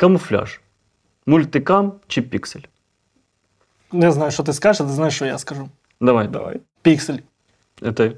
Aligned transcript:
Камуфляж. 0.00 0.60
Мультикам 1.26 1.92
чи 2.06 2.22
піксель? 2.22 2.60
Не 3.92 4.12
знаю, 4.12 4.30
що 4.30 4.42
ти 4.42 4.52
скажеш, 4.52 4.80
а 4.80 4.84
ти 4.84 4.90
знаєш, 4.90 5.14
що 5.14 5.26
я 5.26 5.38
скажу. 5.38 5.68
Давай. 6.00 6.28
Давай. 6.28 6.60
Піксель. 6.82 7.18
Е, 7.82 7.92
Ти. 7.92 8.16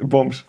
Бомж. 0.00 0.44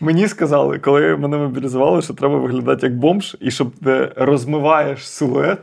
Мені 0.00 0.28
сказали, 0.28 0.78
коли 0.78 1.16
мене 1.16 1.36
мобілізували, 1.36 2.02
що 2.02 2.14
треба 2.14 2.38
виглядати 2.38 2.86
як 2.86 2.96
бомж, 2.96 3.36
і 3.40 3.50
щоб 3.50 3.72
ти 3.84 4.12
розмиваєш 4.16 5.08
силует, 5.08 5.58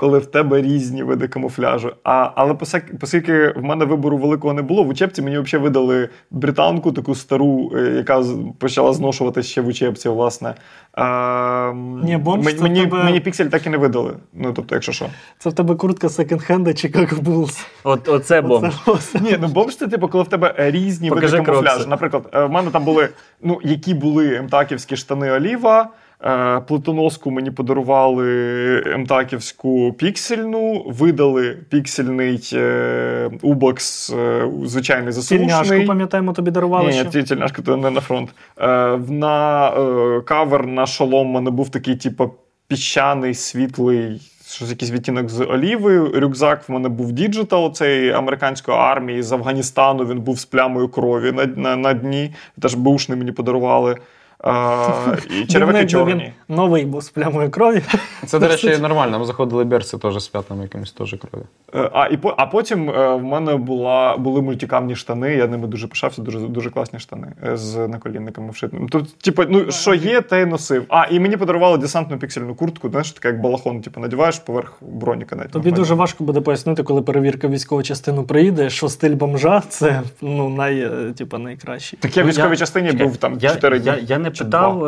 коли 0.00 0.18
в 0.18 0.26
тебе 0.26 0.62
різні 0.62 1.02
види 1.02 1.28
камуфляжу. 1.28 1.92
А, 2.04 2.30
але 2.34 2.56
оскільки 3.02 3.48
в 3.56 3.62
мене 3.62 3.84
вибору 3.84 4.16
великого 4.16 4.54
не 4.54 4.62
було, 4.62 4.82
в 4.82 4.88
учебці 4.88 5.22
мені 5.22 5.38
взагалі 5.38 5.64
видали 5.64 6.08
британку, 6.30 6.92
таку 6.92 7.14
стару, 7.14 7.72
е, 7.76 7.80
яка 7.96 8.24
почала 8.58 8.92
зношуватися 8.92 9.48
ще 9.48 9.60
в 9.60 9.66
учебці, 9.66 10.08
власне. 10.08 10.54
А, 10.92 11.72
Ні, 12.04 12.16
бомж 12.16 12.44
мені, 12.44 12.58
це 12.58 12.62
мені, 12.62 12.80
тебе- 12.80 13.04
мені 13.04 13.20
піксель 13.20 13.46
так 13.46 13.66
і 13.66 13.70
не 13.70 13.76
видали. 13.76 14.12
Ну, 14.32 14.52
тобто, 14.52 14.74
якщо 14.74 14.92
що. 14.92 15.06
Це 15.38 15.50
в 15.50 15.52
тебе 15.52 15.74
куртка 15.74 16.06
секонд-хенда 16.06 16.74
чи 16.74 16.92
як 16.94 17.22
Булс. 17.22 17.66
От, 17.84 18.08
оце 18.08 18.40
бомж. 18.40 18.74
Ні, 19.20 19.38
ну 19.40 19.48
бомж 19.48 19.76
це 19.76 19.86
типу, 19.88 20.08
коли 20.08 20.24
в 20.24 20.28
тебе 20.28 20.54
різні 20.58 21.08
Покажи 21.08 21.36
види 21.36 21.46
камуфляжу. 21.46 21.88
Наприклад, 21.88 22.28
е, 22.32 22.44
в 22.44 22.50
мене 22.50 22.70
там 22.70 22.84
були, 22.84 23.08
ну, 23.42 23.58
які 23.62 23.94
були 23.94 24.42
МТАКівські 24.42 24.96
штани 24.96 25.32
Оліва. 25.32 25.90
Е, 26.24 26.60
Плитоноску 26.60 27.30
мені 27.30 27.50
подарували 27.50 28.94
МТАКівську 28.98 29.92
піксельну, 29.92 30.84
видали 30.86 31.58
піксельний 31.68 32.50
е, 32.52 33.30
убокс, 33.42 34.10
е, 34.10 34.50
звичайний 34.64 35.12
Тільняшку, 35.12 35.64
засушний. 35.64 35.86
пам'ятаємо, 35.86 36.32
тобі 36.32 36.50
дарували. 36.50 36.86
Ні, 36.86 36.92
ще? 36.92 37.04
ті 37.04 37.22
тільняшка 37.22 37.62
то 37.62 37.76
не 37.76 37.90
на 37.90 38.00
фронт. 38.00 38.30
Е, 38.58 38.66
на 39.08 39.68
е, 39.68 40.20
кавер 40.20 40.66
на 40.66 40.86
шолом 40.86 41.28
мене 41.28 41.50
був 41.50 41.68
такий, 41.68 41.96
типу, 41.96 42.30
піщаний, 42.68 43.34
світлий, 43.34 44.20
щось 44.48 44.70
якийсь 44.70 44.90
відтінок 44.90 45.28
з 45.28 45.40
олівою. 45.40 46.20
Рюкзак 46.20 46.68
в 46.68 46.72
мене 46.72 46.88
був 46.88 47.12
діджитал, 47.12 47.74
цей 47.74 48.10
американської 48.10 48.76
армії 48.78 49.22
з 49.22 49.32
Афганістану. 49.32 50.04
Він 50.06 50.20
був 50.20 50.38
з 50.38 50.44
плямою 50.44 50.88
крові 50.88 51.32
на, 51.32 51.46
на, 51.46 51.76
на 51.76 51.92
дні. 51.92 52.34
Теж 52.62 52.74
бушний 52.74 53.18
мені 53.18 53.32
подарували. 53.32 53.96
Е, 54.46 55.18
і 55.30 55.46
черевики 55.46 55.86
чорні. 55.86 56.14
Він 56.14 56.32
новий 56.50 56.84
був 56.84 57.02
з 57.02 57.10
плямою 57.10 57.50
крові. 57.50 57.82
Це, 58.26 58.38
до 58.38 58.48
речі, 58.48 58.78
нормально. 58.78 59.18
Ми 59.18 59.24
заходили 59.24 59.64
берці 59.64 59.98
теж 59.98 60.18
з 60.22 60.28
п'ятнами 60.28 60.62
якимось 60.62 60.92
теж 60.92 61.16
крові. 61.30 61.44
Е, 61.74 61.90
А, 61.92 62.06
і 62.06 62.16
по, 62.16 62.34
а 62.36 62.46
потім 62.46 62.90
е, 62.90 63.14
в 63.14 63.22
мене 63.22 63.56
була, 63.56 64.16
були 64.16 64.42
мультикамні 64.42 64.96
штани, 64.96 65.34
я 65.34 65.46
ними 65.46 65.66
дуже 65.66 65.86
пишався, 65.86 66.22
дуже, 66.22 66.38
дуже 66.38 66.70
класні 66.70 66.98
штани 66.98 67.32
е, 67.46 67.56
з 67.56 67.88
наколінниками 67.88 68.50
вшитими. 68.50 68.88
Тут, 68.88 69.18
типу, 69.18 69.42
ну, 69.48 69.70
що 69.70 69.94
є, 69.94 70.20
те 70.20 70.42
й 70.42 70.46
носив. 70.46 70.84
А, 70.88 71.06
і 71.10 71.20
мені 71.20 71.36
подарували 71.36 71.78
десантну 71.78 72.18
піксельну 72.18 72.54
куртку, 72.54 72.88
знаєш, 72.90 73.12
така 73.12 73.28
як 73.28 73.40
балахон, 73.40 73.80
типу, 73.80 74.00
надіваєш 74.00 74.38
поверх 74.38 74.72
броніка. 74.80 75.36
Навіть 75.36 75.50
Тобі 75.50 75.70
дуже 75.70 75.94
важко 75.94 76.24
буде 76.24 76.40
пояснити, 76.40 76.82
коли 76.82 77.02
перевірка 77.02 77.48
військової 77.48 77.84
частину 77.84 78.24
приїде, 78.24 78.70
що 78.70 78.88
стиль 78.88 79.14
бомжа 79.14 79.62
це 79.68 80.02
ну, 80.20 80.48
най, 80.48 80.90
типу, 81.12 81.38
найкращий. 81.38 81.98
Так 82.02 82.16
я 82.16 82.22
в 82.22 82.26
Ну, 82.26 82.32
військовій 82.32 82.56
частині 82.56 82.90
Чекай, 82.90 83.06
був 83.06 83.16
там 83.16 83.38
я, 83.40 83.50
4 83.50 83.78
дні. 83.78 83.86
Я, 83.86 83.98
я 84.06 84.18
не 84.18 84.30
питав, 84.30 84.78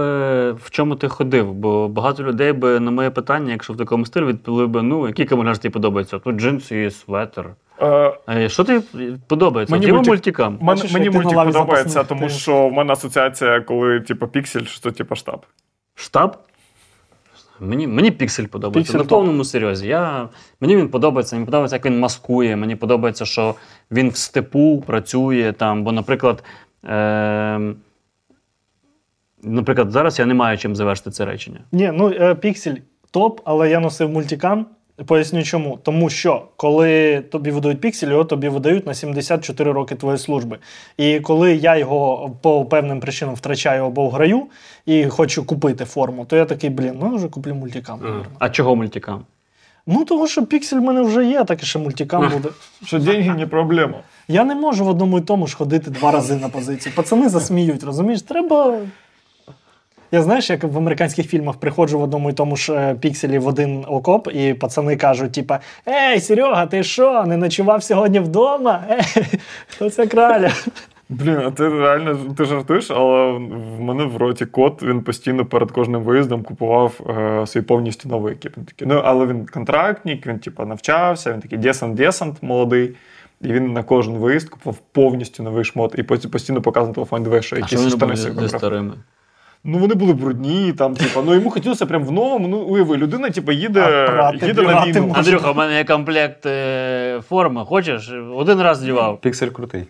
в 0.55 0.71
чому 0.71 0.97
ти 0.97 1.09
ходив, 1.09 1.52
бо 1.53 1.89
багато 1.89 2.23
людей 2.23 2.53
би 2.53 2.81
на 2.81 2.91
моє 2.91 3.11
питання, 3.11 3.53
якщо 3.53 3.73
в 3.73 3.77
такому 3.77 4.07
стилі, 4.07 4.25
відповіли 4.25 4.67
би, 4.67 4.83
ну, 4.83 5.07
який 5.07 5.27
камуфляж 5.27 5.59
тобі 5.59 5.73
подобається? 5.73 6.19
Тут 6.19 6.37
джинси 6.37 6.85
і 6.85 6.91
светр. 6.91 7.45
Е, 8.29 8.49
Що 8.49 8.65
тобі 8.65 8.81
подобається? 9.27 9.75
Мені 9.75 9.93
мультик- 9.93 10.09
мультикам. 10.09 10.55
Мен- 10.57 10.65
Бачиш, 10.65 10.93
мені 10.93 11.11
мультик 11.11 11.45
подобається, 11.45 12.05
тому 12.05 12.29
що 12.29 12.69
в 12.69 12.73
мене 12.73 12.93
асоціація, 12.93 13.61
коли 13.61 14.01
типу 14.01 14.27
піксель, 14.29 14.65
що 14.65 14.91
типу 14.91 15.17
штаб. 15.17 15.47
Штаб? 15.95 16.37
Мені, 17.61 17.87
мені 17.87 18.11
піксель 18.11 18.47
подобається. 18.47 18.93
Піксель 18.93 19.05
на 19.05 19.09
повному 19.09 19.45
серйозі. 19.45 19.89
Я, 19.89 20.29
мені 20.61 20.77
він 20.77 20.89
подобається, 20.89 21.37
мені 21.37 21.47
подобається, 21.47 21.77
як 21.77 21.87
він 21.87 21.99
маскує. 21.99 22.57
Мені 22.57 22.77
подобається, 22.77 23.25
що 23.25 23.55
він 23.91 24.09
в 24.09 24.17
степу 24.17 24.85
працює 24.87 25.55
там. 25.59 25.85
Бо, 25.85 25.93
наприклад, 25.93 26.45
е, 26.85 27.61
наприклад, 29.43 29.91
зараз 29.91 30.19
я 30.19 30.27
не 30.27 30.35
маю 30.35 30.59
чим 30.59 30.77
завершити 30.77 31.11
це 31.11 31.25
речення. 31.25 31.61
Ні, 31.73 31.91
ну 31.95 32.35
піксель 32.35 32.75
топ, 33.11 33.41
але 33.45 33.71
я 33.71 33.81
носив 33.81 34.11
мультикам. 34.11 34.67
Поясню 35.07 35.43
чому. 35.43 35.79
Тому 35.83 36.11
що 36.11 36.43
коли 36.57 37.21
тобі 37.21 37.51
видають 37.51 37.81
піксель, 37.81 38.09
його 38.09 38.25
тобі 38.25 38.49
видають 38.49 38.87
на 38.87 38.95
74 38.95 39.73
роки 39.73 39.95
твоєї 39.95 40.19
служби. 40.19 40.59
І 40.97 41.21
коли 41.21 41.55
я 41.55 41.77
його 41.77 42.31
по 42.43 42.65
певним 42.65 43.01
причинам 43.01 43.35
втрачаю 43.35 43.85
або 43.85 44.11
граю 44.11 44.43
і 44.87 45.07
хочу 45.07 45.45
купити 45.45 45.85
форму, 45.85 46.25
то 46.25 46.37
я 46.37 46.45
такий, 46.45 46.71
блін, 46.71 46.99
ну 47.01 47.11
я 47.11 47.17
вже 47.17 47.29
куплю 47.29 47.55
мультикам. 47.55 47.99
наверно. 48.03 48.25
А 48.39 48.51
чого 48.51 48.77
мультикам? 48.77 49.25
Ну, 49.87 50.05
тому 50.05 50.27
що 50.27 50.47
піксель 50.47 50.77
в 50.77 50.83
мене 50.83 51.03
вже 51.03 51.25
є, 51.25 51.45
так 51.45 51.63
і 51.63 51.67
ще 51.67 51.79
мультикам 51.79 52.31
буде. 52.35 52.49
Що 52.85 52.99
деньги 52.99 53.35
не 53.35 53.47
проблема. 53.47 53.99
Я 54.29 54.45
не 54.45 54.55
можу 54.55 54.85
в 54.85 54.89
одному 54.89 55.19
і 55.19 55.21
тому 55.21 55.47
ж 55.47 55.57
ходити 55.57 55.91
два 55.91 56.11
рази 56.11 56.37
на 56.37 56.49
позицію. 56.49 56.93
Пацани 56.97 57.29
засміють, 57.29 57.85
розумієш? 57.85 58.23
Треба. 58.23 58.79
Я 60.15 60.23
знаєш, 60.23 60.51
як 60.51 60.65
в 60.65 60.79
американських 60.79 61.27
фільмах 61.27 61.57
приходжу 61.57 61.99
в 61.99 62.03
одному 62.03 62.31
і 62.31 62.33
тому 62.33 62.57
ж 62.57 62.73
е, 62.73 62.95
пікселі 62.95 63.39
в 63.39 63.47
один 63.47 63.85
окоп, 63.89 64.29
і 64.35 64.55
пацани 64.55 64.97
кажуть: 64.97 65.33
типа, 65.33 65.61
Ей, 65.89 66.21
Серега, 66.21 66.67
ти 66.67 66.83
що, 66.83 67.25
не 67.25 67.37
ночував 67.37 67.83
сьогодні 67.83 68.21
вдома? 68.21 68.85
Ей, 68.91 69.25
хто 69.69 69.91
це 69.91 70.07
краля? 70.07 70.51
Блін, 71.09 71.37
а 71.37 71.51
ти 71.51 71.69
реально 71.69 72.35
ти 72.37 72.45
жартуєш, 72.45 72.91
але 72.91 73.33
в 73.79 73.81
мене 73.81 74.05
в 74.05 74.17
роті 74.17 74.47
кот, 74.47 74.83
він 74.83 75.01
постійно 75.01 75.47
перед 75.47 75.71
кожним 75.71 76.03
виїздом 76.03 76.43
купував 76.43 77.01
е, 77.09 77.47
свій 77.47 77.63
повністю 77.63 78.09
новий 78.09 78.35
екіп. 78.35 78.57
Він 78.57 78.65
такий, 78.65 78.89
ну, 78.89 79.01
але 79.05 79.27
він 79.27 79.47
контрактник, 79.47 80.27
він 80.27 80.39
типу, 80.39 80.65
навчався, 80.65 81.33
він 81.33 81.41
такий 81.41 81.59
десант-десант 81.59 82.35
молодий. 82.43 82.95
І 83.41 83.53
він 83.53 83.73
на 83.73 83.83
кожен 83.83 84.15
виїзд 84.15 84.49
купував 84.49 84.79
повністю 84.93 85.43
новий 85.43 85.65
шмот 85.65 85.95
і 85.99 86.03
постійно 86.03 86.63
показував 86.63 86.89
на 86.89 86.95
телефон, 86.95 87.23
диви, 87.23 87.43
що 87.43 87.57
А 87.57 87.67
що 87.67 87.77
якісь 87.77 87.97
штани 87.97 88.17
зі 88.17 88.49
старими? 88.49 88.93
Ну 89.65 89.79
вони 89.79 89.95
були 89.95 90.13
брудні, 90.13 90.73
там, 90.73 90.95
типу, 90.95 91.23
ну 91.23 91.35
йому 91.35 91.51
хотілося 91.51 91.87
прям 91.87 92.05
в 92.05 92.13
новому. 92.13 92.49
Ну, 92.49 92.59
уяви, 92.59 92.97
людина, 92.97 93.31
типу, 93.31 93.53
їде, 93.53 93.81
А 93.81 94.13
прати, 94.13 94.47
їде 94.47 94.63
на 94.63 94.87
війну. 94.87 95.13
Андрюха, 95.17 95.51
у 95.51 95.55
мене 95.55 95.77
є 95.77 95.85
комплект 95.85 96.47
е, 96.47 97.21
форми. 97.29 97.65
Хочеш? 97.65 98.13
Один 98.35 98.63
раз 98.63 98.79
злівав. 98.79 99.21
Піксель 99.21 99.49
крутий. 99.49 99.85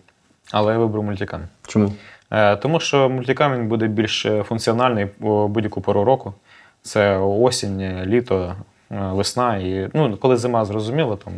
Але 0.51 0.73
я 0.73 0.79
виберу 0.79 1.03
мультикам. 1.03 1.41
Чому? 1.67 1.93
Е, 2.31 2.55
Тому 2.55 2.79
що 2.79 3.09
мультикам 3.09 3.53
він 3.53 3.67
буде 3.67 3.87
більш 3.87 4.25
е, 4.25 4.43
функціональний 4.43 5.07
у 5.21 5.47
будь-яку 5.47 5.81
пору 5.81 6.03
року. 6.03 6.33
Це 6.81 7.17
осінь, 7.17 8.03
літо, 8.05 8.55
весна. 8.89 9.57
І, 9.57 9.89
ну, 9.93 10.17
коли 10.17 10.37
зима 10.37 10.65
зрозуміло, 10.65 11.15
там, 11.15 11.33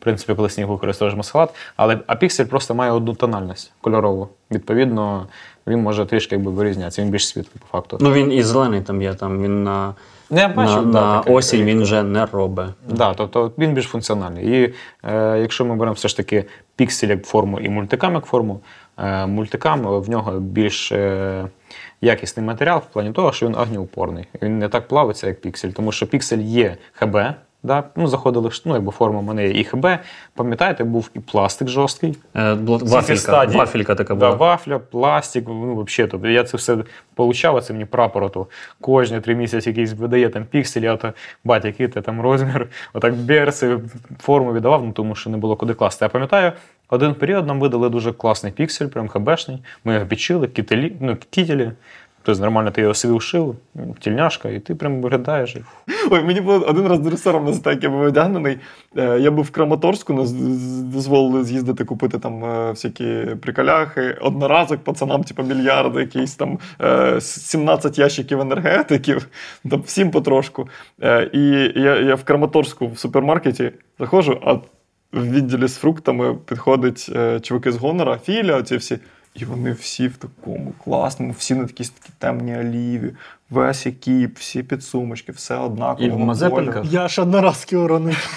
в 0.00 0.04
принципі, 0.04 0.34
коли 0.34 0.50
сніг 0.50 0.66
використовуєш 0.66 1.16
маскхалат, 1.16 1.54
але 1.76 1.98
а 2.06 2.16
піксель 2.16 2.44
просто 2.44 2.74
має 2.74 2.90
одну 2.92 3.14
тональність 3.14 3.72
кольорову. 3.80 4.28
Відповідно, 4.50 5.26
він 5.70 5.82
може 5.82 6.06
трішки 6.06 6.34
якби 6.34 6.50
вирізнятися, 6.50 7.02
він 7.02 7.10
більш 7.10 7.28
світлий 7.28 7.56
по 7.60 7.66
факту. 7.78 7.98
Ну 8.00 8.12
він 8.12 8.32
і 8.32 8.42
зелений 8.42 8.80
там 8.80 9.02
є, 9.02 9.14
там 9.14 9.42
він 9.42 9.64
на, 9.64 9.94
Я 10.30 10.48
на, 10.48 10.66
да, 10.66 10.82
на 10.82 11.18
таке. 11.18 11.32
осінь 11.32 11.64
він 11.64 11.82
вже 11.82 12.02
не 12.02 12.26
робить. 12.26 12.66
Да, 12.88 13.14
тобто 13.14 13.52
він 13.58 13.74
більш 13.74 13.84
функціональний. 13.84 14.46
І 14.46 14.74
е, 15.04 15.38
якщо 15.38 15.64
ми 15.64 15.76
беремо 15.76 15.94
все 15.94 16.08
ж 16.08 16.16
таки 16.16 16.44
піксель 16.76 17.08
як 17.08 17.26
форму 17.26 17.60
і 17.60 17.68
мультикам 17.68 18.14
як 18.14 18.24
форму, 18.24 18.60
е, 18.98 19.26
мультикам 19.26 19.86
е, 19.86 19.98
в 19.98 20.10
нього 20.10 20.32
більш 20.40 20.92
е, 20.92 21.44
якісний 22.00 22.46
матеріал 22.46 22.78
в 22.78 22.92
плані 22.92 23.12
того, 23.12 23.32
що 23.32 23.46
він 23.46 23.54
огнеупорний. 23.54 24.24
Він 24.42 24.58
не 24.58 24.68
так 24.68 24.88
плавиться, 24.88 25.26
як 25.26 25.40
піксель, 25.40 25.70
тому 25.70 25.92
що 25.92 26.06
піксель 26.06 26.38
є 26.38 26.76
ХБ. 26.92 27.16
Да? 27.62 27.84
Ну, 27.96 28.06
заходили 28.06 28.50
ну, 28.64 28.74
якби 28.74 28.92
форма 28.92 29.20
в 29.20 29.22
мене 29.22 29.50
і 29.50 29.64
ХБ. 29.64 29.86
Пам'ятаєте, 30.34 30.84
був 30.84 31.10
і 31.14 31.20
пластик 31.20 31.68
жорсткий. 31.68 32.16
Е, 32.36 32.54
вафелька, 32.64 33.44
вафелька 33.44 33.94
така 33.94 34.14
Да, 34.14 34.26
була. 34.26 34.36
вафля, 34.36 34.78
пластик, 34.78 35.44
ну 35.48 35.84
взагалі. 35.84 36.10
Тобто 36.10 36.28
я 36.28 36.44
це 36.44 36.56
все 36.56 36.76
получав, 37.14 37.64
це 37.64 37.72
мені 37.72 37.84
прапор, 37.84 38.24
ото 38.24 38.46
кожні 38.80 39.20
три 39.20 39.34
місяці 39.34 39.68
якийсь 39.68 39.92
видає 39.92 40.28
там 40.28 40.44
піксель, 40.44 40.82
я 40.82 40.96
то 40.96 41.12
батя, 41.44 41.68
який 41.68 41.88
ти 41.88 42.00
там 42.00 42.20
розмір, 42.20 42.68
отак 42.92 43.14
берси, 43.14 43.78
форму 44.18 44.52
віддавав, 44.52 44.84
ну 44.84 44.92
тому 44.92 45.14
що 45.14 45.30
не 45.30 45.36
було 45.36 45.56
куди 45.56 45.74
класти. 45.74 46.04
Я 46.04 46.08
пам'ятаю, 46.08 46.52
один 46.88 47.14
період 47.14 47.46
нам 47.46 47.60
видали 47.60 47.88
дуже 47.88 48.12
класний 48.12 48.52
піксель, 48.52 48.86
прям 48.86 49.08
хабешний. 49.08 49.62
Ми 49.84 49.94
його 49.94 50.06
підшили, 50.06 50.48
кітелі, 50.48 50.92
ну, 51.00 51.16
кітелі. 51.30 51.72
Тобто 52.22 52.40
нормально 52.42 52.70
ти 52.70 52.80
його 52.80 52.94
собі 52.94 53.18
вшив, 53.18 53.56
тільняшка, 54.00 54.48
і 54.48 54.60
ти 54.60 54.74
прям 54.74 55.00
виглядаєш. 55.00 55.56
Ой, 56.10 56.24
мені 56.24 56.40
було 56.40 56.58
один 56.58 56.88
раз 56.88 57.00
за 57.54 57.60
те, 57.60 57.70
як 57.70 57.82
я 57.82 57.90
був 57.90 58.00
одягнений. 58.00 58.58
Е, 58.96 59.18
Я 59.20 59.30
був 59.30 59.44
в 59.44 59.50
Краматорську, 59.50 60.12
нас 60.12 60.32
дозволили 60.82 61.44
з'їздити 61.44 61.84
купити 61.84 62.18
там 62.18 62.44
е, 62.44 62.70
всякі 62.70 63.26
приколяхи. 63.42 64.18
Одноразок 64.20 64.84
пацанам, 64.84 65.24
типу, 65.24 65.42
мільярди, 65.42 66.00
якісь 66.00 66.34
там 66.34 66.58
е, 66.80 67.20
17 67.20 67.98
ящиків 67.98 68.40
енергетиків, 68.40 69.28
там 69.70 69.82
всім 69.82 70.10
потрошку. 70.10 70.68
Е, 71.02 71.30
І 71.32 71.40
я, 71.80 72.00
я 72.00 72.14
в 72.14 72.24
Краматорську 72.24 72.88
в 72.88 72.98
супермаркеті 72.98 73.72
заходжу, 73.98 74.38
а 74.44 74.52
в 75.12 75.30
відділі 75.30 75.66
з 75.66 75.76
фруктами 75.76 76.34
підходить 76.34 77.10
е, 77.16 77.40
чуваки 77.40 77.72
з 77.72 77.76
гонора, 77.76 78.18
філя, 78.24 78.56
оці 78.56 78.76
всі. 78.76 78.98
І 79.34 79.44
вони 79.44 79.72
всі 79.72 80.08
в 80.08 80.16
такому 80.16 80.72
класному, 80.84 81.34
всі 81.38 81.54
на 81.54 81.66
такій 81.66 81.84
такі 81.84 82.12
темній 82.18 82.58
оліві, 82.58 83.12
весь 83.50 83.86
екіп, 83.86 84.38
всі 84.38 84.62
підсумочки, 84.62 85.32
все 85.32 85.56
однаково. 85.56 86.06
І 86.06 86.10
в 86.10 86.18
Мазепинках? 86.18 86.84
Я 86.92 87.08
ж 87.08 87.22
одноразки 87.22 87.76
уронив. 87.76 88.36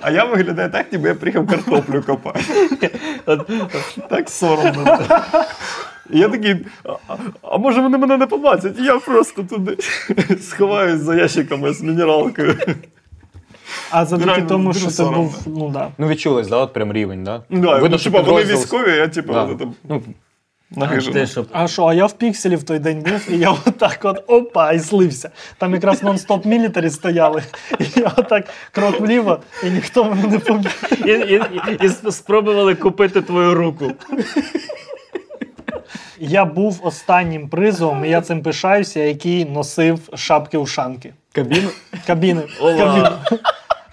А 0.00 0.10
я 0.10 0.24
виглядаю 0.24 0.70
так, 0.70 0.92
ніби 0.92 1.08
я 1.08 1.14
приїхав 1.14 1.46
картоплю 1.46 2.02
копати. 2.02 2.40
Так 4.08 4.30
соромно. 4.30 4.98
Я 6.10 6.28
такий, 6.28 6.66
а 7.42 7.58
може 7.58 7.80
вони 7.80 7.98
мене 7.98 8.16
не 8.16 8.26
побачать? 8.26 8.78
Я 8.78 8.98
просто 8.98 9.42
туди 9.42 9.76
сховаюсь 10.40 11.00
за 11.00 11.14
ящиками 11.14 11.72
з 11.72 11.82
мінералкою. 11.82 12.56
А 13.90 14.04
завдяки 14.04 14.42
тому, 14.42 14.74
що 14.74 14.90
соромно. 14.90 15.18
був, 15.18 15.38
ну 15.46 15.68
да. 15.70 15.88
Ну, 15.98 16.08
відчулось, 16.08 16.48
да, 16.48 16.56
от 16.56 16.72
прям 16.72 16.92
рівень, 16.92 17.24
да? 17.24 17.42
Да, 17.50 17.72
Видно, 17.72 17.88
ну, 17.88 17.98
що 17.98 18.10
типа, 18.10 18.22
вони 18.22 18.42
підрозділ- 18.42 18.56
військові, 18.56 18.90
а 18.90 18.94
я 18.94 19.08
типу 19.08 19.32
Да. 19.32 19.42
от 19.42 19.58
там 19.58 19.74
Ну, 19.88 20.02
А 20.76 20.80
нагижено. 20.80 21.12
ти, 21.12 21.26
щоб 21.26 21.46
А 21.52 21.68
що, 21.68 21.84
а 21.86 21.94
я 21.94 22.06
в 22.06 22.12
пікселі 22.12 22.56
в 22.56 22.62
той 22.62 22.78
день 22.78 23.00
був, 23.00 23.26
і 23.30 23.38
я 23.38 23.50
отак 23.66 23.98
от 24.02 24.24
опа, 24.26 24.72
і 24.72 24.78
слився. 24.80 25.30
Там 25.58 25.74
якраз 25.74 26.02
нон-стоп 26.02 26.46
мілітарі 26.46 26.90
стояли. 26.90 27.42
І 27.80 27.84
я 27.96 28.12
отак 28.16 28.44
крок 28.72 29.00
вліво, 29.00 29.38
і 29.64 29.70
ніхто 29.70 30.04
мене 30.04 30.26
не 30.28 30.38
поміг. 30.38 30.82
і, 31.06 31.10
і, 31.10 31.42
і, 31.82 31.86
і 31.86 32.10
спробували 32.12 32.74
купити 32.74 33.22
твою 33.22 33.54
руку. 33.54 33.92
Я 36.18 36.44
був 36.44 36.80
останнім 36.82 37.48
призовом, 37.48 38.04
і 38.04 38.08
я 38.08 38.20
цим 38.20 38.42
пишаюся, 38.42 39.00
який 39.00 39.44
носив 39.44 39.98
шапки-ушанки. 40.12 41.12
Кабіну? 41.32 41.68
Кабіни. 42.06 42.42
Кабіни. 42.60 43.10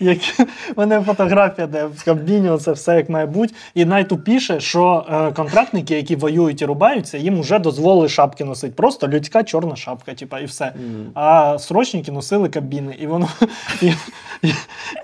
Які... 0.00 0.42
У 0.42 0.46
мене 0.76 1.00
фотографія, 1.00 1.66
де 1.66 1.84
в 1.84 2.04
кабіні 2.04 2.58
це 2.58 2.72
все 2.72 2.96
як 2.96 3.08
має 3.08 3.26
бути. 3.26 3.54
І 3.74 3.84
найтупіше, 3.84 4.60
що 4.60 5.04
е, 5.10 5.32
контрактники, 5.32 5.94
які 5.94 6.16
воюють 6.16 6.62
і 6.62 6.64
рубаються, 6.64 7.18
їм 7.18 7.40
вже 7.40 7.58
дозволили 7.58 8.08
шапки 8.08 8.44
носити. 8.44 8.72
Просто 8.76 9.08
людська 9.08 9.42
чорна 9.42 9.76
шапка, 9.76 10.14
типа, 10.14 10.38
і 10.38 10.44
все. 10.44 10.72
А 11.14 11.58
срочники 11.58 12.12
носили 12.12 12.48
кабіни. 12.48 12.96
І 13.00 13.06
воно 13.06 13.28
і, 13.82 13.92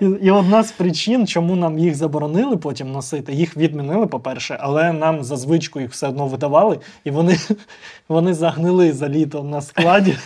і, 0.01 0.05
і, 0.21 0.31
одна 0.31 0.63
з 0.63 0.71
причин, 0.71 1.27
чому 1.27 1.55
нам 1.55 1.79
їх 1.79 1.95
заборонили 1.95 2.57
потім 2.57 2.91
носити, 2.91 3.33
їх 3.33 3.57
відмінили, 3.57 4.07
по-перше, 4.07 4.57
але 4.59 4.93
нам 4.93 5.23
за 5.23 5.37
звичку 5.37 5.79
їх 5.79 5.91
все 5.91 6.07
одно 6.07 6.27
видавали, 6.27 6.79
і 7.03 7.11
вони, 7.11 7.37
вони 8.07 8.33
загнили 8.33 8.93
за 8.93 9.09
літо 9.09 9.43
на 9.43 9.61
складі. 9.61 10.17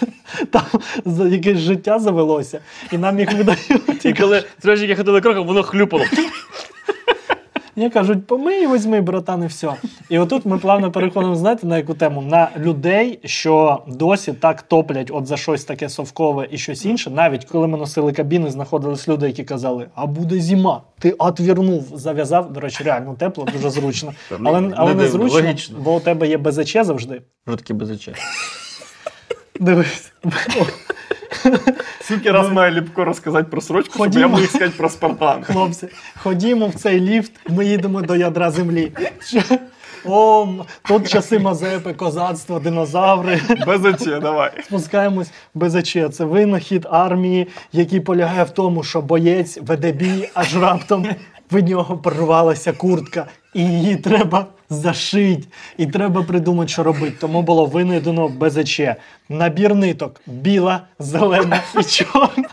Там 0.52 0.64
якесь 1.32 1.58
життя 1.58 2.00
завелося, 2.00 2.60
і 2.92 2.98
нам 2.98 3.20
їх 3.20 3.34
видають. 3.34 4.06
І 4.06 4.14
коли 4.14 4.44
строчники 4.60 4.96
ходили 4.96 5.22
кроком, 5.22 5.48
воно 5.48 5.64
хлюпало. 5.64 6.04
Мені 7.78 7.90
кажуть, 7.90 8.28
помий, 8.28 8.68
візьми, 8.68 9.02
братан, 9.02 9.44
і 9.44 9.48
все. 9.48 9.74
І 10.10 10.20
отут 10.20 10.46
ми 10.46 10.58
плавно 10.58 10.92
переходимо, 10.92 11.36
знаєте, 11.36 11.68
на 11.68 11.78
яку 11.78 11.94
тему? 11.94 12.22
На 12.22 12.50
людей, 12.58 13.20
що 13.26 13.84
досі 13.88 14.34
так 14.34 14.62
топлять 14.62 15.12
от 15.14 15.28
за 15.28 15.38
щось 15.38 15.64
таке 15.64 15.90
совкове 15.90 16.48
і 16.52 16.58
щось 16.58 16.86
інше. 16.86 17.10
Навіть 17.10 17.46
коли 17.46 17.68
ми 17.68 17.78
носили 17.78 18.12
кабіни, 18.14 18.52
знаходились 18.52 19.08
люди, 19.08 19.28
які 19.28 19.44
казали, 19.44 19.88
а 19.96 20.06
буде 20.06 20.40
зима. 20.40 20.82
Ти 21.00 21.12
отвернув, 21.12 21.88
зав'язав. 21.94 22.54
До 22.54 22.60
речі, 22.60 22.84
реально 22.84 23.14
тепло, 23.14 23.48
дуже 23.54 23.70
зручно. 23.70 24.14
Але, 24.44 24.62
не 24.62 24.74
але 24.78 24.96
не 24.96 25.08
зручно, 25.08 25.54
бо 25.80 25.96
у 25.96 26.00
тебе 26.00 26.28
є 26.28 26.38
БЗЧ 26.38 26.78
завжди. 26.82 27.22
Жорсткі 27.48 27.74
безоче. 27.74 28.14
Дивись. 29.60 30.12
Скільки 32.02 32.32
раз 32.32 32.50
має 32.50 32.72
Ліпко 32.72 33.06
розказати 33.06 33.48
про 33.52 33.62
срочку, 33.62 33.94
щоб 33.94 34.14
я 34.14 34.28
міг 34.28 34.50
сказати 34.50 34.74
про 34.78 34.90
Спартан. 34.90 35.44
Хлопці, 35.44 35.88
ходімо 36.18 36.68
в 36.68 36.74
цей 36.74 37.00
ліфт, 37.00 37.32
ми 37.50 37.66
їдемо 37.66 38.02
до 38.02 38.16
ядра 38.16 38.52
землі. 38.52 38.92
О, 40.06 40.48
тут 40.88 41.10
часи 41.10 41.40
Мазепи, 41.40 41.94
козацтво, 41.94 42.60
динозаври. 42.60 43.42
Безоче, 43.66 44.20
давай. 44.20 44.52
Спускаємось 44.64 45.32
БЗЧ. 45.54 45.98
Це 46.12 46.26
винахід 46.26 46.88
армії, 46.92 47.48
який 47.72 48.00
полягає 48.00 48.44
в 48.44 48.50
тому, 48.50 48.84
що 48.84 49.02
боєць 49.02 49.60
веде 49.62 49.92
бій, 49.92 50.30
аж 50.34 50.58
раптом 50.58 51.08
в 51.52 51.64
нього 51.64 51.98
порвалася 51.98 52.74
куртка, 52.74 53.26
і 53.58 53.64
її 53.64 53.96
треба 53.96 54.46
зашити. 54.70 55.44
І 55.78 55.86
треба 55.86 56.24
придумати, 56.24 56.72
що 56.72 56.84
робити. 56.84 57.18
Тому 57.22 57.42
було 57.42 57.66
винайдено 57.66 58.28
БЗЧ. 58.28 58.82
Набір 59.30 59.76
ниток 59.76 60.22
біла, 60.26 60.82
зелена 61.00 61.64
і 61.80 61.84
чорна. 61.84 62.50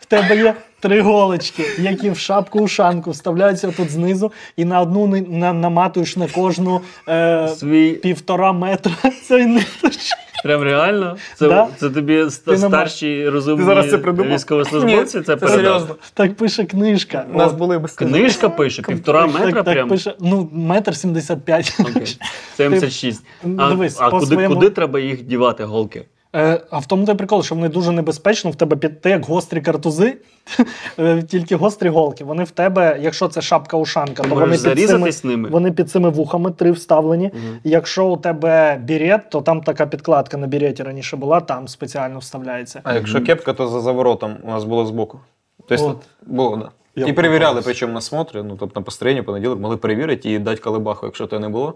В 0.00 0.04
тебе 0.06 0.36
є 0.36 0.54
три 0.80 1.02
голочки, 1.02 1.64
які 1.78 2.10
в 2.10 2.18
шапку 2.18 2.60
ушанку 2.60 3.10
вставляються 3.10 3.70
тут 3.70 3.90
знизу, 3.90 4.32
і 4.56 4.64
на 4.64 4.80
одну 4.80 5.06
на, 5.06 5.52
наматуєш 5.52 6.16
на 6.16 6.26
кожну 6.26 6.80
е, 7.08 7.48
Свій 7.48 7.92
півтора 7.92 8.52
метра 8.52 8.92
цієї 9.28 9.46
ниточки. 9.46 10.29
Прям 10.42 10.62
реально? 10.62 11.16
Це, 11.36 11.48
Да. 11.48 11.68
це 11.76 11.90
тобі 11.90 12.24
Ти 12.46 12.56
старші 12.56 13.28
розумні 13.28 13.58
Ти 13.58 13.64
зараз 13.64 13.90
це 13.90 13.96
військовослужбовці 13.96 15.18
Ні, 15.18 15.24
це 15.24 15.36
це 15.36 15.48
серйозно. 15.48 15.96
Так 16.14 16.34
пише 16.34 16.64
книжка. 16.64 17.24
У 17.34 17.38
нас 17.38 17.52
були 17.52 17.78
без 17.78 17.92
Книжка 17.92 18.48
пише, 18.48 18.82
півтора 18.82 19.22
Так- 19.26 19.34
метра 19.34 19.62
так, 19.62 19.74
прям. 19.74 19.88
пише, 19.88 20.14
ну, 20.20 20.48
метр 20.52 20.96
сімдесят 20.96 21.44
п'ять. 21.44 21.76
Окей. 21.80 22.16
76. 22.56 23.22
Ти, 23.42 23.48
А, 23.58 23.68
дивись, 23.68 23.96
а 24.00 24.10
куди, 24.10 24.26
своєму- 24.26 24.54
куди 24.54 24.70
треба 24.70 25.00
їх 25.00 25.22
дівати, 25.22 25.64
голки? 25.64 26.04
Е, 26.36 26.60
а 26.70 26.78
в 26.78 26.86
тому 26.86 27.06
той 27.06 27.14
прикол, 27.14 27.42
що 27.42 27.54
вони 27.54 27.68
дуже 27.68 27.92
небезпечно, 27.92 28.50
в 28.50 28.56
тебе 28.56 28.76
під 28.76 29.00
те, 29.00 29.10
як 29.10 29.24
гострі 29.24 29.60
картузи, 29.60 30.16
е, 30.98 31.22
тільки 31.22 31.56
гострі 31.56 31.88
голки. 31.88 32.24
Вони 32.24 32.44
в 32.44 32.50
тебе, 32.50 32.98
якщо 33.00 33.28
це 33.28 33.40
шапка-ушанка, 33.40 34.28
то 34.28 34.34
вони 34.34 34.58
під, 34.58 34.88
цими, 34.88 35.10
ними. 35.24 35.48
вони 35.48 35.72
під 35.72 35.90
цими 35.90 36.10
вухами 36.10 36.50
три 36.50 36.70
вставлені. 36.70 37.30
Якщо 37.64 38.06
у 38.06 38.16
тебе 38.16 38.80
бірет, 38.84 39.30
то 39.30 39.40
там 39.40 39.60
така 39.60 39.86
підкладка 39.86 40.36
на 40.36 40.46
біреті 40.46 40.82
раніше 40.82 41.16
була, 41.16 41.40
там 41.40 41.68
спеціально 41.68 42.18
вставляється. 42.18 42.80
А 42.84 42.94
якщо 42.94 43.20
кепка, 43.22 43.52
то 43.52 43.68
за 43.68 43.80
заворотом 43.80 44.36
у 44.42 44.46
нас 44.46 44.64
було 44.64 44.86
збоку. 44.86 45.20
Тобто 45.68 45.86
От. 45.86 45.98
було, 46.26 46.56
да. 46.56 46.70
Я 46.96 47.06
і 47.06 47.12
перевіряли, 47.12 47.62
причому 47.64 47.92
на 47.92 48.00
смотрі, 48.00 48.42
ну 48.42 48.56
тобто 48.60 48.80
на 48.80 48.84
построєнні 48.84 49.22
понеділок 49.22 49.60
могли 49.60 49.76
перевірити 49.76 50.32
і 50.32 50.38
дати 50.38 50.60
калибаху, 50.60 51.06
якщо 51.06 51.26
тебе 51.26 51.40
не 51.40 51.48
було. 51.48 51.74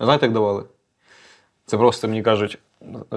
Знаєте, 0.00 0.26
як 0.26 0.32
давали? 0.32 0.64
Це 1.66 1.76
просто 1.76 2.08
мені 2.08 2.22
кажуть, 2.22 2.58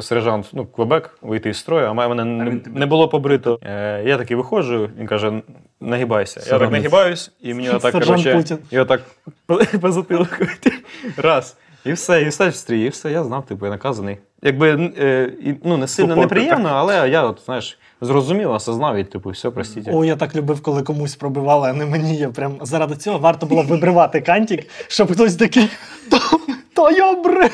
сержант, 0.01 0.50
ну, 0.53 0.65
Квебек, 0.65 1.18
вийти 1.21 1.50
із 1.50 1.57
строю, 1.57 1.88
а 1.88 1.94
мене 1.94 2.15
мене 2.15 2.25
не, 2.25 2.62
не 2.80 2.86
було 2.86 3.09
побрито. 3.09 3.59
Е, 3.62 4.03
я 4.06 4.18
такий 4.18 4.38
виходжу, 4.38 4.89
він 5.00 5.07
каже: 5.07 5.42
нагибайся. 5.81 6.42
Я 6.53 6.59
так 6.59 6.71
нагибаюсь, 6.71 7.31
і 7.42 7.53
мені 7.53 7.69
отак, 7.69 7.92
короче, 7.92 8.44
і 8.71 8.80
отак 8.80 9.01
по, 9.45 9.56
по 9.81 9.92
затилку. 9.92 10.45
Раз. 11.18 11.57
І 11.86 11.94
все, 11.94 12.21
і 12.21 12.27
все 12.27 12.50
в 12.50 12.56
стрій, 12.56 12.86
і 12.86 12.89
все, 12.89 13.12
я 13.12 13.24
знав, 13.24 13.45
типу, 13.45 13.65
я 13.65 13.71
наказаний. 13.71 14.18
Якби 14.42 14.91
е, 14.98 15.33
ну, 15.63 15.77
не 15.77 15.88
сильно 15.88 16.15
неприємно, 16.15 16.69
але 16.69 17.09
я, 17.09 17.24
от, 17.24 17.41
знаєш, 17.45 17.80
зрозумів, 18.01 18.51
осознав 18.51 19.05
типу, 19.05 19.29
все, 19.29 19.50
простіть. 19.50 19.88
О, 19.88 20.05
я 20.05 20.15
так 20.15 20.36
любив, 20.36 20.62
коли 20.62 20.84
комусь 20.84 21.15
пробивали, 21.15 21.70
а 21.70 21.74
не 21.74 21.86
мені. 21.86 22.17
Я 22.17 22.29
прям 22.29 22.58
заради 22.62 22.96
цього 22.96 23.20
варто 23.20 23.46
було 23.46 23.63
вибривати 23.63 24.22
кантик, 24.22 24.67
щоб 24.88 25.13
хтось 25.13 25.36
такий. 25.36 25.70
То, 26.74 26.91
я 26.91 27.13
брив! 27.13 27.51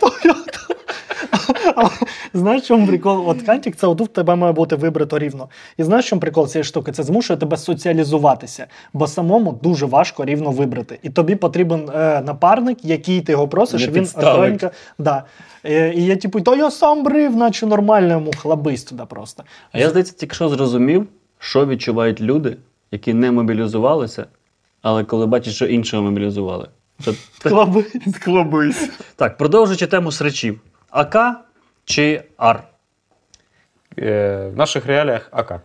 То 0.00 0.12
я 0.24 0.34
Знаєш, 2.34 2.66
чому 2.66 2.86
прикол? 2.86 3.28
От 3.28 3.42
кантик, 3.42 3.76
це 3.76 3.86
отут 3.86 4.08
в 4.08 4.12
тебе 4.12 4.36
має 4.36 4.52
бути 4.52 4.76
вибрито 4.76 5.18
рівно. 5.18 5.48
І 5.76 5.82
знаєш, 5.82 6.08
чому 6.08 6.20
прикол 6.20 6.48
цієї 6.48 6.64
штуки? 6.64 6.92
Це 6.92 7.02
змушує 7.02 7.36
тебе 7.38 7.56
соціалізуватися, 7.56 8.66
бо 8.92 9.06
самому 9.06 9.52
дуже 9.62 9.86
важко 9.86 10.24
рівно 10.24 10.50
вибрати. 10.50 10.98
І 11.02 11.10
тобі 11.10 11.34
потрібен 11.34 11.90
е, 11.94 12.22
напарник, 12.26 12.84
який 12.84 13.20
ти 13.20 13.32
його 13.32 13.48
просиш, 13.48 13.80
Не 13.80 13.86
і 13.86 13.90
він 13.90 14.02
підставить. 14.02 14.64
Да. 14.98 15.24
Е, 15.64 15.92
і 15.94 16.04
я 16.04 16.16
типу, 16.16 16.40
то 16.40 16.56
я 16.56 16.70
сам 16.70 17.02
брив, 17.02 17.36
наче 17.36 17.66
нормально 17.66 18.12
йому 18.12 18.30
хлабись 18.38 18.84
туди 18.84 19.02
просто. 19.08 19.44
А 19.72 19.78
я, 19.78 19.90
здається, 19.90 20.12
тільки 20.12 20.34
що 20.34 20.48
зрозумів, 20.48 21.06
що 21.38 21.66
відчувають 21.66 22.20
люди, 22.20 22.56
які 22.92 23.14
не 23.14 23.32
мобілізувалися, 23.32 24.26
але 24.82 25.04
коли 25.04 25.26
бачать, 25.26 25.54
що 25.54 25.66
іншого 25.66 26.02
мобілізували. 26.02 26.68
Це... 27.04 27.12
Хлабись. 27.48 27.96
Склобись. 28.14 28.90
Так, 29.16 29.36
продовжуючи 29.36 29.86
тему 29.86 30.12
срачів. 30.12 30.60
АК 30.90 31.44
чи 31.84 32.24
АР? 32.36 32.64
Е, 33.98 34.48
в 34.48 34.56
наших 34.56 34.86
реаліях 34.86 35.28
АК. 35.30 35.60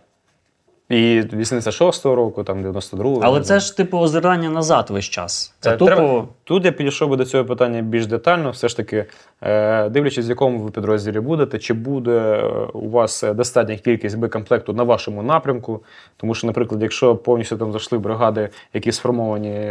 І 0.94 1.20
86-го 1.20 2.14
року, 2.14 2.44
там 2.44 2.64
92-го. 2.66 3.20
Але 3.22 3.40
це 3.40 3.60
ж 3.60 3.76
типу 3.76 3.98
озирання 3.98 4.50
назад 4.50 4.90
весь 4.90 5.04
час. 5.04 5.54
Це 5.60 5.70
Е, 5.70 5.76
тупо. 5.76 5.86
треба- 5.94 6.24
Тут 6.44 6.64
я 6.64 6.72
підійшов 6.72 7.10
би 7.10 7.16
до 7.16 7.24
цього 7.24 7.44
питання 7.44 7.82
більш 7.82 8.06
детально. 8.06 8.50
Все 8.50 8.68
ж 8.68 8.76
таки, 8.76 9.04
е, 9.42 9.88
дивлячись, 9.88 10.26
в 10.26 10.28
якому 10.28 10.58
ви 10.58 10.70
підрозділі 10.70 11.20
будете, 11.20 11.58
чи 11.58 11.74
буде 11.74 12.10
е, 12.10 12.46
у 12.72 12.90
вас 12.90 13.24
е, 13.24 13.34
достатня 13.34 13.76
кількість 13.76 14.18
боєкомплекту 14.18 14.72
на 14.72 14.82
вашому 14.82 15.22
напрямку. 15.22 15.82
Тому 16.16 16.34
що, 16.34 16.46
наприклад, 16.46 16.82
якщо 16.82 17.16
повністю 17.16 17.56
там 17.56 17.72
зайшли 17.72 17.98
бригади, 17.98 18.48
які 18.74 18.92
сформовані 18.92 19.70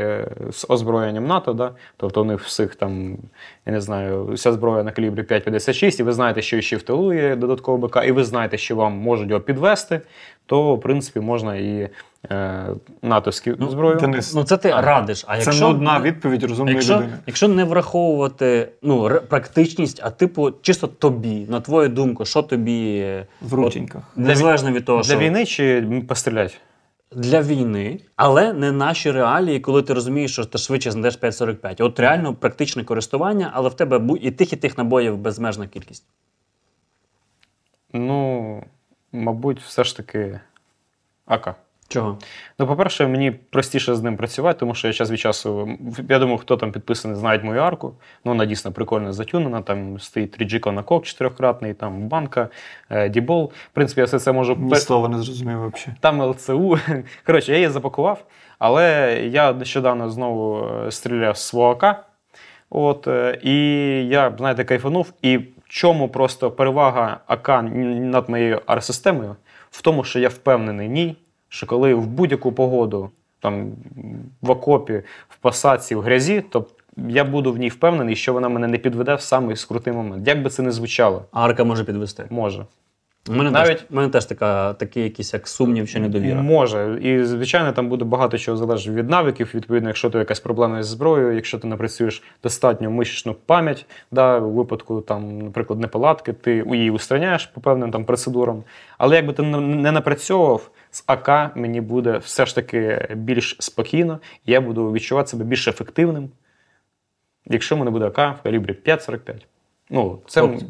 з 0.51 0.65
озброєнням 0.69 1.27
НАТО, 1.27 1.53
да, 1.53 1.71
тобто 1.97 2.21
у 2.21 2.25
них 2.25 2.41
всіх 2.43 2.75
там, 2.75 3.17
я 3.65 3.73
не 3.73 3.81
знаю, 3.81 4.25
вся 4.25 4.53
зброя 4.53 4.83
на 4.83 4.91
калібрі 4.91 5.21
5,56, 5.23 5.99
і 5.99 6.03
ви 6.03 6.13
знаєте, 6.13 6.41
що 6.41 6.61
ще 6.61 6.77
в 6.77 6.81
тилу 6.81 7.13
є 7.13 7.35
додатково 7.35 7.87
БК, 7.87 7.97
і 8.07 8.11
ви 8.11 8.23
знаєте, 8.23 8.57
що 8.57 8.75
вам 8.75 8.93
можуть 8.93 9.29
його 9.29 9.41
підвести, 9.41 10.01
то 10.45 10.75
в 10.75 10.81
принципі 10.81 11.19
можна 11.19 11.55
і 11.55 11.89
е, 12.31 12.67
натовські 13.01 13.55
зброю. 13.69 13.95
Денис, 13.95 14.33
Ну 14.33 14.43
це 14.43 14.57
ти 14.57 14.69
радиш. 14.71 15.25
А 15.27 15.37
це 15.37 15.43
якщо 15.43 15.67
нудна 15.67 15.99
відповідь 15.99 16.43
розумної 16.43 16.75
Якщо, 16.75 16.95
людини. 16.95 17.13
якщо 17.27 17.47
не 17.47 17.63
враховувати 17.63 18.69
ну, 18.81 19.19
практичність, 19.29 19.99
а 20.03 20.09
типу, 20.09 20.51
чисто 20.61 20.87
тобі, 20.87 21.45
на 21.49 21.61
твою 21.61 21.89
думку, 21.89 22.25
що 22.25 22.41
тобі 22.41 22.97
е, 22.97 23.27
В 23.41 23.53
рученьках. 23.53 24.01
от, 24.17 24.23
незалежно 24.23 24.71
від 24.71 24.85
того, 24.85 24.97
Для 25.01 25.03
що 25.09 25.17
війни 25.17 25.45
чи 25.45 26.01
пострілять? 26.07 26.59
для 27.15 27.41
війни, 27.41 27.99
але 28.15 28.53
не 28.53 28.71
наші 28.71 29.11
реалії, 29.11 29.59
коли 29.59 29.81
ти 29.81 29.93
розумієш, 29.93 30.33
що 30.33 30.45
ти 30.45 30.57
швидше 30.57 30.91
знайдеш 30.91 31.19
5,45. 31.19 31.83
От 31.83 31.99
реально 31.99 32.33
практичне 32.33 32.83
користування, 32.83 33.51
але 33.53 33.69
в 33.69 33.73
тебе 33.73 34.17
і 34.21 34.31
тих, 34.31 34.53
і 34.53 34.55
тих 34.55 34.77
набоїв 34.77 35.17
безмежна 35.17 35.67
кількість. 35.67 36.03
Ну, 37.93 38.63
мабуть, 39.13 39.59
все 39.59 39.83
ж 39.83 39.97
таки 39.97 40.39
АК. 41.25 41.55
Чого? 41.87 42.17
Ну, 42.59 42.67
по-перше, 42.67 43.07
мені 43.07 43.31
простіше 43.31 43.95
з 43.95 44.03
ним 44.03 44.17
працювати, 44.17 44.59
тому 44.59 44.75
що 44.75 44.87
я 44.87 44.93
час 44.93 45.11
від 45.11 45.19
часу. 45.19 45.77
Я 46.09 46.19
думаю, 46.19 46.37
хто 46.37 46.57
там 46.57 46.71
підписаний, 46.71 47.17
знають 47.17 47.43
мою 47.43 47.61
арку. 47.61 47.93
Ну, 48.25 48.31
вона 48.31 48.45
дійсно 48.45 48.71
прикольно 48.71 49.13
затюнена. 49.13 49.61
Там 49.61 49.99
стоїть 49.99 50.41
3G 50.41 50.71
на 50.71 50.83
кок 50.83 51.05
чотирьохкратний, 51.05 51.73
там 51.73 52.07
банка, 52.07 52.47
е, 52.89 53.09
дібол. 53.09 53.51
В 53.71 53.73
принципі, 53.73 54.01
я 54.01 54.05
все 54.05 54.19
це 54.19 54.31
можу 54.31 54.55
Ні 54.55 54.75
слова 54.75 55.09
не 55.09 55.17
зрозумів 55.17 55.57
взагалі. 55.57 55.97
Там 55.99 56.21
ЛЦУ. 56.21 56.77
Коротше, 57.25 57.51
я 57.51 57.57
її 57.57 57.69
запакував, 57.69 58.25
але 58.59 59.15
я 59.31 59.53
нещодавно 59.53 60.09
знову 60.09 60.65
е, 60.65 60.91
стріляв 60.91 61.37
з 61.37 61.41
свого 61.41 61.71
АК. 61.71 62.05
От, 62.69 63.07
е, 63.07 63.39
і 63.43 63.55
я, 64.07 64.33
знаєте, 64.37 64.63
кайфанув. 64.63 65.13
І 65.21 65.39
чому 65.73 66.09
просто 66.09 66.51
перевага 66.51 67.19
АК 67.27 67.63
над 67.63 68.29
моєю 68.29 68.61
ар-системою? 68.65 69.35
В 69.71 69.81
тому, 69.81 70.03
що 70.03 70.19
я 70.19 70.29
впевнений 70.29 70.89
ні, 70.89 71.05
ній, 71.05 71.15
що 71.49 71.65
коли 71.65 71.93
в 71.93 72.07
будь-яку 72.07 72.51
погоду, 72.51 73.09
там 73.39 73.71
в 74.41 74.51
окопі, 74.51 75.03
в 75.29 75.37
пасаці, 75.37 75.95
в 75.95 76.01
грязі, 76.01 76.41
то 76.41 76.65
я 76.97 77.23
буду 77.23 77.53
в 77.53 77.57
ній 77.57 77.69
впевнений, 77.69 78.15
що 78.15 78.33
вона 78.33 78.49
мене 78.49 78.67
не 78.67 78.77
підведе 78.77 79.15
в 79.15 79.21
самий 79.21 79.55
скрутий 79.55 79.93
момент. 79.93 80.27
Як 80.27 80.43
би 80.43 80.49
це 80.49 80.63
не 80.63 80.71
звучало, 80.71 81.25
А 81.31 81.45
арка 81.45 81.63
може 81.63 81.83
підвести. 81.83 82.25
може. 82.29 82.65
У 83.29 83.33
мене, 83.33 83.51
Навіть- 83.51 83.77
теж, 83.77 83.85
у 83.91 83.95
мене 83.95 84.09
теж 84.09 84.25
така, 84.25 84.73
такий 84.73 85.03
якийсь 85.03 85.33
як 85.33 85.47
сумнів 85.47 85.89
чи 85.89 85.99
недовіра. 85.99 86.41
Може. 86.41 86.99
І, 87.01 87.23
звичайно, 87.23 87.71
там 87.71 87.89
буде 87.89 88.05
багато 88.05 88.37
чого 88.37 88.57
залежить 88.57 88.93
від 88.93 89.09
навиків. 89.09 89.51
Відповідно, 89.55 89.89
якщо 89.89 90.09
ти 90.09 90.17
якась 90.17 90.39
проблема 90.39 90.83
зі 90.83 90.89
зброєю, 90.89 91.31
якщо 91.35 91.59
ти 91.59 91.67
напрацюєш 91.67 92.23
достатньо 92.43 92.91
мишечну 92.91 93.33
пам'ять, 93.33 93.85
да, 94.11 94.39
у 94.39 94.51
випадку, 94.51 95.01
там, 95.01 95.39
наприклад, 95.41 95.79
неполадки, 95.79 96.33
ти 96.33 96.65
її 96.71 96.91
устраняєш 96.91 97.45
по 97.45 97.61
певним 97.61 97.91
там 97.91 98.05
процедурам. 98.05 98.63
Але 98.97 99.15
якби 99.15 99.33
ти 99.33 99.43
не 99.43 99.91
напрацьовував, 99.91 100.71
з 100.91 101.03
АК 101.07 101.55
мені 101.55 101.81
буде 101.81 102.17
все 102.17 102.45
ж 102.45 102.55
таки 102.55 103.07
більш 103.15 103.57
спокійно, 103.59 104.19
і 104.45 104.51
я 104.51 104.61
буду 104.61 104.91
відчувати 104.91 105.29
себе 105.29 105.43
більш 105.45 105.67
ефективним, 105.67 106.29
якщо 107.45 107.75
в 107.75 107.79
мене 107.79 107.91
буде 107.91 108.05
АК 108.05 108.35
в 108.39 108.43
калібрі 108.43 108.73
5,45. 108.73 109.45
Ну, 109.89 110.19
це 110.27 110.41
Тобто? 110.41 110.65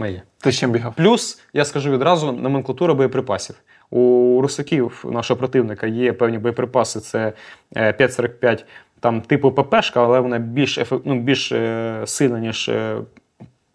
Моє. 0.00 0.22
Ти 0.38 0.52
з 0.52 0.58
чим 0.58 0.70
бігав? 0.72 0.94
Плюс, 0.94 1.42
я 1.52 1.64
скажу 1.64 1.90
відразу, 1.90 2.32
номенклатура 2.32 2.94
боєприпасів. 2.94 3.56
У 3.90 4.38
русаків 4.42 5.04
нашого 5.10 5.38
противника 5.38 5.86
є 5.86 6.12
певні 6.12 6.38
боєприпаси, 6.38 7.00
це 7.00 7.32
е, 7.76 7.92
5,45 7.92 8.64
там 9.00 9.20
типу 9.20 9.52
ППшка, 9.52 10.04
але 10.04 10.20
вона 10.20 10.38
більш, 10.38 10.78
ну, 11.04 11.20
більш 11.20 11.52
е, 11.52 12.02
сильна, 12.06 12.40
ніж 12.40 12.68
е, 12.68 12.96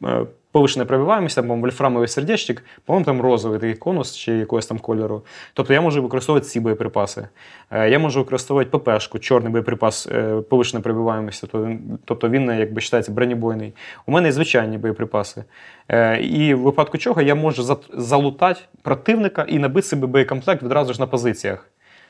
е, 0.04 0.26
повишена 0.56 0.86
пробиваємося, 0.86 1.42
або 1.42 1.56
вольфрамовий 1.56 2.08
сердечник, 2.08 2.64
по-моєму, 2.86 3.06
там 3.06 3.22
розовий 3.22 3.60
такий 3.60 3.76
конус 3.76 4.16
чи 4.16 4.32
якогось 4.32 4.66
там 4.66 4.80
кольору. 4.80 5.26
Тобто 5.54 5.74
я 5.74 5.82
можу 5.82 6.04
використовувати 6.04 6.48
ці 6.48 6.60
боєприпаси. 6.60 7.28
Е, 7.72 7.90
Я 7.90 8.00
можу 8.00 8.20
використовувати 8.20 8.78
ППшку, 8.78 9.20
чорний 9.20 9.52
боєприпас, 9.52 10.08
е, 10.08 10.42
повишена 10.50 10.82
пробиваємося, 10.82 11.48
він- 11.54 12.00
тобто 12.06 12.30
він 12.30 12.50
якби 12.50 12.76
вважається 12.76 13.12
бронебойний. 13.12 13.74
У 14.06 14.12
мене 14.12 14.28
є 14.28 14.32
звичайні 14.32 14.78
боєприпаси. 14.78 15.44
Е, 15.90 16.22
І 16.22 16.54
в 16.54 16.60
випадку 16.60 16.98
чого 16.98 17.22
я 17.22 17.36
можу 17.36 17.78
залутати 17.94 18.60
противника 18.82 19.46
і 19.48 19.60
набити 19.60 19.88
собі 19.88 20.06
боєкомплект 20.08 20.64
відразу 20.64 20.94
ж 20.94 21.00
на 21.00 21.08
позиціях. 21.08 21.70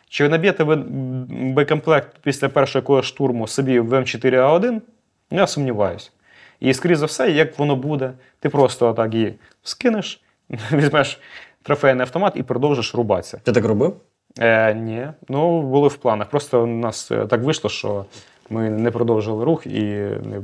Чи 0.09 0.29
наб'єте 0.29 0.63
ви 0.63 0.75
боєкомплект 1.53 2.17
після 2.23 2.49
першого 2.49 3.01
штурму 3.01 3.47
собі 3.47 3.79
в 3.79 3.93
М4А1? 3.93 4.81
Ну, 5.31 5.37
я 5.39 5.47
сумніваюся. 5.47 6.11
І, 6.65 6.74
скоріш 6.74 6.98
за 6.98 7.05
все, 7.05 7.31
як 7.31 7.60
воно 7.60 7.75
буде, 7.75 8.13
ти 8.39 8.50
просто 8.50 8.93
так 8.93 9.13
її 9.13 9.34
скинеш, 9.63 10.22
візьмеш 10.72 11.19
трофейний 11.63 12.01
автомат 12.01 12.34
і 12.36 12.43
продовжиш 12.43 12.95
рубатися. 12.95 13.41
Ти 13.43 13.51
так 13.51 13.65
робив? 13.65 13.95
Е, 14.39 14.74
ні, 14.74 15.07
ну 15.29 15.62
були 15.62 15.88
в 15.88 15.95
планах. 15.95 16.29
Просто 16.29 16.63
у 16.63 16.67
нас 16.67 17.12
е, 17.12 17.25
так 17.27 17.41
вийшло, 17.41 17.69
що 17.69 18.05
ми 18.50 18.69
не 18.69 18.91
продовжили 18.91 19.45
рух 19.45 19.67
і 19.67 19.81
не, 19.81 20.41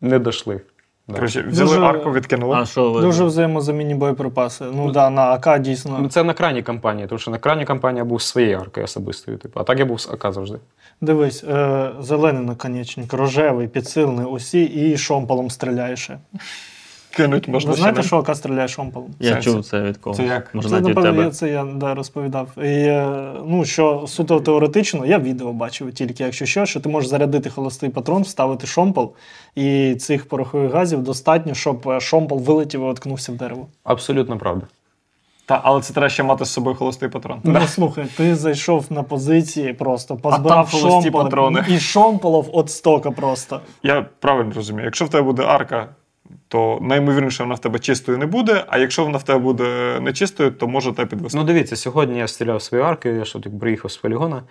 не 0.00 0.18
дійшли. 0.18 0.60
Да. 1.08 1.14
Коротше, 1.14 1.42
взяли 1.48 1.70
Дуже- 1.70 1.80
арку, 1.86 2.12
відкинули. 2.12 2.56
А 2.56 2.66
що 2.66 2.90
ви? 2.90 3.00
Дуже 3.00 3.24
взаємозамінні 3.24 3.94
боєприпаси. 3.94 4.64
Ну 4.74 4.92
да, 4.92 5.10
на 5.10 5.22
АК 5.22 5.58
дійсно. 5.60 5.98
Ну, 6.02 6.08
це 6.08 6.24
на 6.24 6.34
крайній 6.34 6.62
кампанії, 6.62 7.08
тому 7.08 7.18
що 7.18 7.30
на 7.30 7.38
крайній 7.38 7.64
кампанії 7.64 7.98
я 7.98 8.04
був 8.04 8.22
з 8.22 8.26
своєю 8.26 8.58
аркою 8.58 8.84
особистою. 8.84 9.38
Типу, 9.38 9.60
а 9.60 9.64
так 9.64 9.78
я 9.78 9.84
був 9.84 10.00
з 10.00 10.08
АК 10.08 10.32
завжди. 10.32 10.58
Дивись, 11.00 11.44
е, 11.44 11.90
зелений 12.00 12.44
наконечник, 12.44 13.12
рожевий, 13.12 13.68
підсилений 13.68 14.26
усі 14.26 14.62
і 14.64 14.96
шомполом 14.96 15.50
стріляєш. 15.50 16.10
Кинуть 17.16 17.48
можна 17.48 17.70
Ви 17.70 17.76
знаєте, 17.76 18.02
що 18.02 18.16
АК 18.18 18.36
стріляє 18.36 18.68
шомполом? 18.68 19.10
Я 19.20 19.32
Сенсі. 19.32 19.50
чув 19.50 19.64
це 19.64 19.82
від 19.82 19.96
когось. 19.96 20.16
Це 20.16 20.24
як? 20.24 20.54
Може, 20.54 20.68
Це, 20.68 20.74
навіть 20.74 20.88
від 20.88 20.96
напевно, 20.96 21.10
тебе. 21.16 21.24
я- 21.24 21.30
це 21.30 21.48
я 21.48 21.64
да, 21.64 21.94
розповідав. 21.94 22.48
І, 22.58 22.62
е, 22.66 23.32
ну, 23.46 23.64
що 23.64 24.04
суто 24.06 24.40
теоретично, 24.40 25.06
я 25.06 25.18
відео 25.18 25.52
бачив 25.52 25.92
тільки, 25.92 26.24
якщо 26.24 26.46
що, 26.46 26.66
що 26.66 26.80
ти 26.80 26.88
можеш 26.88 27.10
зарядити 27.10 27.50
холостий 27.50 27.88
патрон, 27.90 28.22
вставити 28.22 28.66
шомпол, 28.66 29.12
і 29.54 29.94
цих 29.94 30.28
порохових 30.28 30.72
газів 30.72 31.02
достатньо, 31.02 31.54
щоб 31.54 31.88
е, 31.88 32.00
шомпол 32.00 32.40
вилетів 32.40 32.80
і 32.80 32.84
воткнувся 32.84 33.32
в 33.32 33.34
дерево. 33.34 33.66
Абсолютно 33.84 34.38
правда. 34.38 34.66
Та, 35.46 35.60
але 35.64 35.80
це 35.80 35.92
треба 35.92 36.08
ще 36.08 36.22
мати 36.22 36.44
з 36.44 36.50
собою 36.50 36.76
холостий 36.76 37.08
патрон. 37.08 37.40
Ну, 37.44 37.60
слухай, 37.66 38.04
ти 38.16 38.34
зайшов 38.36 38.86
на 38.90 39.02
позиції 39.02 39.72
просто, 39.72 40.14
там 40.14 40.32
позбирав 40.32 40.70
холості 40.70 41.02
шомпол 41.02 41.22
патрони. 41.22 41.64
і 41.68 41.78
шомполов 41.78 42.50
от 42.52 42.70
стока 42.70 43.10
просто. 43.10 43.60
Я 43.82 44.06
правильно 44.20 44.52
розумію. 44.54 44.84
Якщо 44.84 45.04
в 45.04 45.08
тебе 45.08 45.22
буде 45.22 45.42
арка, 45.42 45.88
то 46.48 46.78
найімовірніше 46.82 47.42
вона 47.42 47.54
в 47.54 47.60
тебе 47.60 47.78
чистою 47.78 48.18
не 48.18 48.26
буде, 48.26 48.64
а 48.68 48.78
якщо 48.78 49.04
вона 49.04 49.18
в 49.18 49.22
тебе 49.22 49.38
буде 49.38 49.98
нечистою, 50.00 50.50
то 50.50 50.68
може 50.68 50.92
тебе 50.92 51.08
підвести. 51.08 51.38
Ну, 51.38 51.44
дивіться, 51.44 51.76
сьогодні 51.76 52.18
я 52.18 52.28
стріляв 52.28 52.62
свою 52.62 52.84
арки, 52.84 53.08
я 53.08 53.24
що 53.24 53.40
приїхав 53.40 53.90
з 53.90 53.96
полігона. 53.96 54.42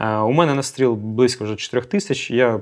Е, 0.00 0.16
У 0.16 0.32
мене 0.32 0.54
настріл 0.54 0.94
близько 0.94 1.44
вже 1.44 1.56
4 1.56 1.86
тисяч. 1.86 2.30
Я 2.30 2.60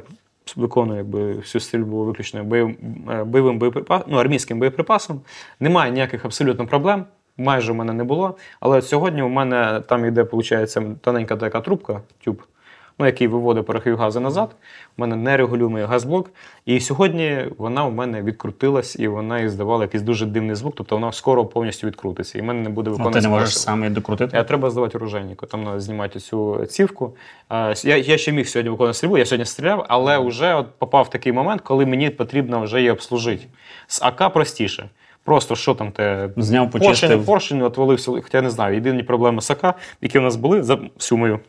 виконую 0.57 0.99
якби, 0.99 1.33
всю 1.33 1.62
стрільбу 1.62 2.04
виключно 2.04 2.45
бойовим, 2.45 2.76
е, 3.11 3.25
бойовим 3.25 3.59
боєприпасом, 3.59 4.07
ну, 4.11 4.16
армійським 4.16 4.59
боєприпасом. 4.59 5.21
Немає 5.61 5.93
ніяких 5.93 6.25
абсолютно 6.25 6.66
проблем. 6.66 7.04
Майже 7.37 7.73
в 7.73 7.75
мене 7.75 7.93
не 7.93 8.04
було. 8.04 8.37
Але 8.61 8.78
от 8.78 8.87
сьогодні 8.87 9.23
у 9.23 9.28
мене 9.28 9.83
там 9.88 10.04
йде, 10.07 10.23
виходить, 10.23 10.78
тоненька 11.00 11.37
така 11.37 11.61
трубка, 11.61 12.00
тюб, 12.25 12.43
ну, 12.99 13.07
який 13.07 13.27
виводить 13.27 13.67
порохові 13.67 13.95
гази 13.95 14.21
назад. 14.21 14.57
У 14.99 15.01
мене 15.01 15.17
нерегулюємий 15.17 15.85
газблок. 15.85 16.31
І 16.67 16.81
сьогодні 16.81 17.39
вона 17.59 17.85
у 17.85 17.91
мене 17.91 18.23
відкрутилась 18.23 18.97
і 18.99 19.09
вона 19.09 19.41
іздавала 19.41 19.85
якийсь 19.85 20.03
дуже 20.03 20.27
дивний 20.27 20.55
звук, 20.57 20.75
тобто 20.77 20.97
вона 20.97 21.13
скоро 21.13 21.45
повністю 21.47 21.87
відкрутиться. 21.87 22.39
І 22.39 22.41
в 22.41 22.45
мене 22.45 22.61
не 22.63 22.69
буде 22.69 22.91
Ну, 22.91 22.97
виконувати. 22.97 23.21
ти 23.21 23.29
не 23.29 23.35
можеш 23.35 23.59
сам 23.59 23.79
її 23.83 23.95
докрутити. 23.95 24.37
Е, 24.39 24.45
Треба 24.45 24.71
здавати 24.71 24.99
оружейнику, 24.99 25.47
там 25.47 25.63
треба 25.63 25.81
знімати 25.81 26.21
цю 26.21 26.67
цівку. 26.67 27.17
Е, 27.53 27.75
Я, 27.85 27.97
я 27.97 28.19
ще 28.19 28.33
міг 28.33 28.49
сьогодні 28.49 28.71
виконувати 28.71 28.97
стрільбу, 28.97 29.19
я 29.19 29.27
сьогодні 29.27 29.45
стріляв, 29.47 29.87
але 29.89 30.19
вже 30.19 30.55
от 30.55 30.67
попав 30.79 31.11
такий 31.11 31.33
момент, 31.33 31.61
коли 31.61 31.87
мені 31.87 32.11
потрібно 32.11 32.61
вже 32.63 32.79
її 32.79 32.91
обслужити. 32.91 33.47
З 33.87 34.03
АК 34.03 34.33
простіше. 34.33 34.89
Просто 35.25 35.57
що 35.57 35.75
там 35.75 35.91
те. 35.91 36.29
Зняв, 36.37 36.71
Поршень, 36.71 36.89
почистив. 36.91 37.27
поршень 37.27 37.63
отвалився, 37.63 38.11
хоча 38.11 38.39
я 38.39 38.43
не 38.43 38.51
знаю. 38.51 38.75
Єдині 38.75 39.03
проблеми 39.03 39.41
з 39.43 39.51
АК, 39.51 39.75
які 40.01 40.19
в 40.19 40.23
нас 40.23 40.37
були 40.37 40.63
за 40.63 40.79
всю 40.97 41.19
мою 41.19 41.41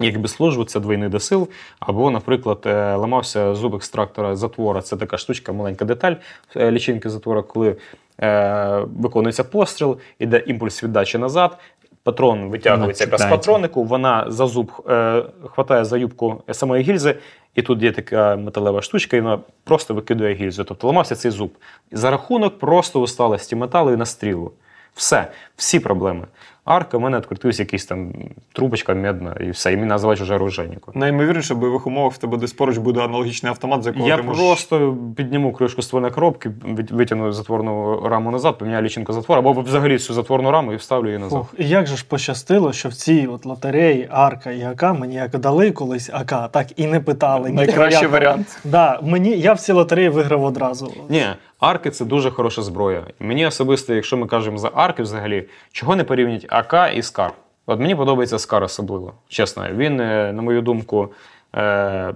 якби 0.00 0.28
службу, 0.28 0.64
це 0.64 0.80
двойний 0.80 1.08
досил. 1.08 1.48
Або, 1.80 2.10
наприклад, 2.10 2.62
е, 2.66 2.94
ламався 2.94 3.54
зуб 3.54 3.74
екстрактора 3.74 4.36
затвора. 4.36 4.82
Це 4.82 4.96
така 4.96 5.18
штучка, 5.18 5.52
маленька 5.52 5.84
деталь 5.84 6.14
е, 6.56 6.70
лічинки 6.70 7.10
затвора, 7.10 7.42
коли 7.42 7.76
е, 8.20 8.84
виконується 8.98 9.44
постріл, 9.44 9.98
іде 10.18 10.42
імпульс 10.46 10.84
віддачі 10.84 11.18
назад. 11.18 11.58
Патрон 12.02 12.48
витягується 12.48 13.04
якраз 13.04 13.20
з 13.20 13.24
патронику, 13.24 13.84
вона 13.84 14.24
за 14.28 14.46
зуб 14.46 14.72
е, 14.88 15.22
хватає 15.54 15.84
за 15.84 15.98
юбку 15.98 16.42
самої 16.52 16.82
гільзи, 16.82 17.14
і 17.54 17.62
тут 17.62 17.82
є 17.82 17.92
така 17.92 18.36
металева 18.36 18.82
штучка, 18.82 19.16
і 19.16 19.20
вона 19.20 19.38
просто 19.64 19.94
викидує 19.94 20.34
гільзу. 20.34 20.64
Тобто 20.64 20.86
ламався 20.86 21.14
цей 21.14 21.30
зуб. 21.30 21.50
За 21.92 22.10
рахунок 22.10 22.58
просто 22.58 23.00
усталості 23.00 23.56
металу 23.56 23.92
і 23.92 23.96
настрілу. 23.96 24.52
Все. 24.94 25.30
Всі 25.56 25.80
проблеми. 25.80 26.26
Арка, 26.66 26.98
в 26.98 27.00
мене 27.00 27.18
відкрутився 27.18 27.62
якийсь 27.62 27.86
там 27.86 28.12
трубочка 28.52 28.94
медна 28.94 29.36
і 29.40 29.50
все, 29.50 29.72
і 29.72 29.76
мені 29.76 29.88
називають 29.88 30.20
вже 30.20 30.34
оружейнику. 30.34 30.92
Найімовірніше, 30.94 31.54
в 31.54 31.58
бойових 31.58 31.86
умовах 31.86 32.12
в 32.12 32.18
тебе 32.18 32.36
десь 32.36 32.52
поруч 32.52 32.78
буде 32.78 33.00
аналогічний 33.00 33.50
автомат, 33.50 33.82
за 33.82 33.90
якого 33.90 34.08
Я 34.08 34.16
ти 34.16 34.22
можеш... 34.22 34.44
просто 34.44 34.96
підніму 35.16 35.52
кришку 35.52 35.82
ствольної 35.82 36.12
коробки, 36.12 36.50
витягну 36.90 37.32
затворну 37.32 38.00
раму 38.08 38.30
назад, 38.30 38.58
поміняю 38.58 38.82
лічинку 38.84 39.12
затвор, 39.12 39.38
або 39.38 39.52
взагалі 39.52 39.92
всю 39.92 40.14
затворну 40.14 40.50
раму 40.50 40.72
і 40.72 40.76
вставлю 40.76 41.06
її 41.06 41.18
назад. 41.18 41.38
Фух, 41.38 41.54
і 41.58 41.68
як 41.68 41.86
же 41.86 41.96
ж 41.96 42.04
пощастило, 42.08 42.72
що 42.72 42.88
в 42.88 42.94
цій 42.94 43.26
от 43.26 43.46
лотереї 43.46 44.08
Арка 44.10 44.50
і 44.50 44.62
АК 44.62 44.82
мені 44.82 45.14
як 45.14 45.38
дали 45.38 45.70
колись 45.70 46.10
АК, 46.12 46.50
так 46.52 46.66
і 46.76 46.86
не 46.86 47.00
питали. 47.00 47.50
Найкращий 47.50 48.08
варіант. 48.08 48.58
Да, 48.64 49.00
мені, 49.02 49.30
я 49.30 49.52
в 49.52 49.60
цій 49.60 49.72
лотереї 49.72 50.08
виграв 50.08 50.44
одразу. 50.44 50.92
Ні, 51.08 51.24
арки 51.60 51.90
це 51.90 52.04
дуже 52.04 52.30
хороша 52.30 52.62
зброя. 52.62 53.02
Мені 53.20 53.46
особисто, 53.46 53.94
якщо 53.94 54.16
ми 54.16 54.26
кажемо 54.26 54.58
за 54.58 54.70
арки 54.74 55.02
взагалі, 55.02 55.44
чого 55.72 55.96
не 55.96 56.04
порівнять 56.04 56.46
АК 56.48 56.92
і 56.94 57.02
Скар? 57.02 57.32
От 57.66 57.80
мені 57.80 57.94
подобається 57.94 58.38
Скар 58.38 58.62
особливо, 58.62 59.12
чесно. 59.28 59.68
Він, 59.72 60.00
е, 60.00 60.32
на 60.32 60.42
мою 60.42 60.62
думку, 60.62 61.08
е, 61.56 62.14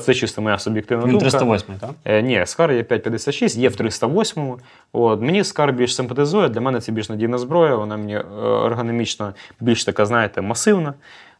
це 0.00 0.14
чисто 0.14 0.42
моя 0.42 0.58
суб'єктивна 0.58 1.06
Він 1.06 1.18
308, 1.18 1.74
так? 1.80 1.90
Е, 2.04 2.22
ні, 2.22 2.42
Скар 2.46 2.72
є 2.72 2.82
556, 2.82 3.56
є 3.56 3.68
в 3.68 3.76
308. 3.76 4.54
От, 4.92 5.20
мені 5.20 5.44
Скар 5.44 5.72
більш 5.72 5.94
симпатизує, 5.94 6.48
для 6.48 6.60
мене 6.60 6.80
це 6.80 6.92
більш 6.92 7.08
надійна 7.08 7.38
зброя, 7.38 7.76
вона 7.76 7.96
мені 7.96 8.14
е, 8.14 8.24
ергономічно 8.66 9.34
більш 9.60 9.84
така, 9.84 10.06
знаєте, 10.06 10.42
масивна. 10.42 10.94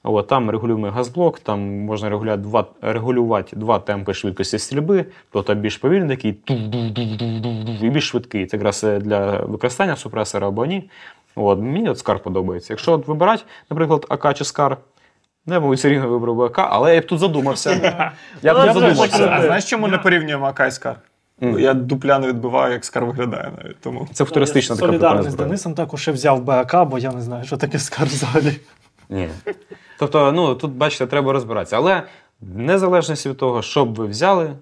От, 0.04 0.26
там 0.26 0.50
регулюємий 0.50 0.90
газблок, 0.90 1.40
там 1.40 1.60
можна 1.60 2.08
регулювати 2.08 2.42
два, 2.42 2.66
регулювати 2.82 3.56
два 3.56 3.78
темпи 3.78 4.14
швидкості 4.14 4.58
стрільби, 4.58 5.04
тобто 5.32 5.54
більш 5.54 5.76
повільний 5.76 6.16
такий 6.16 6.38
і 7.82 7.90
більш 7.90 8.08
швидкий. 8.08 8.46
Це 8.46 8.56
якраз 8.56 8.82
для 9.00 9.36
використання 9.36 9.96
супресора 9.96 10.48
або 10.48 10.66
ні. 10.66 10.90
От, 11.34 11.58
мені 11.60 11.88
от 11.88 11.98
Скар 11.98 12.18
подобається. 12.18 12.72
Якщо 12.72 12.92
от 12.92 13.08
вибирати, 13.08 13.42
наприклад, 13.70 14.06
АК 14.08 14.34
чи 14.34 14.44
Скар, 14.44 14.76
ну, 15.46 15.54
я, 15.54 15.60
мабуть, 15.60 15.78
все 15.78 15.88
рівно 15.88 16.08
вибрав 16.08 16.36
би 16.36 16.46
АК, 16.46 16.58
але 16.58 16.94
я 16.94 17.00
б 17.00 17.06
тут 17.06 17.18
задумався. 17.18 17.70
Я 18.42 18.54
б 18.54 18.56
Ну, 18.58 18.72
тут 18.72 18.82
задумався. 18.82 19.28
А 19.32 19.42
знаєш, 19.42 19.64
чому 19.64 19.88
не 19.88 19.98
порівнюємо 19.98 20.46
АК 20.46 20.64
і 20.68 20.70
Скар? 20.70 20.96
Я 21.40 21.74
дупля 21.74 22.18
не 22.18 22.28
відбиваю, 22.28 22.72
як 22.72 22.84
Скар 22.84 23.04
виглядає 23.04 23.52
навіть. 23.62 23.80
Тому 23.80 24.08
Це 24.12 24.24
футуристична 24.24 24.76
така 24.76 24.88
прикольна 24.88 25.22
з. 25.22 25.34
Денисом 25.34 25.74
також 25.74 26.00
ще 26.00 26.12
взяв 26.12 26.42
БАК, 26.42 26.84
бо 26.84 26.98
я 26.98 27.12
не 27.12 27.20
знаю, 27.20 27.44
що 27.44 27.56
таке 27.56 27.78
скар 27.78 28.06
взагалі. 28.06 28.56
Ні. 29.12 29.28
Тобто, 29.98 30.32
ну 30.32 30.54
тут, 30.54 30.70
бачите, 30.70 31.06
треба 31.06 31.32
розбиратися. 31.32 31.76
Але 31.76 32.02
незалежно 32.40 33.14
від 33.14 33.36
того, 33.36 33.62
що 33.62 33.84
б 33.84 33.94
ви 33.94 34.06
взяли, 34.06 34.56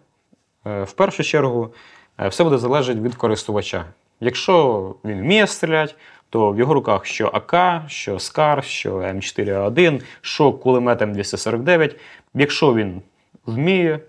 е, 0.66 0.82
в 0.82 0.92
першу 0.92 1.22
чергу 1.22 1.74
е, 2.20 2.28
все 2.28 2.44
буде 2.44 2.58
залежати 2.58 3.00
від 3.00 3.14
користувача. 3.14 3.84
Якщо 4.20 4.94
він 5.04 5.20
вміє 5.20 5.46
стріляти, 5.46 5.94
то 6.30 6.50
в 6.50 6.58
його 6.58 6.74
руках 6.74 7.06
що 7.06 7.26
АК, 7.26 7.82
що 7.88 8.18
СКАР, 8.18 8.64
що 8.64 8.96
М4А1, 8.96 10.02
що 10.20 10.52
кулемет 10.52 11.02
М249. 11.02 11.96
Якщо 12.34 12.74
він 12.74 13.02
вміє, 13.46 14.00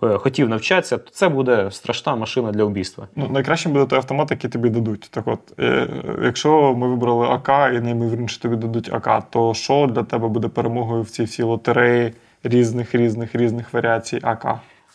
хотів 0.00 0.48
навчатися, 0.48 0.98
то 0.98 1.10
це 1.10 1.28
буде 1.28 1.70
страшна 1.70 2.16
машина 2.16 2.52
для 2.52 2.64
вбійства. 2.64 3.08
ну, 3.16 3.28
найкращим 3.28 3.72
буде 3.72 3.86
той 3.86 3.96
автомат, 3.98 4.30
який 4.30 4.50
тобі 4.50 4.68
дадуть. 4.70 5.08
Так 5.10 5.28
от, 5.28 5.40
е, 5.58 5.88
якщо 6.24 6.74
ми 6.74 6.88
вибрали 6.88 7.26
АК 7.26 7.48
і 7.74 7.80
найімовірніше 7.80 8.40
тобі 8.40 8.56
дадуть 8.56 8.92
АК, 8.92 9.22
то 9.30 9.54
що 9.54 9.86
для 9.94 10.02
тебе 10.02 10.28
буде 10.28 10.48
перемогою 10.48 11.02
в 11.02 11.10
цій 11.10 11.24
всій 11.24 11.42
лотереї 11.42 12.12
різних, 12.42 12.94
різних, 12.94 13.34
різних 13.34 13.72
варіацій 13.74 14.18
АК? 14.22 14.46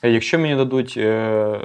Е, 0.02 0.10
Якщо 0.12 0.40
мені 0.40 0.56
дадуть. 0.56 0.94
Е, 0.98 1.60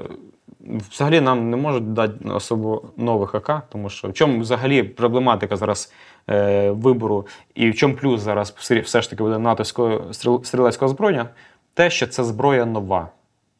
взагалі 0.90 1.20
нам 1.20 1.50
не 1.50 1.56
можуть 1.56 1.92
дати 1.92 2.28
особо 2.28 2.82
нових 2.96 3.34
АК, 3.34 3.62
тому 3.72 3.88
що 3.90 4.08
в 4.08 4.12
чому 4.12 4.40
взагалі 4.40 4.82
проблематика 4.82 5.56
зараз 5.56 5.92
е, 6.30 6.70
вибору, 6.70 7.26
і 7.54 7.70
в 7.70 7.74
чому 7.74 7.94
плюс 7.94 8.20
зараз 8.20 8.54
все- 8.56 9.00
ж 9.02 9.10
таки 9.10 9.22
буде 9.22 9.38
натовського 9.38 9.88
стріл- 10.10 10.44
стрілецького 10.44 10.88
зброя, 10.88 11.28
те, 11.74 11.90
що 11.90 12.06
це 12.06 12.24
зброя 12.24 12.64
нова, 12.66 13.08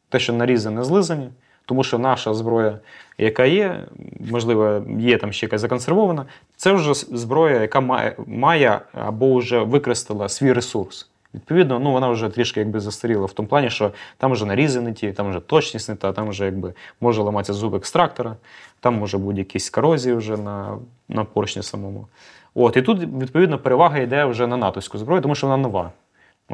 те, 0.09 0.19
що 0.19 0.33
нарізи 0.33 0.69
не 0.69 0.83
злизані. 0.83 1.29
Тому 1.65 1.83
що 1.83 1.99
наша 1.99 2.33
зброя, 2.33 2.79
яка 3.17 3.45
є, 3.45 3.83
можливо, 4.31 4.85
є 4.99 5.17
там 5.17 5.31
ще 5.31 5.45
якась 5.45 5.61
законсервована, 5.61 6.25
це 6.55 6.71
вже 6.71 6.93
зброя, 6.93 7.61
яка 7.61 7.79
має, 7.79 8.15
має 8.27 8.79
або 8.93 9.37
вже 9.37 9.59
використала 9.59 10.29
свій 10.29 10.53
ресурс. 10.53 11.09
Відповідно, 11.33 11.79
ну 11.79 11.91
вона 11.91 12.09
вже 12.09 12.29
трішки 12.29 12.59
якби 12.59 12.79
застаріла 12.79 13.25
в 13.25 13.33
тому 13.33 13.47
плані, 13.47 13.69
що 13.69 13.91
там 14.17 14.31
вже 14.31 14.45
нарізи 14.45 14.81
не 14.81 14.93
ті, 14.93 15.11
там 15.11 15.29
вже 15.29 15.39
точність 15.39 15.89
не 15.89 15.95
та, 15.95 16.13
там 16.13 16.29
вже 16.29 16.45
якби 16.45 16.73
може 17.01 17.21
ламатися 17.21 17.53
зуб 17.53 17.75
екстрактора, 17.75 18.35
там 18.79 18.95
може 18.95 19.17
бути 19.17 19.39
якісь 19.39 19.69
корозії 19.69 20.15
вже 20.15 20.37
на, 20.37 20.77
на 21.09 21.23
поршні 21.23 21.63
самому. 21.63 22.07
От, 22.55 22.77
і 22.77 22.81
тут, 22.81 22.99
відповідно, 22.99 23.59
перевага 23.59 23.97
йде 23.97 24.25
вже 24.25 24.47
на 24.47 24.57
натовську 24.57 24.97
зброю, 24.97 25.21
тому 25.21 25.35
що 25.35 25.47
вона 25.47 25.57
нова. 25.57 25.91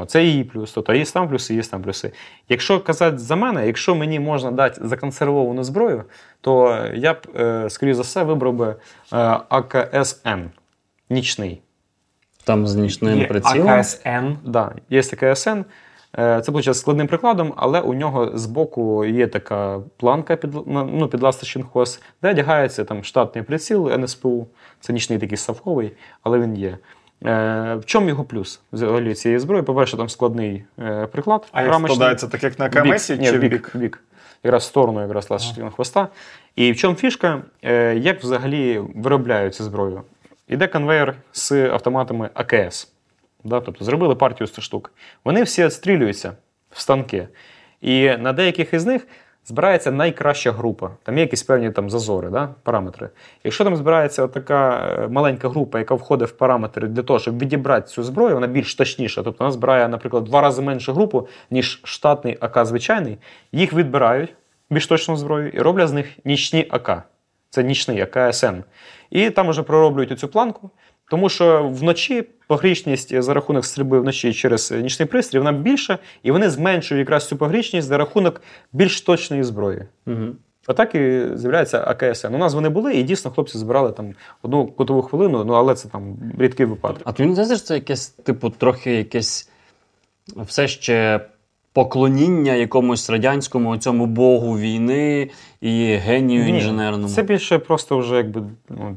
Це 0.07 0.23
її 0.23 0.43
плюс. 0.43 0.71
Тобто 0.71 0.93
є 0.93 1.05
там 1.05 1.29
плюси, 1.29 1.55
є 1.55 1.61
там 1.61 1.81
плюси. 1.81 2.11
Якщо 2.49 2.79
казати 2.79 3.17
за 3.17 3.35
мене, 3.35 3.67
якщо 3.67 3.95
мені 3.95 4.19
можна 4.19 4.51
дати 4.51 4.87
законсервовану 4.87 5.63
зброю, 5.63 6.03
то 6.41 6.79
я 6.95 7.13
б, 7.13 7.17
е, 7.35 7.69
скоріш 7.69 7.95
за 7.95 8.01
все, 8.01 8.23
вибрав 8.23 8.53
би 8.53 8.67
е, 8.67 8.75
АКСН 9.49 10.39
нічний. 11.09 11.61
Там 12.43 12.67
з 12.67 12.75
нічним 12.75 13.19
Є 13.19 13.25
прицілом. 13.25 13.69
АКСН. 13.69 14.31
Да, 14.43 14.71
є 14.89 15.03
таке 15.03 15.35
СН. 15.35 15.49
Е, 16.19 16.41
Це 16.41 16.51
виходить 16.51 16.75
складним 16.75 17.07
прикладом, 17.07 17.53
але 17.57 17.81
у 17.81 17.93
нього 17.93 18.37
збоку 18.37 19.05
є 19.05 19.27
така 19.27 19.79
планка 19.97 20.35
під, 20.35 20.53
ну, 20.67 21.07
під 21.07 21.23
ласточкин 21.23 21.65
де 22.21 22.31
одягається 22.31 22.83
там 22.83 23.03
штатний 23.03 23.43
приціл 23.43 23.91
НСПУ. 23.97 24.47
Це 24.79 24.93
нічний 24.93 25.19
такий 25.19 25.37
сафовий, 25.37 25.91
але 26.23 26.39
він 26.39 26.55
є. 26.55 26.77
Е, 27.25 27.75
в 27.75 27.85
чому 27.85 28.07
його 28.07 28.23
плюс 28.23 28.61
взагалі 28.73 29.13
цієї 29.13 29.39
зброї? 29.39 29.63
По-перше, 29.63 29.97
там 29.97 30.09
складний 30.09 30.63
е, 30.79 31.07
приклад. 31.11 31.47
А 31.51 31.61
як 31.63 31.73
складається, 31.73 32.27
так 32.27 32.43
як 32.43 32.59
на. 32.59 32.69
КМС 32.69 33.07
чи 33.07 33.37
в 33.37 33.37
бік, 33.37 33.71
бік. 33.75 34.03
Якраз 34.43 34.63
в 34.63 34.65
сторону 34.65 35.01
якраз 35.01 35.29
ласточкиного 35.29 35.71
хвоста. 35.71 36.07
І 36.55 36.71
в 36.71 36.77
чому 36.77 36.95
фішка? 36.95 37.41
Е, 37.61 37.95
Як 37.95 38.23
взагалі 38.23 38.81
виробляють 38.95 39.55
цю 39.55 39.63
зброю? 39.63 40.01
Іде 40.47 40.67
конвейер 40.67 41.15
з 41.33 41.51
автоматами 41.51 42.29
АКС. 42.33 42.91
Да? 43.43 43.61
Тобто 43.61 43.85
зробили 43.85 44.15
партію 44.15 44.47
100 44.47 44.61
штук. 44.61 44.91
Вони 45.25 45.43
всі 45.43 45.65
відстрілюються 45.65 46.33
в 46.71 46.81
станки. 46.81 47.27
І 47.81 48.17
на 48.17 48.33
деяких 48.33 48.73
із 48.73 48.85
них 48.85 49.07
збирається 49.45 49.91
найкраща 49.91 50.51
група. 50.51 50.91
Там 51.03 51.15
є 51.15 51.21
якісь 51.21 51.43
певні 51.43 51.71
там 51.71 51.89
зазори, 51.89 52.29
да? 52.29 52.49
параметри. 52.63 53.09
Якщо 53.43 53.63
там 53.63 53.75
збирається 53.75 54.27
така 54.27 54.89
е, 54.99 55.07
маленька 55.07 55.49
група, 55.49 55.79
яка 55.79 55.95
входить 55.95 56.29
в 56.29 56.31
параметри 56.31 56.87
для 56.87 57.03
того, 57.03 57.19
щоб 57.19 57.39
відібрати 57.39 57.87
цю 57.87 58.03
зброю, 58.03 58.35
вона 58.35 58.47
більш 58.47 58.75
точніша. 58.75 59.23
Тобто 59.23 59.43
вона 59.43 59.51
збирає, 59.51 59.87
наприклад, 59.87 60.23
два 60.23 60.41
рази 60.41 60.61
меншу 60.61 60.93
групу, 60.93 61.27
ніж 61.51 61.81
штатний 61.83 62.37
АК 62.39 62.65
звичайний, 62.65 63.17
їх 63.51 63.73
відбирають 63.73 64.33
більш 64.69 64.87
точну 64.87 65.17
зброю 65.17 65.49
і 65.49 65.59
роблять 65.59 65.87
з 65.87 65.93
них 65.93 66.07
нічні 66.25 66.67
АК. 66.69 67.03
Це 67.49 67.63
нічний 67.63 68.01
АКСН. 68.01 68.55
І 69.09 69.29
там 69.29 69.49
вже 69.49 69.63
пророблюють 69.63 70.19
цю 70.19 70.27
планку, 70.27 70.69
тому 71.09 71.29
що 71.29 71.67
вночі 71.67 72.23
погрічність 72.53 73.21
за 73.21 73.33
рахунок 73.33 73.65
стрільби 73.65 73.99
вночі 73.99 74.33
через 74.33 74.71
нічний 74.71 75.07
пристрій 75.07 75.39
вона 75.39 75.51
більша, 75.51 75.97
і 76.23 76.31
вони 76.31 76.49
зменшують 76.49 76.99
якраз 76.99 77.27
цю 77.27 77.37
погрічність 77.37 77.87
за 77.87 77.97
рахунок 77.97 78.41
більш 78.73 79.01
точної 79.01 79.43
зброї. 79.43 79.85
Угу. 80.07 80.25
Отак 80.67 80.95
і 80.95 81.23
з'являється 81.35 81.83
АКСН. 81.87 82.27
У 82.27 82.37
нас 82.37 82.53
вони 82.53 82.69
були, 82.69 82.93
і 82.93 83.03
дійсно 83.03 83.31
хлопці 83.31 83.57
збирали 83.57 83.91
там 83.91 84.13
одну 84.41 84.67
кутову 84.67 85.01
хвилину, 85.01 85.43
ну 85.43 85.53
але 85.53 85.75
це 85.75 85.89
там 85.89 86.17
рідкий 86.39 86.65
випадок. 86.65 87.01
А 87.05 87.11
тобі 87.11 87.29
не 87.29 87.45
що 87.45 87.55
це 87.55 87.73
якесь, 87.73 88.07
типу, 88.07 88.49
трохи 88.49 88.95
якесь 88.95 89.49
все 90.35 90.67
ще 90.67 91.19
поклоніння 91.73 92.53
якомусь 92.53 93.09
радянському 93.09 93.77
цьому 93.77 94.05
богу 94.05 94.57
війни 94.57 95.29
і 95.61 95.95
генію 95.95 96.43
Ні, 96.43 96.49
інженерному. 96.49 97.07
Це 97.07 97.23
більше 97.23 97.57
просто 97.57 97.97
вже 97.97 98.15
якби. 98.15 98.43
Ну, 98.69 98.95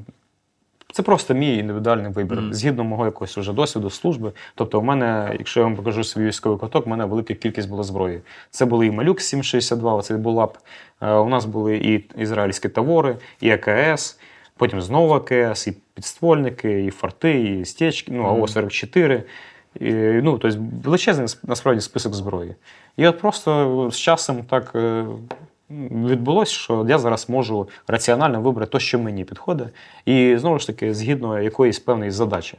це 0.97 1.03
просто 1.03 1.35
мій 1.35 1.57
індивідуальний 1.57 2.13
вибір, 2.13 2.41
Мгм. 2.41 2.55
згідно 2.55 2.85
мого 2.85 3.05
якогось 3.05 3.39
вже 3.39 3.53
досвіду 3.53 3.91
служби. 3.91 4.33
Тобто, 4.55 4.81
у 4.81 4.83
мене, 4.83 5.37
якщо 5.39 5.61
я 5.61 5.67
вам 5.67 5.77
покажу 5.77 6.05
свій 6.05 6.25
військовий 6.27 6.59
каток, 6.59 6.87
у 6.87 6.91
мене 6.91 7.05
велика 7.05 7.35
кількість 7.35 7.69
була 7.69 7.83
зброї. 7.83 8.21
Це 8.51 8.65
були 8.65 8.87
і 8.87 8.91
Малюк 8.91 9.21
762, 9.21 9.95
оцей 9.95 10.17
булап. 10.17 10.59
Е, 11.01 11.13
У 11.13 11.29
нас 11.29 11.45
були 11.45 11.77
і 11.77 12.05
ізраїльські 12.23 12.69
тавори, 12.69 13.17
і 13.41 13.51
АКС, 13.51 14.19
потім 14.57 14.81
знову 14.83 15.15
АКС, 15.15 15.67
і 15.67 15.77
підствольники, 15.95 16.85
і 16.85 16.91
форти, 16.91 17.41
і 17.41 17.65
стечки, 17.65 18.13
ну, 18.13 18.23
АО-44. 18.25 19.23
І, 19.81 19.91
ну, 20.23 20.39
тобто 20.39 20.59
величезний 20.85 21.29
насправді 21.43 21.81
список 21.81 22.15
зброї. 22.15 22.55
І 22.97 23.07
от 23.07 23.19
просто 23.19 23.91
з 23.93 23.97
часом 23.99 24.43
так 24.51 24.73
е, 24.75 25.05
відбулося, 25.71 26.53
що 26.53 26.87
я 26.89 26.99
зараз 26.99 27.29
можу 27.29 27.69
раціонально 27.89 28.41
вибрати 28.41 28.73
те, 28.73 28.81
що 28.81 28.99
мені 28.99 29.25
підходить, 29.25 29.69
і 30.05 30.37
знову 30.39 30.59
ж 30.59 30.67
таки, 30.67 30.95
згідно 30.95 31.43
якоїсь 31.43 31.79
певної 31.79 32.11
задачі. 32.11 32.59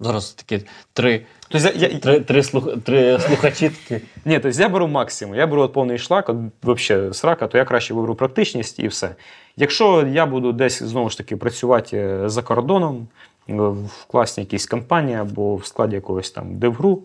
Зараз 0.00 0.32
такі 0.32 0.66
три, 0.92 1.26
Тобто 1.48 1.68
я, 1.68 1.88
я, 1.88 1.98
три, 1.98 2.20
три, 2.20 2.42
слух, 2.42 2.68
три 2.84 3.18
слухачі 3.18 3.68
такі. 3.68 4.04
Ні, 4.24 4.38
тобто 4.38 4.60
я 4.60 4.68
беру 4.68 4.88
максимум. 4.88 5.34
Я 5.34 5.46
беру 5.46 5.62
от 5.62 5.72
повний 5.72 5.98
шлак, 5.98 6.28
от 6.28 6.36
взагалі 6.62 7.14
срака, 7.14 7.46
то 7.46 7.58
я 7.58 7.64
краще 7.64 7.94
виберу 7.94 8.14
практичність 8.14 8.78
і 8.78 8.88
все. 8.88 9.14
Якщо 9.56 10.06
я 10.06 10.26
буду 10.26 10.52
десь 10.52 10.82
знову 10.82 11.10
ж 11.10 11.18
таки 11.18 11.36
працювати 11.36 11.96
е, 11.96 12.28
за 12.28 12.42
кордоном, 12.42 13.08
е, 13.48 13.52
в 13.54 14.04
класній 14.06 14.44
якійсь 14.44 14.66
компанії 14.66 15.16
або 15.16 15.56
в 15.56 15.66
складі 15.66 15.94
якогось 15.94 16.30
там 16.30 16.58
девгру, 16.58 17.02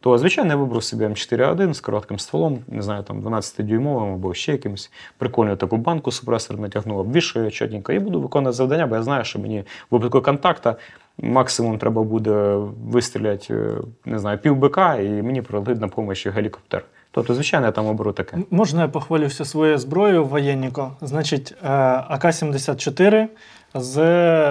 то 0.00 0.18
звичайно 0.18 0.50
я 0.50 0.56
виберу 0.56 0.80
собі 0.80 1.04
М4А1 1.04 1.74
з 1.74 1.80
коротким 1.80 2.18
стволом, 2.18 2.58
не 2.68 2.82
знаю, 2.82 3.02
там 3.02 3.22
12-дюймовим 3.22 4.14
або 4.14 4.34
ще 4.34 4.52
якимось. 4.52 4.90
Прикольну 5.18 5.56
таку 5.56 5.76
банку 5.76 6.12
супресор 6.12 6.58
натягнув, 6.58 6.98
обвішую 6.98 7.50
чотенько 7.50 7.92
і 7.92 7.98
буду 7.98 8.20
виконувати 8.20 8.56
завдання, 8.56 8.86
бо 8.86 8.96
я 8.96 9.02
знаю, 9.02 9.24
що 9.24 9.38
мені 9.38 9.60
в 9.60 9.64
випадку 9.90 10.22
контакта 10.22 10.76
максимум 11.18 11.78
треба 11.78 12.02
буде 12.02 12.56
вистріляти, 12.86 13.54
е, 13.54 13.76
не 14.04 14.18
знаю, 14.18 14.38
пів 14.38 14.56
бика, 14.56 14.94
і 14.94 15.22
мені 15.22 15.42
прилетить 15.42 15.80
на 15.80 15.86
допомогу 15.86 16.14
гелікоптер. 16.24 16.84
Тобто, 17.10 17.34
звичайно, 17.34 17.66
я 17.66 17.72
там 17.72 17.86
оберу 17.86 18.12
таке. 18.12 18.36
Можна 18.50 18.82
я 18.82 18.88
похвалюся 18.88 19.44
своєю 19.44 19.78
зброєю 19.78 20.24
воєнніко? 20.24 20.92
Значить, 21.00 21.54
е, 21.62 21.68
АК-74 22.10 23.26
з 23.74 23.96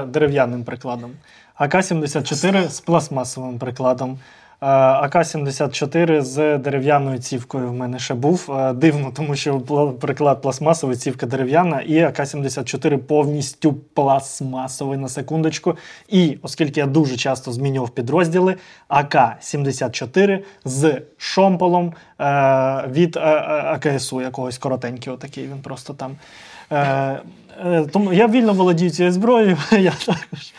дерев'яним 0.06 0.64
прикладом, 0.64 1.12
АК-74 1.60 2.70
з 2.70 2.80
пластмасовим 2.80 3.60
прикладом. 3.60 4.20
Е, 4.62 4.66
АК-74 4.66 6.22
з 6.22 6.58
дерев'яною 6.58 7.20
цівкою 7.20 7.70
в 7.70 7.74
мене 7.74 8.00
ще 8.00 8.14
був. 8.14 8.52
Е, 8.52 8.74
Дивно, 8.74 9.12
тому 9.16 9.36
що 9.36 9.60
приклад 10.00 10.42
пластмасовий, 10.42 10.96
цівка 10.96 11.26
дерев'яна, 11.26 11.82
і 11.82 11.94
АК-74 11.94 12.98
повністю 12.98 13.74
пластмасовий 13.74 14.98
на 14.98 15.10
секундочку. 15.10 15.78
І 16.10 16.38
оскільки 16.42 16.80
я 16.80 16.86
дуже 16.86 17.18
часто 17.18 17.52
змінював 17.52 17.90
підрозділи, 17.90 18.56
АК-74 18.90 20.40
з 20.66 21.02
шомполом 21.18 21.94
е, 22.20 22.88
від 22.88 23.18
АКСУ 23.18 24.22
якогось 24.22 24.58
коротенький, 24.58 25.14
отакий 25.14 25.44
він 25.48 25.62
просто 25.62 25.94
там. 25.94 26.16
Тому 27.92 28.14
я 28.14 28.28
вільно 28.28 28.54
володію 28.54 28.92
цією 28.92 29.12
зброєю. 29.12 29.58
Я 29.72 29.92
також 29.92 30.54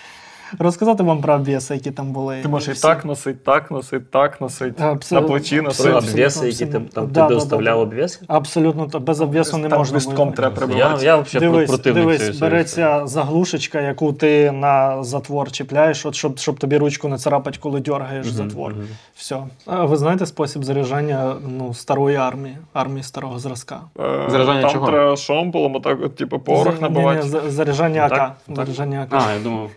розказати 0.58 1.02
вам 1.02 1.20
про 1.20 1.34
обвіси, 1.34 1.74
які 1.74 1.90
там 1.90 2.12
були. 2.12 2.42
Ти 2.42 2.48
можеш 2.48 2.68
і 2.68 2.72
Всі. 2.72 2.82
так 2.82 3.04
носить, 3.04 3.44
так 3.44 3.70
носить, 3.70 4.10
так 4.10 4.40
носить, 4.40 4.80
Абсолютно. 4.80 5.20
на 5.28 5.34
плечі 5.34 5.56
Про 5.56 5.64
носить. 5.64 5.94
Обвіси, 5.94 6.48
які 6.48 6.66
там, 6.66 6.82
абсолютно. 6.82 6.88
там 7.02 7.06
Да, 7.12 7.22
ти 7.22 7.28
да, 7.28 7.34
доставляв 7.34 7.76
да. 7.76 7.82
обвіси? 7.82 8.20
Абсолютно 8.26 9.00
без 9.00 9.20
обвісу 9.20 9.56
не 9.58 9.68
можна. 9.68 9.94
листком 9.94 10.14
воювати. 10.16 10.36
треба 10.36 10.54
Я, 10.54 10.56
прибивати. 10.66 11.04
я 11.06 11.16
взагалі 11.16 11.50
Дивись, 11.52 11.68
противник 11.70 12.04
дивись, 12.18 12.38
береться 12.38 13.06
заглушечка, 13.06 13.80
яку 13.80 14.12
ти 14.12 14.52
на 14.52 15.02
затвор 15.04 15.50
чіпляєш, 15.50 16.06
от 16.06 16.14
щоб, 16.14 16.38
щоб 16.38 16.58
тобі 16.58 16.76
ручку 16.78 17.08
не 17.08 17.18
царапать, 17.18 17.58
коли 17.58 17.80
дергаєш 17.80 18.26
затвор. 18.26 18.74
Все. 19.16 19.36
А 19.66 19.84
ви 19.84 19.96
знаєте 19.96 20.26
спосіб 20.26 20.64
заряджання 20.64 21.34
ну, 21.58 21.74
старої 21.74 22.16
армії, 22.16 22.56
армії 22.72 23.02
старого 23.02 23.38
зразка? 23.38 23.80
Е, 24.00 24.26
Заряджання 24.30 24.60
Там 24.62 24.70
чого? 24.70 24.86
треба 24.86 25.16
шомполом, 25.16 25.74
отак, 25.76 25.98
от, 26.04 26.16
типу, 26.16 26.38
порох 26.38 26.80
набивати. 26.80 27.22
заряджання 27.50 28.02
АК. 28.02 28.10
Так? 28.10 28.36
Так. 28.46 28.56
Заряджання 28.56 29.06
АК. 29.10 29.22
А, 29.28 29.32
я 29.32 29.40
думав. 29.40 29.70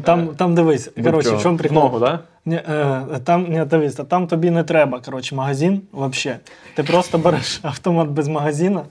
Там, 0.00 0.28
там 0.28 0.54
дивись, 0.54 0.90
коротше, 1.04 1.30
в 1.30 1.42
чому 1.42 1.56
В 1.56 1.58
прикол? 1.58 1.78
ногу, 1.78 2.00
так? 2.00 2.20
Ні, 2.44 2.54
е, 2.56 3.02
там, 3.24 3.46
ні, 3.50 3.64
дивись, 3.64 3.94
та 3.94 4.04
там 4.04 4.26
тобі 4.26 4.50
не 4.50 4.64
треба, 4.64 5.00
коротше, 5.00 5.34
магазин 5.34 5.80
взагалі. 5.92 6.38
Ти 6.74 6.82
просто 6.82 7.18
береш 7.18 7.60
автомат 7.62 8.08
без 8.08 8.28
магазина, 8.28 8.82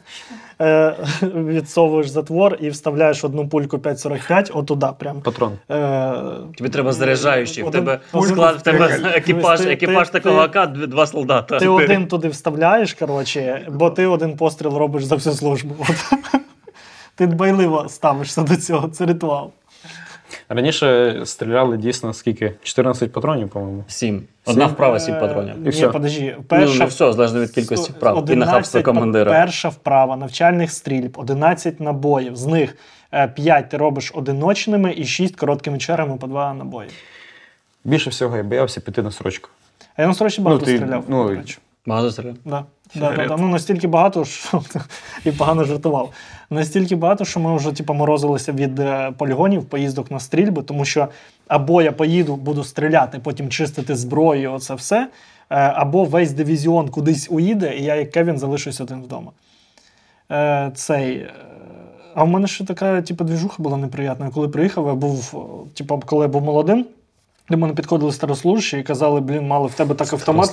е, 0.61 0.95
відсовуєш 1.23 2.09
затвор 2.09 2.57
і 2.59 2.69
вставляєш 2.69 3.23
одну 3.23 3.47
пульку 3.47 3.77
5,45 3.77 4.57
отуда 4.57 4.91
прям. 4.91 5.21
Патрон. 5.21 5.53
Е, 5.71 6.13
Тобі 6.57 6.69
треба 6.69 6.93
заряджаючий. 6.93 7.63
В 7.63 7.71
тебе 7.71 7.99
склад, 8.23 8.55
в 8.55 8.61
тебе 8.61 8.99
екіпаж, 9.15 9.61
екіпаж 9.61 10.09
такого 10.09 10.39
АК, 10.39 10.67
два 10.71 11.07
солдата. 11.07 11.57
ти 11.59 11.67
один 11.67 12.07
туди 12.07 12.27
вставляєш, 12.27 12.93
коротше, 12.93 13.67
бо 13.71 13.89
ти 13.89 14.07
один 14.07 14.37
постріл 14.37 14.77
робиш 14.77 15.03
за 15.03 15.15
всю 15.15 15.35
службу. 15.35 15.75
От. 15.79 16.19
Ти 17.15 17.27
дбайливо 17.27 17.85
ставишся 17.89 18.41
до 18.43 18.55
цього, 18.55 18.87
це 18.87 19.05
ритуал. 19.05 19.51
Раніше 20.49 21.21
стріляли 21.25 21.77
дійсно 21.77 22.13
скільки? 22.13 22.53
14 22.63 23.11
патронів, 23.11 23.49
по-моєму. 23.49 23.83
Сім. 23.87 24.23
Одна 24.45 24.65
вправа, 24.65 24.99
сім 24.99 25.15
Е, 25.15 25.19
патронів. 25.19 25.53
Ні, 25.59 25.69
все. 25.69 25.87
подожди, 25.89 26.35
Ну, 26.37 26.43
перша 26.47 26.79
не 26.79 26.85
все, 26.85 27.13
залежно 27.13 27.39
від 27.39 27.51
кількості 27.51 27.91
вправ. 27.91 28.15
І 28.15 28.19
11 28.19 28.47
нахабства 28.47 28.81
командира. 28.81 29.31
Перша 29.31 29.69
вправа 29.69 30.17
навчальних 30.17 30.71
стрільб, 30.71 31.13
11 31.17 31.79
набоїв. 31.79 32.35
З 32.35 32.45
них 32.45 32.75
5 33.35 33.69
ти 33.69 33.77
робиш 33.77 34.11
одиночними 34.15 34.93
і 34.97 35.05
6 35.05 35.35
короткими 35.35 35.77
чергами 35.77 36.17
по 36.17 36.27
2 36.27 36.53
набої. 36.53 36.89
Більше 37.83 38.09
всього 38.09 38.37
я 38.37 38.43
боявся 38.43 38.81
піти 38.81 39.01
на 39.01 39.11
срочку. 39.11 39.49
А 39.95 40.01
я 40.01 40.07
на 40.07 40.13
строчі 40.13 40.41
багато 40.41 40.65
ти, 40.65 40.77
стріляв. 40.77 41.03
ну. 41.07 41.41
Багато 41.85 42.11
стріляв. 42.11 42.35
Да. 42.45 42.65
Да, 42.95 43.15
да, 43.15 43.25
да. 43.27 43.37
Ну, 43.37 43.47
настільки 43.47 43.87
багато, 43.87 44.25
що 44.25 44.63
і 45.25 45.31
погано 45.31 45.63
жартував. 45.63 46.11
Настільки 46.49 46.95
багато, 46.95 47.25
що 47.25 47.39
ми 47.39 47.55
вже 47.55 47.71
типу, 47.71 47.93
морозилися 47.93 48.51
від 48.51 48.79
е, 48.79 49.11
полігонів, 49.17 49.65
поїздок 49.65 50.11
на 50.11 50.19
стрільби, 50.19 50.63
тому 50.63 50.85
що 50.85 51.07
або 51.47 51.81
я 51.81 51.91
поїду, 51.91 52.35
буду 52.35 52.63
стріляти, 52.63 53.19
потім 53.19 53.49
чистити 53.49 53.95
зброю, 53.95 54.53
оце 54.53 54.73
все, 54.73 54.97
е, 55.01 55.09
або 55.55 56.03
весь 56.03 56.31
дивізіон 56.31 56.89
кудись 56.89 57.27
уїде, 57.31 57.77
і 57.77 57.83
я, 57.83 57.95
як 57.95 58.11
Кевін, 58.11 58.37
залишусь 58.37 58.81
один 58.81 59.01
вдома. 59.01 59.31
Е, 60.31 60.71
Цей. 60.75 61.27
А 62.15 62.23
в 62.23 62.27
мене 62.27 62.47
ще 62.47 62.65
така, 62.65 63.01
типу, 63.01 63.23
двіжуха 63.23 63.63
була 63.63 63.77
неприятна. 63.77 64.29
Коли 64.29 64.47
приїхав, 64.47 64.87
я 64.87 64.93
був, 64.93 65.35
типу, 65.73 66.03
коли 66.05 66.21
я 66.21 66.27
був 66.27 66.41
молодим, 66.41 66.85
до 67.49 67.57
мене 67.57 67.73
підходили 67.73 68.11
старослужащі 68.11 68.79
і 68.79 68.83
казали, 68.83 69.21
блін, 69.21 69.47
мало 69.47 69.67
в 69.67 69.73
тебе 69.73 69.95
так 69.95 70.13
автомат. 70.13 70.49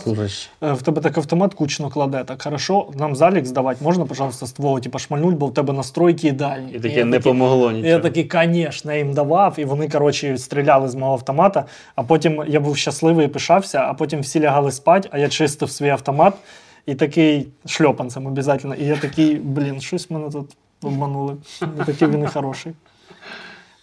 Е, 0.62 0.72
В 0.72 0.82
тебе 0.82 1.00
так 1.00 1.18
автомат 1.18 1.54
кучно 1.54 1.90
кладе. 1.90 2.24
Так 2.24 2.42
хорошо, 2.42 2.86
нам 2.94 3.16
залік 3.16 3.46
здавати 3.46 3.84
можна, 3.84 4.04
пожалуйста, 4.04 4.46
з 4.46 4.52
твого 4.52 4.80
типу, 4.80 4.98
шмальнуть, 4.98 5.36
бо 5.36 5.46
в 5.46 5.54
тебе 5.54 5.72
настройки 5.72 6.28
ідеальні. 6.28 6.72
І 6.72 6.80
таке 6.80 7.04
не 7.04 7.20
помогло 7.20 7.70
нічого. 7.72 7.88
Я 7.88 7.98
такий, 7.98 8.28
звісно, 8.32 8.92
їм 8.94 9.14
давав, 9.14 9.54
і 9.58 9.64
вони, 9.64 9.88
коротше, 9.88 10.38
стріляли 10.38 10.88
з 10.88 10.94
мого 10.94 11.12
автомата. 11.12 11.64
А 11.94 12.02
потім 12.02 12.44
я 12.48 12.60
був 12.60 12.76
щасливий 12.76 13.26
і 13.26 13.28
пишався, 13.28 13.78
а 13.80 13.94
потім 13.94 14.20
всі 14.20 14.40
лягали 14.40 14.72
спати, 14.72 15.08
а 15.12 15.18
я 15.18 15.28
чистив 15.28 15.70
свій 15.70 15.88
автомат 15.90 16.34
і 16.86 16.94
такий 16.94 17.48
шльопанцем 17.66 18.26
обов'язково. 18.26 18.74
І 18.74 18.84
я 18.84 18.96
такий, 18.96 19.34
блін, 19.34 19.80
щось 19.80 20.10
мене 20.10 20.30
тут 20.30 20.50
обманули. 20.82 21.36
Такий 21.86 22.08
він 22.08 22.22
і 22.24 22.26
хороший. 22.26 22.72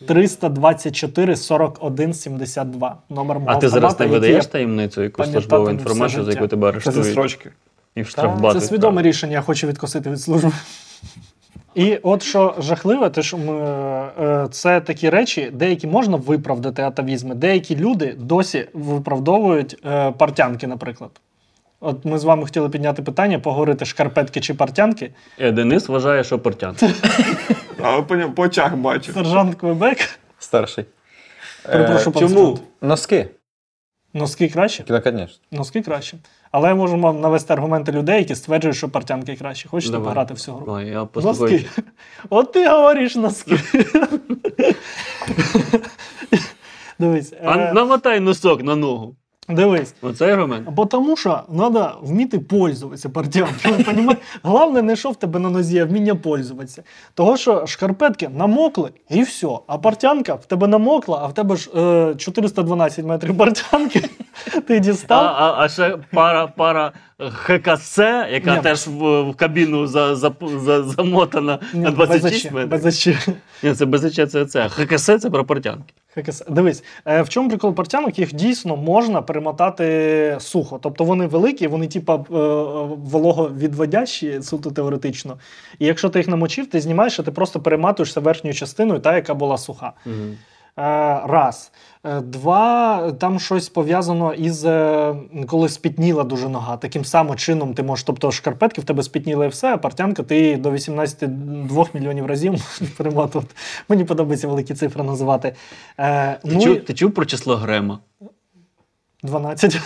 324 0.06 1.36
41 1.36 2.14
72. 2.14 2.98
Номер 3.10 3.40
мого 3.40 3.52
А 3.52 3.56
ти 3.56 3.70
зараз 3.70 4.00
не 4.00 4.06
видаєш 4.06 4.46
таємницю, 4.46 5.04
якусь 5.04 5.32
службову 5.32 5.70
інформацію, 5.70 6.24
за 6.24 6.32
яку 6.32 6.48
тебе 6.48 6.72
Це 6.72 6.80
зі 6.80 6.88
арештують 6.88 7.12
строчки. 7.12 7.52
і 7.96 8.02
в 8.02 8.08
штрафбати. 8.08 8.60
Це 8.60 8.66
свідоме 8.66 9.02
рішення, 9.02 9.34
я 9.34 9.42
хочу 9.42 9.68
відкосити 9.68 10.10
від 10.10 10.22
служби. 10.22 10.52
І 11.76 12.00
от 12.04 12.24
що 12.24 12.56
жахливе, 12.60 13.10
те, 13.10 13.24
що 13.24 13.38
ми, 13.38 13.54
е, 13.54 14.48
це 14.52 14.82
такі 14.82 15.10
речі, 15.10 15.52
деякі 15.54 15.88
можна 15.88 16.18
виправдати 16.18 16.82
атавізми, 16.82 17.36
деякі 17.36 17.76
люди 17.76 18.16
досі 18.20 18.66
виправдовують 18.74 19.78
е, 19.86 20.12
партянки, 20.12 20.68
наприклад. 20.68 21.12
От 21.80 22.06
ми 22.06 22.20
з 22.20 22.24
вами 22.24 22.44
хотіли 22.44 22.70
підняти 22.70 23.02
питання, 23.02 23.40
поговорити 23.40 23.86
шкарпетки 23.86 24.42
чи 24.42 24.54
партянки. 24.54 25.12
Е, 25.40 25.52
Денис 25.52 25.90
вважає, 25.90 26.24
що 26.24 26.40
портян. 26.40 26.76
Але 27.86 28.02
по, 28.02 28.32
по 28.32 28.42
очах 28.42 28.76
бачу. 28.76 29.14
Сержант 29.14 29.56
Квебек. 29.56 29.98
Старший. 30.40 30.86
Перепрошую, 31.64 32.14
пан 32.14 32.24
чому? 32.24 32.36
сержант. 32.36 32.62
Носки. 32.82 33.30
Носки 34.14 34.50
краще? 34.50 34.86
Ну, 34.90 35.02
звісно. 35.04 35.28
Носки 35.52 35.82
краще. 35.82 36.18
Але 36.52 36.70
я 36.70 36.76
можу 36.76 36.98
вам 37.00 37.22
навести 37.22 37.54
аргументи 37.54 37.92
людей, 37.92 38.20
які 38.20 38.36
стверджують, 38.36 38.78
що 38.78 38.90
партянки 38.90 39.36
краще. 39.36 39.70
Хочете 39.70 39.92
Давай. 39.92 40.06
пограти 40.08 40.34
в 40.34 40.40
цю 40.40 40.54
гру? 40.54 40.66
Ой, 40.68 40.90
я 40.90 41.06
послухаю. 41.06 41.52
Носки. 41.52 41.70
От 42.30 42.52
ти 42.52 42.70
говориш 42.70 43.16
носки. 43.16 43.60
Дивись. 47.00 47.34
А 47.44 47.58
е, 47.58 47.74
намотай 47.74 48.20
носок 48.20 48.64
на 48.64 48.76
ногу. 48.76 49.16
Дивись. 49.50 49.96
Оцей 50.02 50.32
аргумент. 50.32 50.70
Бо 50.70 50.86
тому 50.86 51.18
що 51.18 51.42
треба 51.58 51.98
вміти 52.02 52.40
пользуватися 52.40 53.10
партіям. 53.10 53.50
Головне, 54.44 54.82
не 54.82 54.96
що 54.96 55.10
в 55.12 55.16
тебе 55.16 55.40
на 55.40 55.50
нозі, 55.50 55.80
а 55.80 55.86
вміння 55.86 56.16
пользуватися. 56.16 56.84
Того, 57.14 57.38
що 57.38 57.66
шкарпетки 57.66 58.30
намокли 58.30 58.92
і 59.10 59.22
все. 59.22 59.48
А 59.68 59.78
партянка 59.78 60.34
в 60.34 60.46
тебе 60.46 60.68
намокла, 60.68 61.20
а 61.24 61.28
в 61.28 61.34
тебе 61.34 61.56
ж 61.56 61.70
е, 61.76 62.16
412 62.16 63.06
метрів 63.06 63.38
партянки. 63.38 64.10
Ти 64.68 64.80
дістав. 64.80 65.26
а, 65.26 65.56
а 65.58 65.70
ще 65.70 65.98
пара, 66.14 66.48
пара 66.48 66.92
ХКС, 67.20 67.98
яка 68.32 68.56
Ні. 68.56 68.62
теж 68.62 68.88
в, 68.88 69.22
в 69.22 69.36
кабіну 69.36 69.88
за, 69.88 70.16
за, 70.16 70.32
за, 70.58 70.84
замотана 70.84 71.60
на 71.74 71.92
26 71.92 72.52
метрів. 72.52 72.70
Без. 72.70 73.08
Ні, 73.64 73.74
це 73.74 73.86
без 73.86 74.06
очі, 74.06 74.26
це 74.26 74.46
це. 74.46 74.70
ХКС 74.70 75.04
це 75.04 75.30
про 75.30 75.46
портянки. 75.46 75.94
ХКС. 76.16 76.44
Дивись, 76.50 76.84
е, 77.06 77.22
в 77.22 77.30
чому 77.30 77.50
прикол 77.50 77.74
партянок? 77.74 78.20
Їх 78.20 78.34
дійсно 78.34 78.76
можна 78.76 79.22
перемотати 79.22 80.38
сухо. 80.40 80.80
Тобто 80.84 81.04
вони 81.04 81.28
великі, 81.28 81.68
вони 81.68 81.88
типа 81.88 82.16
е, 82.16 82.24
вологовідводящі, 83.12 84.42
суто 84.42 84.72
теоретично. 84.72 85.38
І 85.80 85.86
якщо 85.86 86.10
ти 86.10 86.20
їх 86.20 86.28
намочив, 86.28 86.70
ти 86.70 86.82
знімаєш, 86.82 87.20
а 87.20 87.24
ти 87.24 87.32
просто 87.32 87.60
перематуєшся 87.60 88.20
верхньою 88.20 88.54
частиною, 88.54 89.00
та, 89.00 89.16
яка 89.16 89.34
була 89.34 89.58
суха. 89.58 89.92
Раз. 90.78 91.72
Е, 92.04 92.22
Два, 92.22 93.12
там 93.12 93.40
щось 93.40 93.70
пов'язано 93.70 94.34
із 94.34 94.66
е, 94.66 95.16
коли 95.48 95.70
спітніла 95.70 96.24
дуже 96.24 96.50
нога. 96.50 96.78
Таким 96.78 97.06
самим 97.06 97.36
чином 97.36 97.74
ти 97.74 97.84
можеш, 97.84 98.04
тобто 98.04 98.32
шкарпетки 98.32 98.82
в 98.82 98.84
тебе 98.84 99.04
спітніли 99.04 99.46
і 99.46 99.50
все, 99.50 99.74
а 99.74 99.78
партянка 99.78 100.24
ти 100.24 100.58
до 100.58 100.72
18-2 100.72 101.88
мільйонів 101.94 102.26
разів 102.26 102.52
можеш 102.80 102.96
перемотувати. 102.98 103.56
Мені 103.90 104.04
подобається 104.04 104.48
великі 104.48 104.74
цифри 104.74 105.04
називати. 105.04 105.56
Е, 105.98 106.34
Ти, 106.34 106.40
ну, 106.44 106.62
чув, 106.62 106.76
і 106.78 106.80
ти 106.80 106.94
чув 106.94 107.12
про 107.12 107.26
число 107.26 107.56
Грема? 107.56 108.00
12. 109.24 109.80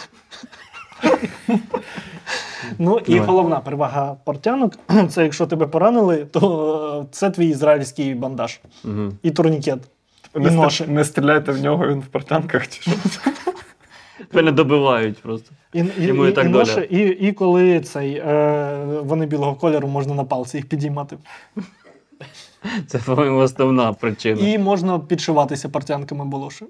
Ну 2.80 2.97
і 3.08 3.19
головна 3.19 3.60
перевага 3.60 4.15
портянок 4.23 4.73
це 5.10 5.23
якщо 5.23 5.47
тебе 5.47 5.67
поранили, 5.67 6.25
то 6.25 7.02
е, 7.04 7.08
це 7.12 7.30
твій 7.30 7.47
ізраїльський 7.47 8.15
бандаж 8.15 8.60
Угу. 8.86 9.12
і 9.23 9.32
турнікет. 9.32 9.80
Не, 10.36 10.52
ноші. 10.52 10.84
стр- 10.84 10.89
не 10.89 11.06
стріляйте 11.06 11.52
в 11.52 11.62
нього, 11.62 11.88
він 11.88 12.00
в 12.00 12.06
портянках 12.06 12.68
чи 12.68 12.82
що. 12.82 12.92
Мене 14.34 14.52
добивають 14.52 15.22
просто. 15.22 15.52
І, 15.74 15.80
і, 15.80 16.06
Йому 16.06 16.26
і 16.26 16.30
і, 16.30 16.32
так 16.32 16.46
і, 16.46 16.50
доля. 16.50 16.82
і, 16.89 17.00
і 17.00 17.32
коли 17.32 17.80
цей, 17.80 18.13
е, 18.15 18.86
вони 19.04 19.26
білого 19.26 19.56
кольору, 19.56 19.88
можна 19.88 20.13
на 20.15 20.24
палці 20.24 20.58
їх 20.58 20.70
підіймати. 20.70 21.18
Це, 22.88 22.98
по-моєму, 22.98 23.38
основна 23.39 23.94
причина. 23.94 24.42
І 24.42 24.58
можна 24.58 25.00
підшиватися 25.00 25.70
портянками 25.70 26.26
болоши. 26.26 26.65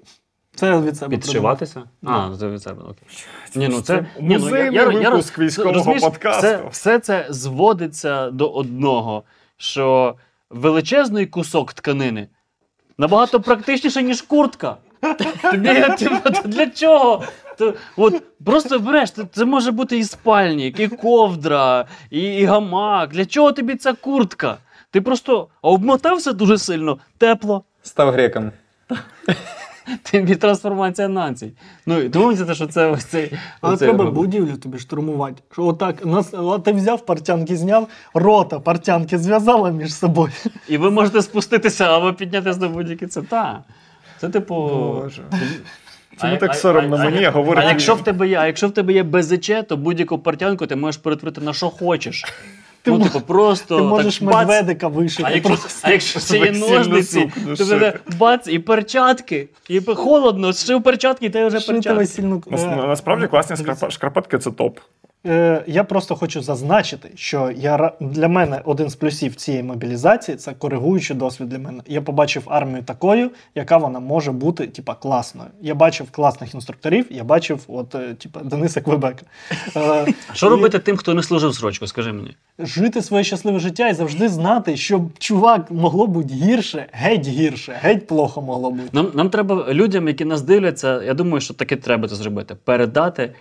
Це 0.54 0.80
від 0.80 0.96
себе. 0.96 1.16
Підшиватися? 1.16 1.82
А, 2.02 2.30
це 2.40 2.48
від 2.48 2.62
себе, 2.62 2.82
окей. 2.82 3.08
Ні, 3.56 3.68
ну 3.68 3.80
це, 3.80 3.82
Це 3.82 4.06
ні, 4.22 4.34
ну, 4.34 4.44
музейний 4.44 4.86
випуск 4.86 5.38
військового 5.38 5.74
розумієш, 5.74 6.02
подкасту. 6.02 6.40
Все, 6.40 6.62
все 6.70 6.98
це 6.98 7.26
зводиться 7.30 8.30
до 8.30 8.48
одного, 8.48 9.22
що 9.56 10.14
величезний 10.50 11.26
кусок 11.26 11.72
тканини 11.72 12.28
набагато 13.00 13.40
практичніше, 13.40 14.02
ніж 14.02 14.22
куртка. 14.22 14.76
Типу, 15.98 16.30
для 16.44 16.66
чого? 16.66 17.24
От, 17.96 18.22
просто 18.44 18.78
береш, 18.78 19.12
це, 19.32 19.44
може 19.44 19.70
бути 19.70 19.98
і 19.98 20.04
спальник, 20.04 20.80
і 20.80 20.88
ковдра, 20.88 21.86
і 22.10 22.44
гамак. 22.44 23.10
Для 23.10 23.26
чого 23.26 23.52
тобі 23.52 23.74
ця 23.74 23.92
куртка? 23.92 24.56
Ти 24.90 25.00
просто 25.00 25.48
обмотався 25.62 26.32
дуже 26.32 26.58
сильно, 26.58 26.98
тепло. 27.18 27.64
Став 27.82 28.10
греком. 28.10 28.52
Тобі 30.10 30.36
трансформація 30.36 31.08
націй. 31.08 31.52
Ну, 31.86 32.00
і 32.00 32.08
здається, 32.08 32.54
що 32.54 32.66
це 32.66 32.86
ось 32.86 33.04
цей. 33.04 33.32
Але 33.60 33.74
оцей 33.74 33.88
треба 33.88 34.04
робот. 34.04 34.14
будівлю 34.14 34.56
тобі 34.56 34.78
штурмувати. 34.78 35.42
Що 35.52 35.66
отак, 35.66 36.06
нас, 36.06 36.34
от 36.34 36.64
ти 36.64 36.72
взяв 36.72 37.06
портянки, 37.06 37.56
зняв, 37.56 37.88
рота 38.14 38.60
портянки 38.60 39.18
зв'язала 39.18 39.70
між 39.70 39.94
собою. 39.94 40.32
І 40.68 40.78
ви 40.78 40.90
можете 40.90 41.22
спуститися 41.22 41.84
або 41.84 42.12
піднятися 42.12 42.58
до 42.58 42.68
будь-які 42.68 43.06
це. 43.06 43.22
Та. 43.22 43.64
Це 44.18 44.28
типу. 44.28 44.54
Боже. 44.54 45.22
Чому 46.20 46.34
А- 46.34 46.36
так 46.36 46.54
соромно 46.54 46.96
а- 46.96 47.04
мені 47.04 47.24
а- 47.24 47.30
говорить? 47.30 47.64
А 47.64 47.68
якщо 47.68 47.94
в 47.94 48.04
тебе 48.04 48.28
є, 48.28 48.38
а 48.38 48.46
якщо 48.46 48.68
в 48.68 48.70
тебе 48.70 48.92
є 48.92 49.02
БЗЧ, 49.02 49.50
то 49.68 49.76
будь-яку 49.76 50.18
портянку 50.18 50.66
ти 50.66 50.76
можеш 50.76 51.00
перетворити 51.00 51.40
на 51.40 51.52
що 51.52 51.70
хочеш. 51.70 52.24
Ти 52.82 52.90
ну, 52.90 52.98
мож... 52.98 53.08
типу, 53.08 53.20
просто. 53.20 53.76
Ти 53.76 53.82
можеш 53.82 54.18
так, 54.18 54.28
бац, 54.28 54.36
медведика 54.36 54.88
вишити. 54.88 55.22
А 55.26 55.30
якщо, 55.30 55.58
а 55.82 55.90
якщо 55.90 56.20
ще 56.20 56.38
є 56.38 56.52
ножниці, 56.52 57.32
то 57.58 57.64
буде 57.64 57.98
бац, 58.18 58.48
і 58.48 58.58
перчатки, 58.58 59.48
і 59.68 59.80
холодно, 59.80 60.52
зшив 60.52 60.82
перчатки, 60.82 61.26
і 61.26 61.30
ти 61.30 61.46
вже 61.46 61.60
перчатки. 61.60 61.98
весільну... 61.98 62.42
Нас- 62.50 62.62
е, 62.62 62.76
Насправді 62.76 63.26
класні 63.26 63.56
шкарпатки 63.90 64.38
це 64.38 64.50
топ. 64.50 64.78
Е, 65.26 65.64
Я 65.66 65.84
просто 65.84 66.16
хочу 66.16 66.42
зазначити, 66.42 67.10
що 67.14 67.52
я 67.56 67.92
для 68.00 68.28
мене 68.28 68.60
один 68.64 68.90
з 68.90 68.94
плюсів 68.94 69.34
цієї 69.34 69.62
мобілізації 69.62 70.36
це 70.36 70.52
коригуючий 70.52 71.16
досвід 71.16 71.48
для 71.48 71.58
мене. 71.58 71.82
Я 71.86 72.02
побачив 72.02 72.42
армію 72.46 72.82
такою, 72.82 73.30
яка 73.54 73.76
вона 73.76 74.00
може 74.00 74.32
бути, 74.32 74.66
типа, 74.66 74.94
класною. 74.94 75.50
Я 75.62 75.74
бачив 75.74 76.10
класних 76.10 76.54
інструкторів, 76.54 77.06
я 77.10 77.24
бачив, 77.24 77.60
от, 77.68 77.94
е, 77.94 78.14
типа, 78.14 78.40
Дениса 78.40 78.80
Квебека. 78.80 79.22
Е, 79.76 80.06
Що 80.32 80.46
і 80.46 80.50
робити 80.50 80.78
тим, 80.78 80.96
хто 80.96 81.14
не 81.14 81.22
служив 81.22 81.54
срочку, 81.54 81.86
скажи 81.86 82.12
мені. 82.12 82.36
Жити 82.58 83.02
своє 83.02 83.24
щасливе 83.24 83.58
життя 83.58 83.88
і 83.88 83.94
завжди 83.94 84.28
знати, 84.28 84.76
що 84.76 85.04
чувак 85.18 85.70
могло 85.70 86.06
бути 86.06 86.34
гірше, 86.34 86.86
геть 86.92 87.28
гірше, 87.28 87.78
геть 87.82 88.06
плохо 88.06 88.42
могло 88.42 88.70
бути. 88.70 88.88
Нам, 88.92 89.10
нам 89.14 89.30
треба 89.30 89.72
людям, 89.72 90.08
які 90.08 90.24
нас 90.24 90.42
дивляться, 90.42 91.02
я 91.02 91.14
думаю, 91.14 91.40
що 91.40 91.54
таки 91.54 91.76
треба 91.76 92.08
це 92.08 92.14
зробити. 92.14 92.56
Передати 92.64 93.34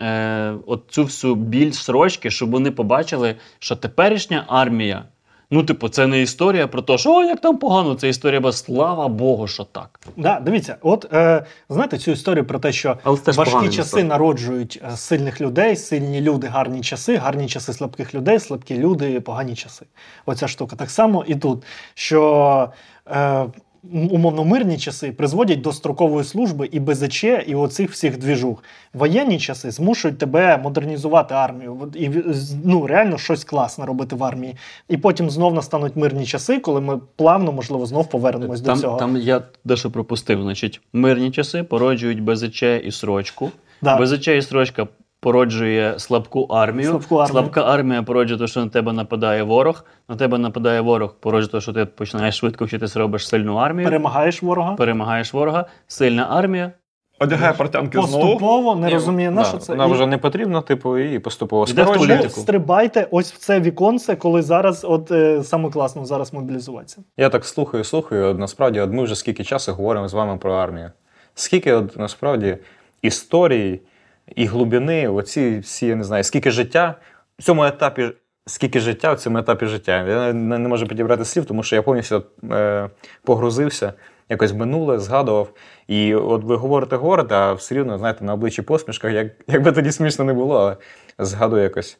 е, 0.00 0.54
от 0.66 0.82
цю 0.88 1.04
всю 1.04 1.34
біль 1.34 1.72
срочки, 1.72 2.30
щоб 2.30 2.50
вони 2.50 2.70
побачили, 2.70 3.36
що 3.58 3.76
теперішня 3.76 4.44
армія. 4.48 5.04
Ну, 5.50 5.62
типу, 5.62 5.88
це 5.88 6.06
не 6.06 6.22
історія 6.22 6.66
про 6.66 6.82
те, 6.82 6.98
що 6.98 7.14
о, 7.14 7.22
як 7.22 7.40
там 7.40 7.58
погано, 7.58 7.94
це 7.94 8.08
історія, 8.08 8.40
бо 8.40 8.52
слава 8.52 9.08
Богу, 9.08 9.46
що 9.46 9.64
так. 9.64 10.00
Да, 10.16 10.40
дивіться, 10.40 10.76
от 10.82 11.12
е, 11.12 11.44
знаєте 11.68 11.98
цю 11.98 12.10
історію 12.10 12.44
про 12.44 12.58
те, 12.58 12.72
що 12.72 12.98
Але 13.04 13.18
важкі 13.26 13.68
часи 13.68 13.80
історія. 13.80 14.06
народжують 14.08 14.82
е, 14.92 14.96
сильних 14.96 15.40
людей, 15.40 15.76
сильні 15.76 16.20
люди, 16.20 16.46
гарні 16.46 16.80
часи, 16.80 17.16
гарні 17.16 17.48
часи 17.48 17.72
слабких 17.72 18.14
людей, 18.14 18.38
слабкі 18.38 18.78
люди, 18.78 19.20
погані 19.20 19.54
часи. 19.54 19.86
Оця 20.26 20.48
штука. 20.48 20.76
Так 20.76 20.90
само 20.90 21.24
і 21.26 21.34
тут, 21.34 21.62
що 21.94 22.72
е, 23.10 23.44
умовно 23.92 24.44
мирні 24.44 24.78
часи 24.78 25.12
призводять 25.12 25.60
до 25.60 25.72
строкової 25.72 26.24
служби 26.24 26.68
і 26.72 26.80
БЗЧ, 26.80 27.24
і 27.24 27.54
оцих 27.54 27.90
всіх 27.90 28.18
двіжух. 28.18 28.64
Воєнні 28.94 29.38
часи 29.38 29.70
змушують 29.70 30.18
тебе 30.18 30.58
модернізувати 30.58 31.34
армію 31.34 31.92
і 31.94 32.10
ну, 32.64 32.86
реально 32.86 33.18
щось 33.18 33.44
класне 33.44 33.86
робити 33.86 34.16
в 34.16 34.24
армії. 34.24 34.56
І 34.88 34.96
потім 34.96 35.30
знов 35.30 35.54
настануть 35.54 35.96
мирні 35.96 36.26
часи, 36.26 36.58
коли 36.58 36.80
ми 36.80 37.00
плавно, 37.16 37.52
можливо, 37.52 37.86
знов 37.86 38.10
повернемось 38.10 38.60
до 38.60 38.76
цього. 38.76 38.98
там 38.98 39.16
я 39.16 39.42
дещо 39.64 39.90
пропустив. 39.90 40.42
Значить, 40.42 40.80
мирні 40.92 41.30
часи 41.30 41.62
породжують 41.62 42.22
БЗЧ 42.22 42.62
і 42.62 42.90
срочку. 42.90 43.50
Да. 43.82 43.96
БЗЧ 43.96 44.28
і 44.28 44.42
срочка 44.42 44.86
породжує 45.24 45.98
слабку 45.98 46.42
армію. 46.42 46.88
Слабку 46.88 47.16
армію. 47.16 47.32
Слабка 47.32 47.62
армія 47.62 48.02
породжує 48.02 48.40
те, 48.40 48.46
що 48.46 48.60
на 48.60 48.68
тебе 48.68 48.92
нападає 48.92 49.42
ворог. 49.42 49.84
На 50.08 50.16
тебе 50.16 50.38
нападає 50.38 50.80
ворог, 50.80 51.14
породжує 51.20 51.52
те, 51.52 51.60
що 51.60 51.72
ти 51.72 51.84
починаєш 51.84 52.36
швидко 52.36 52.64
вчитися, 52.64 52.98
робиш 52.98 53.28
сильну 53.28 53.54
армію. 53.54 53.88
Перемагаєш 53.88 54.42
ворога. 54.42 54.74
перемагаєш 54.74 55.34
ворога, 55.34 55.66
сильна 55.86 56.26
армія. 56.30 56.72
Одягає 57.20 57.52
портянки 57.52 57.98
знову. 57.98 58.22
Поступово 58.22 58.74
не 58.74 58.90
розуміє, 58.90 59.30
на 59.30 59.42
да, 59.42 59.48
що 59.48 59.58
це. 59.58 59.72
Вона 59.72 59.86
вже 59.86 60.06
не 60.06 60.18
потрібна, 60.18 60.60
типу, 60.60 60.98
і 60.98 61.18
поступово 61.18 61.66
скорочує. 61.66 61.98
політику. 61.98 62.40
стрибайте 62.40 63.08
ось 63.10 63.32
в 63.32 63.36
це 63.36 63.60
віконце, 63.60 64.16
коли 64.16 64.42
зараз, 64.42 64.84
от 64.84 65.10
е, 65.10 65.42
саме 65.42 65.70
класно 65.70 66.06
зараз 66.06 66.32
мобілізуватися. 66.34 67.02
Я 67.16 67.28
так 67.28 67.44
слухаю, 67.44 67.84
слухаю. 67.84 68.26
От 68.26 68.38
насправді, 68.38 68.80
от 68.80 68.92
ми 68.92 69.02
вже 69.02 69.14
скільки 69.14 69.44
часу 69.44 69.72
говоримо 69.72 70.08
з 70.08 70.14
вами 70.14 70.36
про 70.36 70.52
армію. 70.54 70.90
Скільки 71.34 71.72
от, 71.72 71.96
насправді 71.98 72.58
історії 73.02 73.80
і 74.36 74.46
глибини, 74.46 75.08
оці 75.08 75.58
всі, 75.58 75.86
я 75.86 75.96
не 75.96 76.04
знаю, 76.04 76.24
скільки 76.24 76.50
життя 76.50 76.94
в 77.38 77.42
цьому 77.42 77.64
етапі, 77.64 78.10
скільки 78.46 78.80
життя 78.80 79.12
в 79.12 79.18
цьому 79.18 79.38
етапі 79.38 79.66
життя. 79.66 80.04
Я 80.08 80.32
не, 80.32 80.58
не 80.58 80.68
можу 80.68 80.86
підібрати 80.86 81.24
слів, 81.24 81.44
тому 81.44 81.62
що 81.62 81.76
я 81.76 81.82
повністю 81.82 82.22
е, 82.52 82.90
погрузився, 83.24 83.92
якось 84.28 84.52
минуле, 84.52 84.98
згадував. 84.98 85.48
І 85.88 86.14
от 86.14 86.44
ви 86.44 86.56
говорите, 86.56 86.96
говорите, 86.96 87.34
а 87.34 87.52
все 87.52 87.74
рівно, 87.74 87.98
знаєте, 87.98 88.24
на 88.24 88.32
обличчі 88.34 88.62
посмішках, 88.62 89.12
як, 89.12 89.26
якби 89.48 89.72
тоді 89.72 89.92
смішно 89.92 90.24
не 90.24 90.32
було, 90.32 90.58
але 90.58 90.76
згадую 91.18 91.62
якось. 91.62 91.98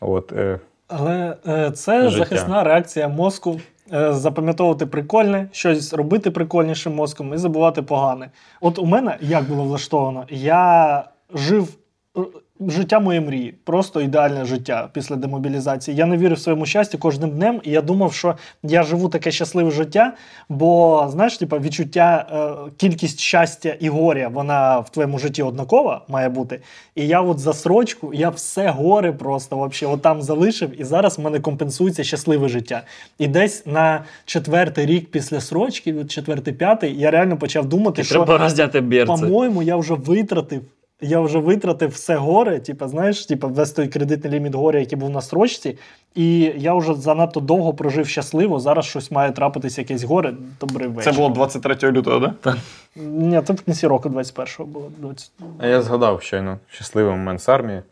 От, 0.00 0.32
е, 0.32 0.58
Але 0.88 1.36
е, 1.46 1.70
це 1.70 2.08
Життя. 2.08 2.24
захисна 2.24 2.64
реакція 2.64 3.08
мозку. 3.08 3.60
е, 3.92 4.12
Запам'ятовувати 4.12 4.86
прикольне, 4.86 5.48
щось 5.52 5.92
робити 5.92 6.30
прикольнішим 6.30 6.94
мозком 6.94 7.34
і 7.34 7.36
забувати 7.36 7.82
погане. 7.82 8.30
От 8.60 8.78
у 8.78 8.86
мене 8.86 9.16
як 9.20 9.44
було 9.44 9.64
влаштовано, 9.64 10.24
я 10.28 11.04
жив 11.34 11.68
е, 12.16 12.20
життя 12.68 13.00
моєї 13.00 13.26
мрії, 13.26 13.54
просто 13.64 14.00
ідеальне 14.00 14.44
життя 14.44 14.88
після 14.92 15.16
демобілізації. 15.16 15.96
Я 15.96 16.06
не 16.06 16.16
вірив 16.16 16.38
своєму 16.38 16.66
щастю 16.66 16.98
кожним 16.98 17.30
днем, 17.30 17.60
і 17.64 17.70
я 17.70 17.82
думав, 17.82 18.12
що 18.12 18.34
я 18.62 18.82
живу 18.82 19.08
таке 19.08 19.30
щасливе 19.30 19.70
життя, 19.70 20.12
бо 20.48 21.06
знаєш, 21.10 21.38
типа 21.38 21.58
відчуття, 21.58 22.26
е, 22.32 22.70
кількість 22.76 23.20
щастя 23.20 23.76
і 23.80 23.88
горя, 23.88 24.28
вона 24.28 24.78
в 24.78 24.90
твоєму 24.90 25.18
житті 25.18 25.42
однакова 25.42 26.04
має 26.08 26.28
бути. 26.28 26.60
І 26.94 27.06
я 27.06 27.20
от 27.20 27.38
за 27.38 27.52
срочку, 27.52 28.14
я 28.14 28.28
все 28.28 28.70
горе 28.70 29.12
просто 29.12 29.56
вообще 29.56 29.86
от 29.86 30.02
там 30.02 30.22
залишив, 30.22 30.80
і 30.80 30.84
зараз 30.84 31.18
в 31.18 31.20
мене 31.20 31.40
компенсується 31.40 32.04
щасливе 32.04 32.48
життя. 32.48 32.82
І 33.18 33.28
десь 33.28 33.66
на 33.66 34.04
четвертий 34.24 34.86
рік 34.86 35.10
після 35.10 35.40
срочки, 35.40 35.94
от 35.94 36.10
четвертий, 36.10 36.54
п'ятий, 36.54 36.98
я 36.98 37.10
реально 37.10 37.36
почав 37.36 37.66
думати, 37.66 38.02
І 38.02 38.04
що 38.04 38.14
треба 38.14 38.38
роздяти 38.38 38.80
по-моєму, 39.06 39.62
я 39.62 39.76
вже 39.76 39.94
витратив. 39.94 40.62
Я 41.00 41.20
вже 41.20 41.38
витратив 41.38 41.90
все 41.90 42.16
горе, 42.16 42.60
типу, 42.60 42.88
знаєш, 42.88 43.26
типу, 43.26 43.48
весь 43.48 43.72
той 43.72 43.88
кредитний 43.88 44.32
ліміт 44.32 44.54
горя, 44.54 44.80
який 44.80 44.98
був 44.98 45.10
на 45.10 45.20
строчці, 45.20 45.78
і 46.14 46.40
я 46.56 46.74
вже 46.74 46.94
занадто 46.94 47.40
довго 47.40 47.74
прожив 47.74 48.08
щасливо. 48.08 48.60
Зараз 48.60 48.84
щось 48.84 49.10
має 49.10 49.32
трапитись, 49.32 49.78
якесь 49.78 50.02
горе. 50.02 50.34
Добрий 50.60 50.88
вечір. 50.88 51.12
Це 51.12 51.18
було 51.18 51.28
23 51.28 51.90
лютого, 51.92 52.32
так? 52.40 52.56
Ні, 52.96 53.42
це 53.46 53.52
в 53.52 53.60
кінці 53.60 53.86
року 53.86 54.08
21-го 54.08 54.64
було. 54.64 54.90
20. 54.98 55.30
А 55.58 55.66
Я 55.66 55.82
згадав 55.82 56.22
щойно 56.22 56.58
щасливий 56.70 57.10
момент 57.10 57.40
з 57.40 57.48
армії. 57.48 57.82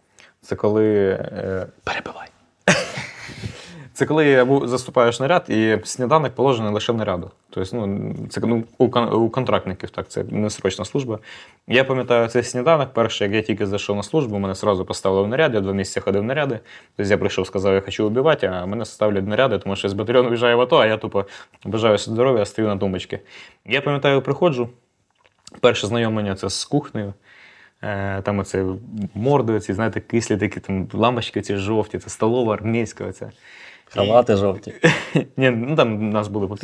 Це 0.42 0.56
коли. 0.56 1.08
Е, 1.10 1.66
Перебивай. 1.84 2.28
Це 3.98 4.06
коли 4.06 4.46
заступаєш 4.64 5.20
наряд, 5.20 5.44
і 5.48 5.78
сніданок 5.84 6.34
положений 6.34 6.72
лише 6.72 6.92
в 6.92 6.96
наряду. 6.96 7.30
Тобто, 7.50 7.76
ну, 7.76 8.14
це 8.30 8.40
ну, 8.44 8.64
у, 8.78 9.30
контрактників, 9.30 9.90
так, 9.90 10.08
це 10.08 10.24
не 10.24 10.50
срочна 10.50 10.84
служба. 10.84 11.18
Я 11.66 11.84
пам'ятаю 11.84 12.28
цей 12.28 12.42
сніданок. 12.42 12.92
Перше, 12.92 13.24
як 13.24 13.34
я 13.34 13.42
тільки 13.42 13.66
зайшов 13.66 13.96
на 13.96 14.02
службу, 14.02 14.38
мене 14.38 14.54
одразу 14.60 14.84
поставили 14.84 15.22
в 15.22 15.28
наряд, 15.28 15.54
я 15.54 15.60
два 15.60 15.72
місяці 15.72 16.00
ходив 16.00 16.22
в 16.22 16.24
наряди. 16.24 16.58
Тобто 16.96 17.10
я 17.10 17.18
прийшов, 17.18 17.46
сказав, 17.46 17.74
я 17.74 17.80
хочу 17.80 18.06
вбивати, 18.06 18.46
а 18.46 18.66
мене 18.66 18.84
ставлять 18.84 19.26
наряди, 19.26 19.58
тому 19.58 19.76
що 19.76 19.88
з 19.88 19.92
батальйону 19.92 20.28
в'їжджаю 20.28 20.58
в 20.58 20.60
АТО, 20.60 20.76
а 20.76 20.86
я 20.86 20.96
тупо 20.96 21.24
бажаю 21.64 21.98
здоров'я, 21.98 22.44
стою 22.44 22.68
на 22.68 22.76
тумбочці. 22.76 23.18
Я 23.66 23.80
пам'ятаю, 23.80 24.22
приходжу. 24.22 24.68
Перше 25.60 25.86
знайомлення 25.86 26.34
це 26.34 26.50
з 26.50 26.64
кухнею. 26.64 27.14
Е, 27.82 28.22
Там 28.22 28.38
оце 28.38 28.64
морди, 29.14 29.60
ці, 29.60 29.72
знаєте, 29.72 30.00
кислі 30.00 30.36
такі 30.36 30.60
там 30.60 30.88
лампочки 30.92 31.40
ці 31.40 31.56
жовті, 31.56 31.98
це 31.98 32.10
столова 32.10 32.54
армійська. 32.54 33.04
Оця. 33.04 33.30
Халати 33.90 34.36
жовті. 34.36 34.74
Ні, 35.36 35.50
ну 35.50 35.76
там 35.76 36.08
у 36.08 36.12
нас 36.12 36.28
були 36.28 36.46
по 36.46 36.56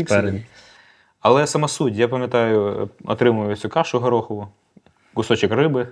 Але 1.20 1.46
сама 1.46 1.68
суть, 1.68 1.96
я 1.96 2.08
пам'ятаю, 2.08 2.82
е, 2.82 2.88
отримую 3.04 3.56
цю 3.56 3.68
кашу 3.68 3.98
горохову, 3.98 4.48
кусочок 5.14 5.52
риби 5.52 5.88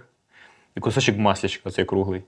і 0.76 0.80
кусочок 0.80 1.16
маслячка, 1.16 1.68
оцей 1.68 1.84
круглий. 1.84 2.22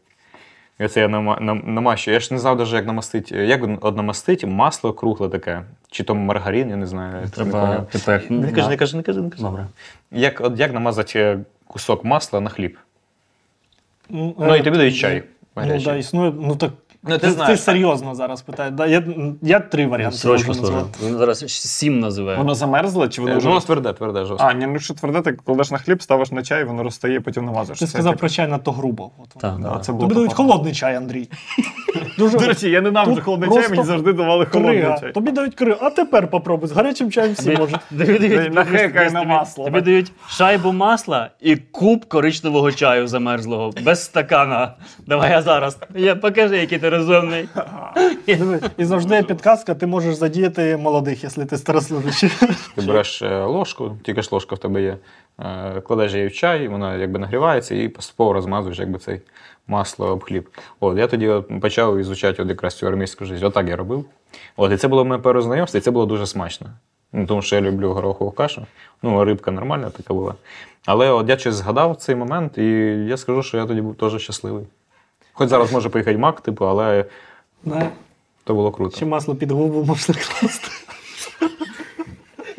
І 0.81 0.85
оце 0.85 1.01
я 1.01 1.09
нама- 1.09 1.41
нам- 1.41 1.63
намащую. 1.67 2.15
Я 2.15 2.21
ж 2.21 2.35
не 2.35 2.41
знав 2.41 2.59
навіть, 2.59 2.73
як 2.73 2.87
намастити, 2.87 3.37
як 3.37 3.61
от 3.81 4.47
масло 4.47 4.93
кругле 4.93 5.29
таке, 5.29 5.63
чи 5.91 6.05
то 6.05 6.15
маргарин, 6.15 6.71
я 6.71 6.77
не 6.77 6.87
знаю. 6.87 7.29
Треба 7.29 7.87
тепер. 7.91 8.31
Не 8.31 8.53
кажи, 8.53 8.69
не 8.69 8.77
кажи, 8.77 8.97
не 8.97 9.03
кажи, 9.03 9.21
не 9.21 9.31
кажи. 9.31 9.43
Добре. 9.43 9.67
Як, 10.11 10.41
от, 10.41 10.59
як 10.61 10.73
намазати 10.73 11.21
е, 11.21 11.39
кусок 11.67 12.05
масла 12.05 12.41
на 12.41 12.51
хліб? 12.51 12.79
Ну, 14.09 14.35
Ну 14.39 14.55
е, 14.55 14.59
і 14.59 14.63
тобі 14.63 14.77
дають 14.77 14.97
чай. 14.97 15.23
Ну, 15.57 15.81
да, 15.81 15.97
існує. 15.97 16.33
Ну 16.37 16.57
так. 16.57 16.71
Ну, 17.09 17.19
ти 17.19 17.27
ти, 17.27 17.31
знаєш, 17.33 17.59
ти 17.59 17.65
серйозно 17.65 18.15
зараз 18.15 18.43
питаєш. 18.43 18.73
Да, 18.75 18.87
я, 18.87 19.03
я 19.43 19.61
три 19.61 19.87
варіанти. 19.87 20.17
Срочку 20.19 20.49
можу 20.49 20.61
служу. 20.61 20.73
назвати. 20.73 20.99
Він 21.07 21.19
зараз 21.19 21.39
сім 21.49 22.01
називає. 22.01 22.39
Воно 22.39 22.55
замерзло 22.55 23.09
чи 23.09 23.21
Е, 23.21 23.23
воно 23.23 23.35
Ну, 23.35 23.39
вже. 23.39 23.49
воно 23.49 23.61
тверде, 23.61 23.93
тверде, 23.93 24.25
жорстко. 24.25 24.49
А, 24.51 24.53
ні, 24.53 24.67
ну 24.67 24.79
що 24.79 24.95
тверде, 24.95 25.21
ти 25.21 25.33
кладеш 25.33 25.71
на 25.71 25.79
хліб, 25.79 26.03
ставиш 26.03 26.31
на 26.31 26.43
чай, 26.43 26.65
воно 26.65 26.83
розтає, 26.83 27.21
потім 27.21 27.45
намазуєш. 27.45 27.79
Ти 27.79 27.85
Це 27.87 27.91
сказав 27.91 28.13
типу- 28.13 28.21
про 28.21 28.29
чай 28.29 28.49
надто 28.49 28.73
грубо. 28.73 29.11
От, 29.19 29.29
Так, 29.41 29.59
Да, 29.61 29.79
це 29.79 29.93
було 29.93 30.03
Тобі 30.05 30.15
дають 30.15 30.31
погано. 30.31 30.53
холодний 30.53 30.75
чай, 30.75 30.97
Андрій. 30.97 31.29
Дуже 32.19 32.39
До 32.39 32.47
речі, 32.47 32.71
я 32.71 32.81
ненавиджу 32.81 33.15
Тут 33.15 33.25
холодний 33.25 33.49
чай, 33.49 33.57
просто 33.59 33.75
мені 33.75 33.87
завжди 33.87 34.13
давали 34.13 34.47
холодний 34.47 34.79
крига. 34.81 34.99
чай. 34.99 35.13
Тобі 35.13 35.31
дають 35.31 35.55
кригу, 35.55 35.79
а 35.83 35.91
тепер 35.91 36.31
попробуй. 36.31 36.69
З 36.69 36.73
гарячим 36.73 37.11
чаєм 37.11 37.33
всі 37.33 37.51
можуть. 37.51 37.77
тобі 37.91 38.19
дають- 38.19 38.55
Нахекай 38.55 39.11
на 39.11 39.23
масло. 39.23 39.65
Тобі 39.65 39.81
дають 39.81 40.13
шайбу 40.29 40.73
масла 40.73 41.31
і 41.41 41.57
куб 41.57 42.05
коричневого 42.05 42.73
чаю 42.73 43.07
замерзлого, 43.09 43.73
без 43.85 44.05
стакана. 44.05 44.75
Давай 45.07 45.31
я 45.31 45.43
зараз. 45.43 45.79
Я, 45.95 46.17
покажи, 46.17 46.57
який 46.59 46.79
ти 46.79 46.91
розумний. 46.97 47.49
І 48.77 48.85
завжди 48.85 49.23
підказка, 49.23 49.75
ти 49.75 49.87
можеш 49.87 50.15
задіяти 50.15 50.77
молодих, 50.77 51.23
якщо 51.23 51.47
ти 51.47 51.59
старослужащий. 51.59 52.31
Ти 52.75 52.83
береш 52.87 53.23
е, 53.23 53.45
ложку, 53.45 53.97
тільки 54.03 54.23
ж 54.23 54.29
ложка 54.33 54.55
в 54.55 54.59
тебе 54.59 54.83
є, 54.83 54.97
е, 55.39 55.81
кладеш 55.81 56.13
її 56.13 56.27
в 56.27 56.33
чай, 56.33 56.69
вона 56.69 56.97
якби 56.97 57.19
нагрівається 57.19 57.75
і 57.75 57.89
поступово 57.89 58.33
розмазуєш 58.33 58.79
якби 58.79 58.99
цей 58.99 59.21
масло 59.67 60.07
об 60.07 60.25
хліб. 60.25 60.49
От, 60.81 60.99
я 60.99 61.07
тоді 61.07 61.33
почав 61.61 61.99
ізучати 61.99 62.43
от 62.43 62.49
якраз 62.49 62.75
цю 62.75 62.87
армійську 62.87 63.25
життя. 63.25 63.47
Отак 63.47 63.69
я 63.69 63.77
робив. 63.77 64.05
От, 64.57 64.73
і 64.73 64.77
це 64.77 64.89
було 64.89 65.05
моє 65.05 65.21
перше 65.21 65.43
знайомство, 65.43 65.79
і 65.79 65.81
це 65.81 65.91
було 65.91 66.07
дуже 66.07 66.27
смачно. 66.27 66.67
Ну, 67.13 67.27
тому 67.27 67.43
що 67.43 67.57
я 67.57 67.63
люблю 67.63 67.93
горохову 67.93 68.31
кашу. 68.31 68.67
Ну, 69.03 69.25
рибка 69.25 69.51
нормальна 69.51 69.91
така 69.91 70.15
була. 70.15 70.35
Але 70.87 71.11
от 71.11 71.29
я 71.29 71.39
щось 71.39 71.55
згадав 71.55 71.97
цей 71.97 72.15
момент, 72.15 72.59
і 72.59 72.65
я 73.09 73.17
скажу, 73.17 73.43
що 73.43 73.57
я 73.57 73.67
тоді 73.67 73.81
був 73.81 73.95
теж 73.95 74.23
щасливий. 74.23 74.65
Хоч 75.35 75.49
зараз 75.49 75.73
може 75.73 75.89
поїхати 75.89 76.19
мак, 76.19 76.41
типу, 76.41 76.67
але 76.67 77.05
Да. 77.65 77.91
то 78.45 78.55
було 78.55 78.71
круто. 78.73 78.99
Чи 78.99 79.05
масло 79.07 79.35
під 79.35 79.51
губу 79.51 79.85
можна 79.85 80.15
класти. 80.15 80.69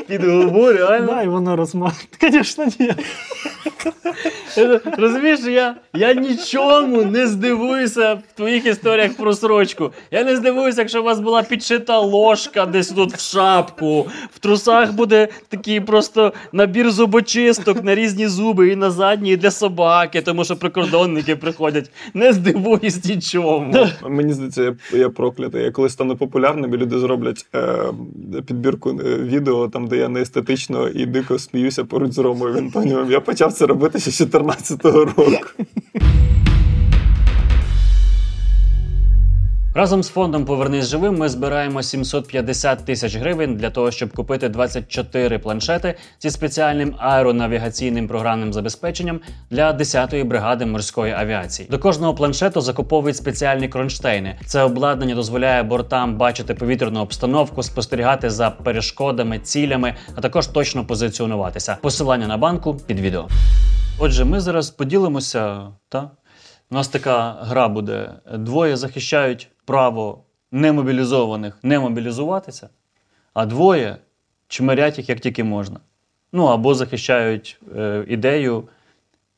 Під 0.07 0.23
губу, 0.23 0.71
реально. 0.71 1.07
Да, 1.07 1.21
і 1.21 1.27
воно 1.27 1.55
розмазує. 1.55 2.07
Звісно, 2.21 2.65
ні. 2.79 2.91
Розумієш, 4.97 5.39
я, 5.39 5.75
я 5.93 6.13
нічому 6.13 7.03
не 7.03 7.27
здивуюся 7.27 8.13
в 8.13 8.37
твоїх 8.37 8.65
історіях 8.65 9.13
про 9.13 9.33
срочку. 9.33 9.91
Я 10.11 10.23
не 10.23 10.35
здивуюся, 10.35 10.81
якщо 10.81 11.01
у 11.01 11.03
вас 11.03 11.19
була 11.19 11.43
підшита 11.43 11.99
ложка 11.99 12.65
десь 12.65 12.87
тут 12.87 13.13
в 13.13 13.19
шапку. 13.19 14.07
В 14.33 14.39
трусах 14.39 14.93
буде 14.93 15.27
такий 15.49 15.81
просто 15.81 16.33
набір 16.51 16.91
зубочисток 16.91 17.83
на 17.83 17.95
різні 17.95 18.27
зуби 18.27 18.69
і 18.69 18.75
на 18.75 18.91
задні, 18.91 19.31
і 19.31 19.37
для 19.37 19.51
собаки, 19.51 20.21
тому 20.21 20.43
що 20.43 20.55
прикордонники 20.55 21.35
приходять. 21.35 21.91
Не 22.13 22.33
здивуюсь 22.33 23.05
нічому. 23.05 23.87
Мені 24.09 24.33
здається, 24.33 24.63
я, 24.63 24.99
я 24.99 25.09
проклятий. 25.09 25.63
Я 25.63 25.71
коли 25.71 25.89
стану 25.89 26.15
популярним, 26.15 26.73
і 26.73 26.77
люди 26.77 26.99
зроблять 26.99 27.45
е, 27.55 27.77
підбірку 28.47 28.89
е, 28.89 29.17
відео, 29.17 29.67
там, 29.67 29.87
де 29.87 29.94
я 29.97 30.09
неестетично 30.09 30.87
і 30.87 31.05
дико 31.05 31.39
сміюся 31.39 31.83
поруч 31.85 32.11
з 32.11 32.17
Ромою 32.17 32.53
Вінтонієм. 32.53 33.11
Я 33.11 33.19
почав 33.19 33.53
це 33.53 33.65
робити 33.65 33.99
ще 33.99 34.11
з 34.11 34.21
14-го 34.21 35.05
року. 35.05 35.47
Разом 39.77 40.03
з 40.03 40.09
фондом 40.09 40.45
Повернись 40.45 40.87
живим 40.87 41.17
ми 41.17 41.29
збираємо 41.29 41.83
750 41.83 42.85
тисяч 42.85 43.15
гривень 43.15 43.55
для 43.55 43.69
того, 43.69 43.91
щоб 43.91 44.13
купити 44.13 44.49
24 44.49 45.39
планшети 45.39 45.95
зі 46.19 46.29
спеціальним 46.29 46.95
аеронавігаційним 46.97 48.07
програмним 48.07 48.53
забезпеченням 48.53 49.19
для 49.49 49.71
10-ї 49.71 50.25
бригади 50.25 50.65
морської 50.65 51.13
авіації. 51.13 51.69
До 51.69 51.79
кожного 51.79 52.15
планшету 52.15 52.61
закуповують 52.61 53.17
спеціальні 53.17 53.67
кронштейни. 53.67 54.39
Це 54.45 54.61
обладнання 54.61 55.15
дозволяє 55.15 55.63
бортам 55.63 56.17
бачити 56.17 56.53
повітряну 56.53 56.99
обстановку, 56.99 57.63
спостерігати 57.63 58.29
за 58.29 58.49
перешкодами, 58.49 59.39
цілями, 59.39 59.95
а 60.15 60.21
також 60.21 60.47
точно 60.47 60.85
позиціонуватися. 60.85 61.77
Посилання 61.81 62.27
на 62.27 62.37
банку 62.37 62.77
під 62.87 62.99
відео. 62.99 63.27
Отже, 63.99 64.25
ми 64.25 64.39
зараз 64.39 64.69
поділимося, 64.69 65.67
та? 65.89 66.11
У 66.71 66.75
нас 66.75 66.87
така 66.87 67.37
гра 67.41 67.67
буде. 67.67 68.09
Двоє 68.33 68.77
захищають 68.77 69.49
право 69.65 70.23
немобілізованих 70.51 71.57
не 71.63 71.79
мобілізуватися, 71.79 72.69
а 73.33 73.45
двоє 73.45 73.97
чмирять 74.47 74.97
їх 74.97 75.09
як 75.09 75.19
тільки 75.19 75.43
можна. 75.43 75.79
Ну 76.33 76.45
або 76.45 76.75
захищають 76.75 77.59
е, 77.75 78.05
ідею, 78.07 78.67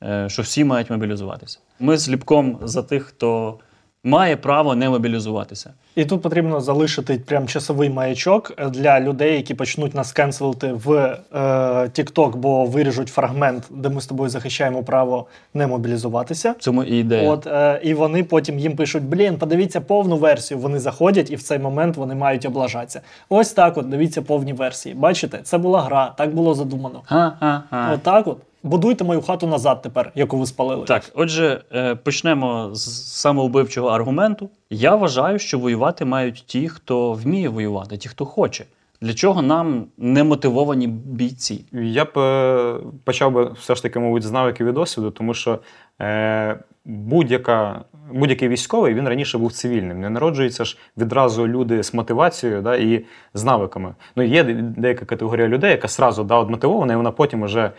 е, 0.04 0.30
що 0.30 0.42
всі 0.42 0.63
мають 0.63 0.90
мобілізуватися. 0.90 1.60
Ми 1.80 1.98
з 1.98 2.10
Ліпком 2.10 2.60
за 2.62 2.84
тих, 2.84 3.04
хто 3.04 3.60
має 4.08 4.36
право 4.36 4.76
не 4.76 4.89
мобілізуватися. 4.89 5.74
І 5.96 6.06
тут 6.06 6.22
потрібно 6.22 6.62
залишити 6.62 7.22
прям 7.26 7.48
часовий 7.48 7.89
маячок 7.89 8.54
для 8.70 9.00
людей, 9.00 9.36
які 9.36 9.54
почнуть 9.54 9.96
нас 9.96 10.12
кенселити 10.12 10.74
в 10.74 10.91
е, 10.91 11.39
TikTok, 11.86 12.36
бо 12.36 12.65
виріжуть 12.65 13.10
фрагмент, 13.10 13.63
де 13.70 13.89
ми 13.89 14.02
з 14.02 14.08
тобою 14.08 14.30
захищаємо 14.30 14.84
право 14.84 15.26
не 15.54 15.67
мобілізуватися. 15.67 16.56
Цьому 16.60 16.84
і 16.84 17.00
ідея. 17.00 17.32
От 17.32 17.48
е, 17.48 17.80
і 17.84 17.93
вони 17.93 18.24
потім 18.24 18.60
їм 18.60 18.76
пишуть: 18.76 19.04
блін, 19.04 19.38
подивіться 19.38 19.82
повну 19.82 20.17
версію. 20.17 20.60
Вони 20.60 20.80
заходять, 20.80 21.32
і 21.32 21.36
в 21.36 21.43
цей 21.43 21.60
момент 21.60 21.98
вони 21.98 22.15
мають 22.15 22.46
облажатися. 22.46 23.02
Ось 23.30 23.52
так, 23.52 23.78
от 23.78 23.89
дивіться 23.89 24.22
повні 24.22 24.54
версії. 24.54 24.96
Бачите, 24.96 25.39
це 25.43 25.58
була 25.58 25.82
гра, 25.82 26.13
так 26.17 26.36
було 26.36 26.54
задумано. 26.54 27.02
Ха-ха-ха. 27.06 27.91
Отак, 27.93 28.28
от 28.28 28.38
будуйте 28.63 29.04
мою 29.04 29.22
хату 29.22 29.48
назад 29.48 29.82
тепер, 29.82 30.12
яку 30.15 30.38
ви 30.38 30.46
спалили. 30.46 30.86
Так, 30.86 31.12
отже, 31.15 31.62
е, 31.74 31.96
почнемо 31.96 32.70
з 32.74 33.12
самовбивчого 33.13 33.88
аргументу. 33.88 34.50
Я 34.70 34.96
вважаю, 34.96 35.39
що 35.39 35.60
воювати 35.60 36.06
мають 36.06 36.43
ті, 36.46 36.70
хто 36.70 37.13
вміє 37.13 37.50
воювати, 37.50 37.98
ті, 37.98 38.10
хто 38.10 38.26
хоче. 38.26 38.65
Для 39.02 39.13
чого 39.13 39.41
нам 39.41 39.86
немотивовані 39.98 40.88
бійці? 40.88 41.65
Я 41.72 42.06
б 42.06 42.17
е, 42.17 42.76
почав 43.04 43.32
би 43.32 43.52
все 43.60 43.76
ж 43.76 43.84
таки, 43.84 44.00
мабуть, 44.00 44.24
з 44.24 44.32
навиків 44.32 44.67
і 44.67 44.72
досвіду, 44.72 45.12
тому 45.12 45.34
що 45.34 45.60
е, 46.02 46.60
будь-яка, 46.86 47.82
будь-який 48.13 48.50
військовий 48.50 48.93
він 48.93 49.08
раніше 49.08 49.38
був 49.38 49.52
цивільним. 49.52 50.00
Не 50.00 50.10
народжуються 50.10 50.65
ж 50.65 50.78
відразу 50.98 51.48
люди 51.48 51.84
з 51.84 51.93
мотивацією 51.93 52.62
да, 52.62 52.76
і 52.76 53.06
з 53.34 53.43
навиками. 53.43 53.96
Ну, 54.15 54.24
є 54.24 54.43
деяка 54.78 55.06
категорія 55.06 55.48
людей, 55.48 55.72
яка 55.72 55.88
сразу 55.88 56.24
да, 56.24 56.36
от 56.36 56.50
мотивована, 56.50 56.93
і 56.93 56.96
вона 56.96 57.12
потім 57.12 57.43
вже 57.43 57.72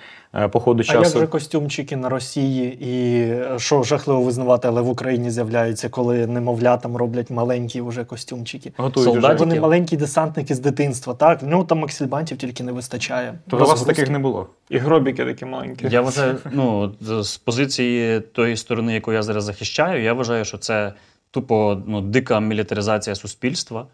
по 0.52 0.60
ходу 0.60 0.82
А 0.88 0.92
як 0.94 1.08
же 1.08 1.26
костюмчики 1.26 1.96
на 1.96 2.08
Росії, 2.08 2.78
і 2.80 3.20
е, 3.20 3.58
що 3.58 3.82
жахливо 3.82 4.22
визнавати, 4.22 4.68
але 4.68 4.82
в 4.82 4.88
Україні 4.88 5.30
з'являються, 5.30 5.88
коли 5.88 6.26
немовлятам 6.26 6.96
роблять 6.96 7.30
маленькі 7.30 7.80
вже 7.80 8.04
костюмчики. 8.04 8.72
Готують 8.76 9.04
Солдатики? 9.04 9.34
вже. 9.34 9.44
Вони 9.44 9.60
маленькі 9.60 9.96
десантники 9.96 10.54
з 10.54 10.60
дитинства, 10.60 11.14
так? 11.14 11.42
В 11.42 11.46
нього 11.46 11.64
там 11.64 11.78
максильбантів 11.78 12.38
тільки 12.38 12.62
не 12.62 12.72
вистачає. 12.72 13.38
То 13.48 13.56
у 13.56 13.60
вас 13.60 13.82
таких 13.82 14.10
не 14.10 14.18
було. 14.18 14.46
І 14.70 14.78
гробіки 14.78 15.24
такі 15.24 15.44
маленькі. 15.44 15.88
Я 15.90 16.00
вважаю, 16.00 16.36
ну, 16.52 16.94
з- 17.00 17.22
з 17.24 17.36
позиції 17.36 18.20
тої 18.20 18.56
сторони, 18.56 18.94
яку 18.94 19.12
я 19.12 19.22
зараз 19.22 19.44
захищаю, 19.44 20.02
я 20.02 20.12
вважаю, 20.12 20.44
що 20.44 20.58
це 20.58 20.92
тупо 21.30 21.78
ну, 21.86 22.00
дика 22.00 22.40
мілітаризація 22.40 23.16
суспільства. 23.16 23.86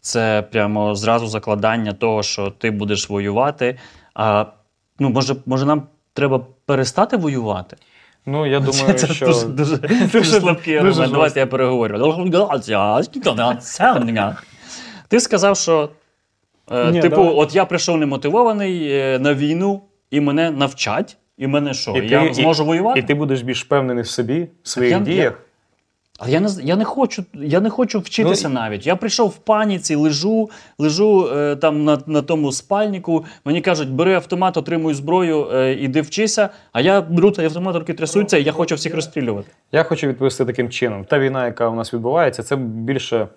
Це 0.00 0.44
прямо 0.52 0.94
зразу 0.94 1.26
закладання 1.26 1.92
того, 1.92 2.22
що 2.22 2.50
ти 2.58 2.70
будеш 2.70 3.10
воювати. 3.10 3.78
А 4.14 4.44
ну, 4.98 5.10
може, 5.10 5.36
може, 5.46 5.66
нам 5.66 5.82
треба 6.12 6.46
перестати 6.66 7.16
воювати? 7.16 7.76
Ну, 8.26 8.46
я 8.46 8.60
думаю, 8.60 8.94
це 8.94 9.06
що 9.06 9.26
дуже, 9.26 9.46
дуже, 9.46 9.76
дуже 10.12 10.40
слабкий 10.40 10.74
дуже 10.74 10.88
аргумент. 10.88 11.12
Давайте 11.12 11.40
я 11.40 11.46
переговорю. 11.46 11.98
Ти 15.08 15.20
сказав, 15.20 15.56
що 15.56 15.90
е, 16.72 16.90
Ні, 16.90 17.00
типу, 17.00 17.16
давай. 17.16 17.34
от 17.34 17.54
я 17.54 17.64
прийшов 17.64 17.96
немотивований 17.98 18.88
е, 18.92 19.18
на 19.18 19.34
війну, 19.34 19.82
і 20.10 20.20
мене 20.20 20.50
навчать, 20.50 21.16
і 21.38 21.46
мене 21.46 21.74
що? 21.74 21.90
І 21.90 22.08
я 22.08 22.28
ти- 22.28 22.34
зможу 22.34 22.64
воювати? 22.64 23.00
І 23.00 23.02
ти 23.02 23.14
будеш 23.14 23.42
більш 23.42 23.64
впевнений 23.64 24.02
в 24.02 24.08
собі, 24.08 24.48
в 24.62 24.68
своїх 24.68 24.92
я- 24.92 24.98
діях. 24.98 25.40
Але 26.18 26.32
я 26.32 26.40
не, 26.40 26.48
я 26.62 26.76
не 26.76 26.84
хочу, 26.84 27.24
я 27.34 27.60
не 27.60 27.70
хочу 27.70 28.00
вчитися 28.00 28.48
Ну, 28.48 28.54
навіть. 28.54 28.86
Я 28.86 28.96
прийшов 28.96 29.28
в 29.28 29.36
паніці, 29.36 29.94
лежу, 29.94 30.50
лежу 30.78 31.28
е, 31.32 31.56
там 31.56 31.84
на, 31.84 31.98
на 32.06 32.22
тому 32.22 32.52
спальнику. 32.52 33.24
Мені 33.44 33.60
кажуть, 33.60 33.90
бери 33.90 34.14
автомат, 34.14 34.56
отримуй 34.56 34.94
зброю, 34.94 35.48
е, 35.52 35.72
іди 35.72 36.00
вчися. 36.00 36.48
А 36.72 36.80
я 36.80 37.00
беру 37.00 37.30
цей 37.30 37.44
автомат, 37.44 37.76
руки 37.76 37.94
трясуться, 37.94 38.38
і 38.38 38.42
я 38.42 38.52
хочу 38.52 38.74
всіх 38.74 38.94
розстрілювати. 38.94 39.48
Я 39.72 39.82
хочу 39.82 40.06
відповісти 40.06 40.44
таким 40.44 40.70
чином. 40.70 41.04
Та 41.04 41.18
війна, 41.18 41.46
яка 41.46 41.68
у 41.68 41.74
нас 41.74 41.94
відбувається, 41.94 42.42
це 42.42 42.56
більше 42.56 43.28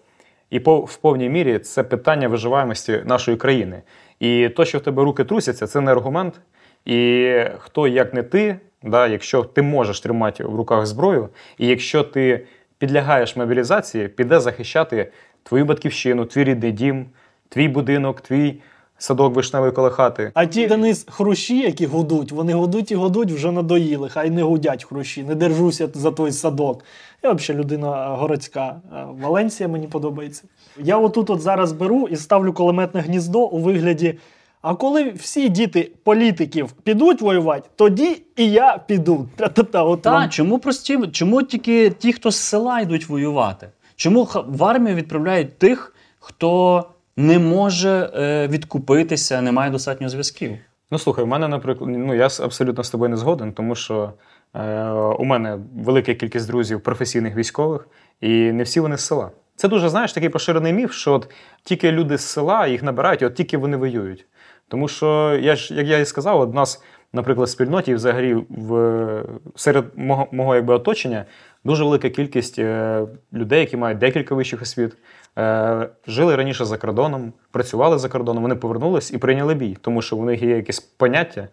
і 0.50 0.60
по, 0.60 0.80
в 0.80 0.98
повній 0.98 1.30
мірі 1.30 1.60
це 1.60 1.84
питання 1.84 2.28
виживаємості 2.28 3.02
нашої 3.06 3.38
країни. 3.38 3.82
І 4.20 4.50
то, 4.50 4.66
що 4.66 4.78
в 4.78 4.82
тебе 4.82 5.04
руки 5.04 5.24
трусяться, 5.24 5.68
це 5.68 5.82
не 5.82 5.92
аргумент. 5.92 6.42
І 6.86 7.34
хто 7.58 7.88
як 7.88 8.14
не 8.14 8.24
ти, 8.24 8.60
да, 8.84 9.08
якщо 9.08 9.44
ти 9.44 9.62
можеш 9.62 10.00
тримати 10.00 10.44
в 10.44 10.56
руках 10.56 10.86
зброю, 10.86 11.30
і 11.58 11.68
якщо 11.68 12.04
ти 12.04 12.46
підлягаєш 12.82 13.36
мобілізації, 13.36 14.08
піде 14.08 14.40
захищати 14.40 15.12
твою 15.44 15.66
батьківщину, 15.66 16.26
твій 16.26 16.44
рідний 16.44 16.72
дім, 16.72 17.06
твій 17.50 17.68
будинок, 17.68 18.22
твій 18.22 18.62
садок 18.98 19.36
вишневої 19.36 19.72
коло 19.72 19.90
хати. 19.90 20.32
А 20.34 20.46
ті 20.46 20.68
Денис 20.68 21.06
хрущі, 21.10 21.60
які 21.60 21.86
гудуть, 21.86 22.32
вони 22.32 22.54
гудуть 22.54 22.92
і 22.92 22.96
гудуть, 22.96 23.32
вже 23.32 23.52
надоїли. 23.52 24.10
Хай 24.10 24.30
не 24.30 24.44
гудять 24.44 24.84
хрущі, 24.84 25.24
не 25.24 25.36
держуся 25.36 25.90
за 25.94 26.12
той 26.12 26.32
садок. 26.32 26.84
Я 27.24 27.32
взагалі 27.32 27.64
людина 27.64 28.08
городська. 28.08 28.82
Е, 28.94 29.06
Валенсія 29.22 29.70
мені 29.70 29.88
подобається. 29.88 30.44
Я 30.78 30.98
отут 30.98 31.30
от 31.30 31.42
зараз 31.42 31.72
беру 31.72 32.08
і 32.08 32.16
ставлю 32.16 32.54
кулеметне 32.54 33.02
гніздо 33.02 33.40
у 33.40 33.58
вигляді. 33.58 34.16
А 34.62 34.76
коли 34.76 35.12
всі 35.12 35.50
діти 35.50 35.92
політиків 36.04 36.72
підуть 36.72 37.22
воювати, 37.22 37.70
тоді 37.76 38.22
і 38.36 38.52
я 38.52 38.78
піду. 38.88 39.28
Та-та-та, 39.36 39.84
от 39.84 40.02
Та 40.02 40.12
вам. 40.12 40.30
чому 40.30 40.60
прості, 40.60 41.08
чому 41.12 41.44
тільки 41.44 41.90
ті, 41.90 42.14
хто 42.14 42.32
з 42.32 42.36
села 42.38 42.80
йдуть 42.80 43.10
воювати? 43.10 43.70
Чому 43.96 44.26
ха- 44.26 44.44
в 44.48 44.64
армію 44.64 44.96
відправляють 44.96 45.58
тих, 45.58 45.96
хто 46.20 46.84
не 47.18 47.40
може 47.40 48.10
е, 48.16 48.48
відкупитися, 48.48 49.42
не 49.42 49.52
має 49.52 49.72
достатньо 49.72 50.10
зв'язків? 50.10 50.52
Ну 50.92 51.00
слухай, 51.00 51.24
в 51.26 51.28
мене, 51.28 51.48
наприклад, 51.48 51.90
ну 51.94 52.14
я 52.16 52.26
абсолютно 52.26 52.84
з 52.84 52.90
тобою 52.90 53.10
не 53.10 53.18
згоден, 53.18 53.54
тому 53.54 53.76
що 53.76 54.14
е, 54.56 54.84
у 55.20 55.24
мене 55.24 55.58
велика 55.76 56.14
кількість 56.14 56.48
друзів 56.48 56.82
професійних 56.82 57.36
військових, 57.36 57.88
і 58.22 58.28
не 58.52 58.64
всі 58.64 58.80
вони 58.80 58.98
з 58.98 59.02
села. 59.02 59.32
Це 59.56 59.68
дуже, 59.68 59.90
знаєш, 59.90 60.14
такий 60.14 60.30
поширений 60.30 60.74
міф, 60.74 60.94
що 60.94 61.14
от 61.14 61.30
тільки 61.64 61.92
люди 61.92 62.18
з 62.18 62.22
села 62.22 62.68
їх 62.68 62.84
набирають, 62.84 63.22
і 63.22 63.26
от 63.26 63.36
тільки 63.36 63.58
вони 63.58 63.78
воюють. 63.78 64.26
Тому 64.72 64.88
що 64.88 65.40
я 65.42 65.56
ж, 65.56 65.74
як 65.74 65.88
я 65.88 65.98
і 65.98 66.06
сказав, 66.06 66.42
от 66.42 66.54
нас, 66.54 66.84
наприклад, 67.14 67.48
в 67.48 67.52
спільноті 67.52 67.94
взагалі 67.94 68.34
в, 68.50 69.24
серед 69.56 69.86
мого, 69.96 70.28
мого 70.32 70.56
якби, 70.56 70.74
оточення 70.74 71.26
дуже 71.64 71.84
велика 71.84 72.10
кількість 72.10 72.60
е, 72.60 73.02
людей, 73.34 73.60
які 73.60 73.78
мають 73.78 73.98
декілька 73.98 74.36
вищих 74.36 74.62
освіт, 74.62 74.98
е, 75.38 75.90
жили 76.08 76.36
раніше 76.36 76.66
за 76.66 76.78
кордоном, 76.78 77.34
працювали 77.52 77.98
за 77.98 78.10
кордоном, 78.10 78.44
вони 78.44 78.56
повернулись 78.56 79.14
і 79.14 79.18
прийняли 79.18 79.54
бій, 79.54 79.78
тому 79.82 80.02
що 80.02 80.16
в 80.16 80.26
них 80.26 80.42
є 80.42 80.56
якесь 80.56 80.80
поняття, 80.80 81.48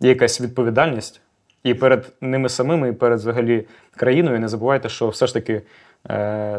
є 0.00 0.08
якась 0.08 0.40
відповідальність. 0.40 1.20
І 1.62 1.74
перед 1.74 2.12
ними 2.20 2.48
самими, 2.48 2.88
і 2.88 2.92
перед 2.92 3.18
взагалі 3.18 3.66
країною 3.96 4.40
не 4.40 4.48
забувайте, 4.48 4.88
що 4.88 5.08
все 5.08 5.26
ж 5.26 5.34
таки 5.34 5.62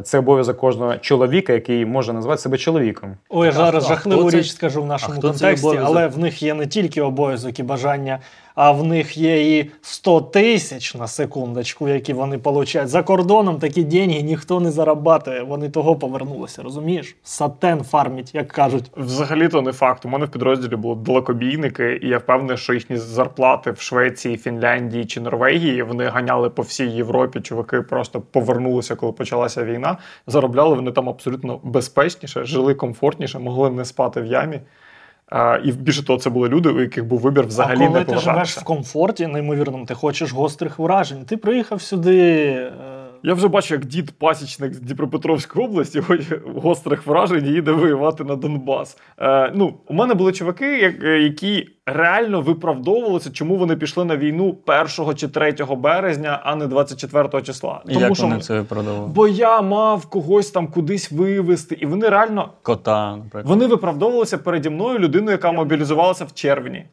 це 0.04 0.20
обов'язок 0.20 0.58
кожного 0.58 0.98
чоловіка, 0.98 1.54
який 1.54 1.86
може 1.86 2.14
назвати 2.14 2.42
себе 2.42 2.58
чоловіком. 2.58 3.14
Ой, 3.30 3.52
зараз 3.52 3.86
а 3.86 3.88
жахливу 3.88 4.22
хто 4.22 4.32
це- 4.32 4.38
річ 4.38 4.52
скажу 4.52 4.84
в 4.84 4.86
нашому 4.86 5.22
контексті, 5.22 5.80
але 5.84 6.08
в 6.08 6.18
них 6.20 6.44
є 6.44 6.54
не 6.54 6.68
тільки 6.68 7.02
обов'язок 7.02 7.60
і 7.60 7.64
бажання, 7.64 8.20
а 8.58 8.72
в 8.72 8.84
них 8.84 9.18
є 9.18 9.58
і 9.58 9.72
100 9.82 10.22
тисяч 10.22 10.96
на 10.96 11.08
секундочку, 11.08 11.88
які 11.88 12.14
вони 12.14 12.38
получають. 12.38 12.90
За 12.90 13.04
кордоном 13.04 13.60
такі 13.60 13.84
деньги 13.84 14.22
ніхто 14.22 14.60
не 14.60 14.72
зарабатує. 14.72 15.44
Вони 15.44 15.70
того 15.70 15.96
повернулися, 15.96 16.64
розумієш? 16.64 17.16
Сатен 17.24 17.84
фармить, 17.84 18.36
як 18.36 18.48
кажуть. 18.48 18.92
Взагалі-то 18.98 19.62
не 19.62 19.72
факт. 19.72 20.06
У 20.06 20.10
мене 20.10 20.26
в 20.26 20.30
підрозділі 20.30 20.76
були 20.76 20.96
далекобійники, 20.96 22.00
і 22.04 22.08
я 22.08 22.18
впевнений, 22.18 22.58
що 22.58 22.74
їхні 22.74 22.98
зарплати 22.98 23.72
в 23.72 23.80
Швеції, 23.80 24.38
Фінляндії 24.38 25.06
чи 25.06 25.22
Норвегії 25.22 25.84
вони 25.84 26.06
ганяли 26.06 26.50
по 26.50 26.62
всій 26.62 26.88
Європі. 26.88 27.42
Чуваки 27.42 27.82
просто 27.82 28.22
повернулися, 28.22 28.96
коли 28.96 29.12
почалася 29.12 29.64
війна. 29.64 29.98
Заробляли 30.28 30.76
вони 30.76 30.92
там 30.92 31.10
абсолютно 31.10 31.60
безпечніше, 31.64 32.44
жили 32.44 32.74
комфортніше, 32.74 33.40
могли 33.40 33.70
не 33.70 33.86
спати 33.86 34.22
в 34.22 34.26
ямі. 34.26 34.60
А, 35.30 35.60
і 35.64 35.72
більше 35.72 36.06
того, 36.06 36.20
це 36.20 36.30
були 36.30 36.50
люди, 36.50 36.70
у 36.70 36.82
яких 36.82 37.06
був 37.06 37.20
вибір 37.20 37.46
взагалі 37.46 37.84
а 37.84 37.88
коли 37.88 38.00
не 38.00 38.06
ти 38.06 38.18
живеш 38.18 38.58
в 38.58 38.64
комфорті, 38.64 39.28
неймовірному, 39.28 39.86
ти 39.86 39.94
хочеш 39.94 40.32
гострих 40.32 40.80
вражень. 40.80 41.26
Ти 41.26 41.38
приїхав 41.38 41.82
сюди. 41.82 42.72
Я 43.24 43.34
вже 43.34 43.48
бачу, 43.48 43.74
як 43.74 43.86
дід 43.86 44.12
пасічник 44.20 44.74
з 44.74 44.80
Дніпропетровської 44.80 45.66
області 45.66 46.02
хоче 46.02 46.42
гострих 46.56 47.08
вражень 47.08 47.46
їде 47.46 47.72
воювати 47.72 48.24
на 48.24 48.36
Донбас. 48.36 48.98
Е, 49.20 49.52
ну, 49.56 49.74
у 49.88 49.94
мене 49.94 50.14
були 50.14 50.34
чуваки, 50.34 50.96
е, 51.04 51.20
які 51.20 51.70
реально 51.86 52.42
виправдовувалися, 52.42 53.32
чому 53.32 53.56
вони 53.56 53.76
пішли 53.76 54.06
на 54.06 54.18
війну 54.18 54.58
1 54.98 55.16
чи 55.16 55.28
3 55.28 55.76
березня, 55.76 56.42
а 56.44 56.56
не 56.56 56.68
24 56.68 57.42
числа. 57.42 57.82
І 57.90 57.94
як 57.94 58.20
вони 58.20 58.40
це 58.40 58.54
виправдовували? 58.60 59.12
Бо 59.16 59.28
я 59.28 59.62
мав 59.62 60.06
когось 60.06 60.52
там 60.52 60.68
кудись 60.68 61.12
вивезти, 61.12 61.78
і 61.80 61.86
вони 61.86 62.10
реально 62.10 62.50
Кота, 62.62 63.16
наприклад. 63.16 63.46
вони 63.46 63.68
виправдовувалися 63.68 64.38
переді 64.38 64.70
мною 64.70 65.00
людиною, 65.00 65.32
яка 65.32 65.52
мобілізувалася 65.52 66.26
в 66.26 66.34
червні. 66.34 66.86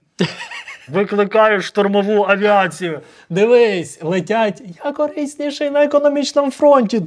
Викликають 0.89 1.64
штурмову 1.64 2.24
авіацію. 2.28 3.01
Дивись, 3.30 3.99
летять. 4.03 4.62
Я 4.85 4.93
корисніший 4.93 5.70
на 5.70 5.85
економічному 5.85 6.51
фронті. 6.51 7.03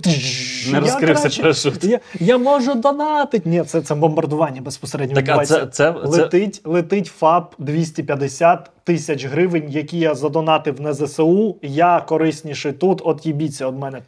Не 0.71 0.79
розкрився 0.79 1.41
парашут. 1.41 1.83
Я, 1.83 1.99
я 2.19 2.37
можу 2.37 2.73
донатити. 2.73 3.49
Ні, 3.49 3.63
це, 3.63 3.81
це 3.81 3.95
бомбардування 3.95 4.61
безпосередньо. 4.61 5.15
Так, 5.15 5.23
відбувається. 5.23 5.59
це, 5.59 5.65
це, 5.65 5.93
це, 5.93 6.07
Летить, 6.07 6.61
летить 6.63 7.07
ФАП 7.07 7.53
250 7.57 8.69
тисяч 8.87 9.25
гривень, 9.25 9.65
які 9.69 9.99
я 9.99 10.15
задонатив 10.15 10.81
на 10.81 10.93
ЗСУ. 10.93 11.55
Я 11.61 12.03
корисніший 12.07 12.71
тут, 12.73 13.01
от 13.05 13.25
їбіться 13.25 13.69
від 13.69 13.79
мене. 13.79 14.01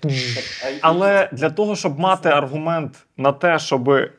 Але 0.81 1.29
для 1.31 1.49
того, 1.49 1.75
щоб 1.75 1.99
мати 1.99 2.29
аргумент 2.29 2.91
на 3.17 3.31
те, 3.31 3.59
щоб 3.59 3.89
е, 3.89 4.09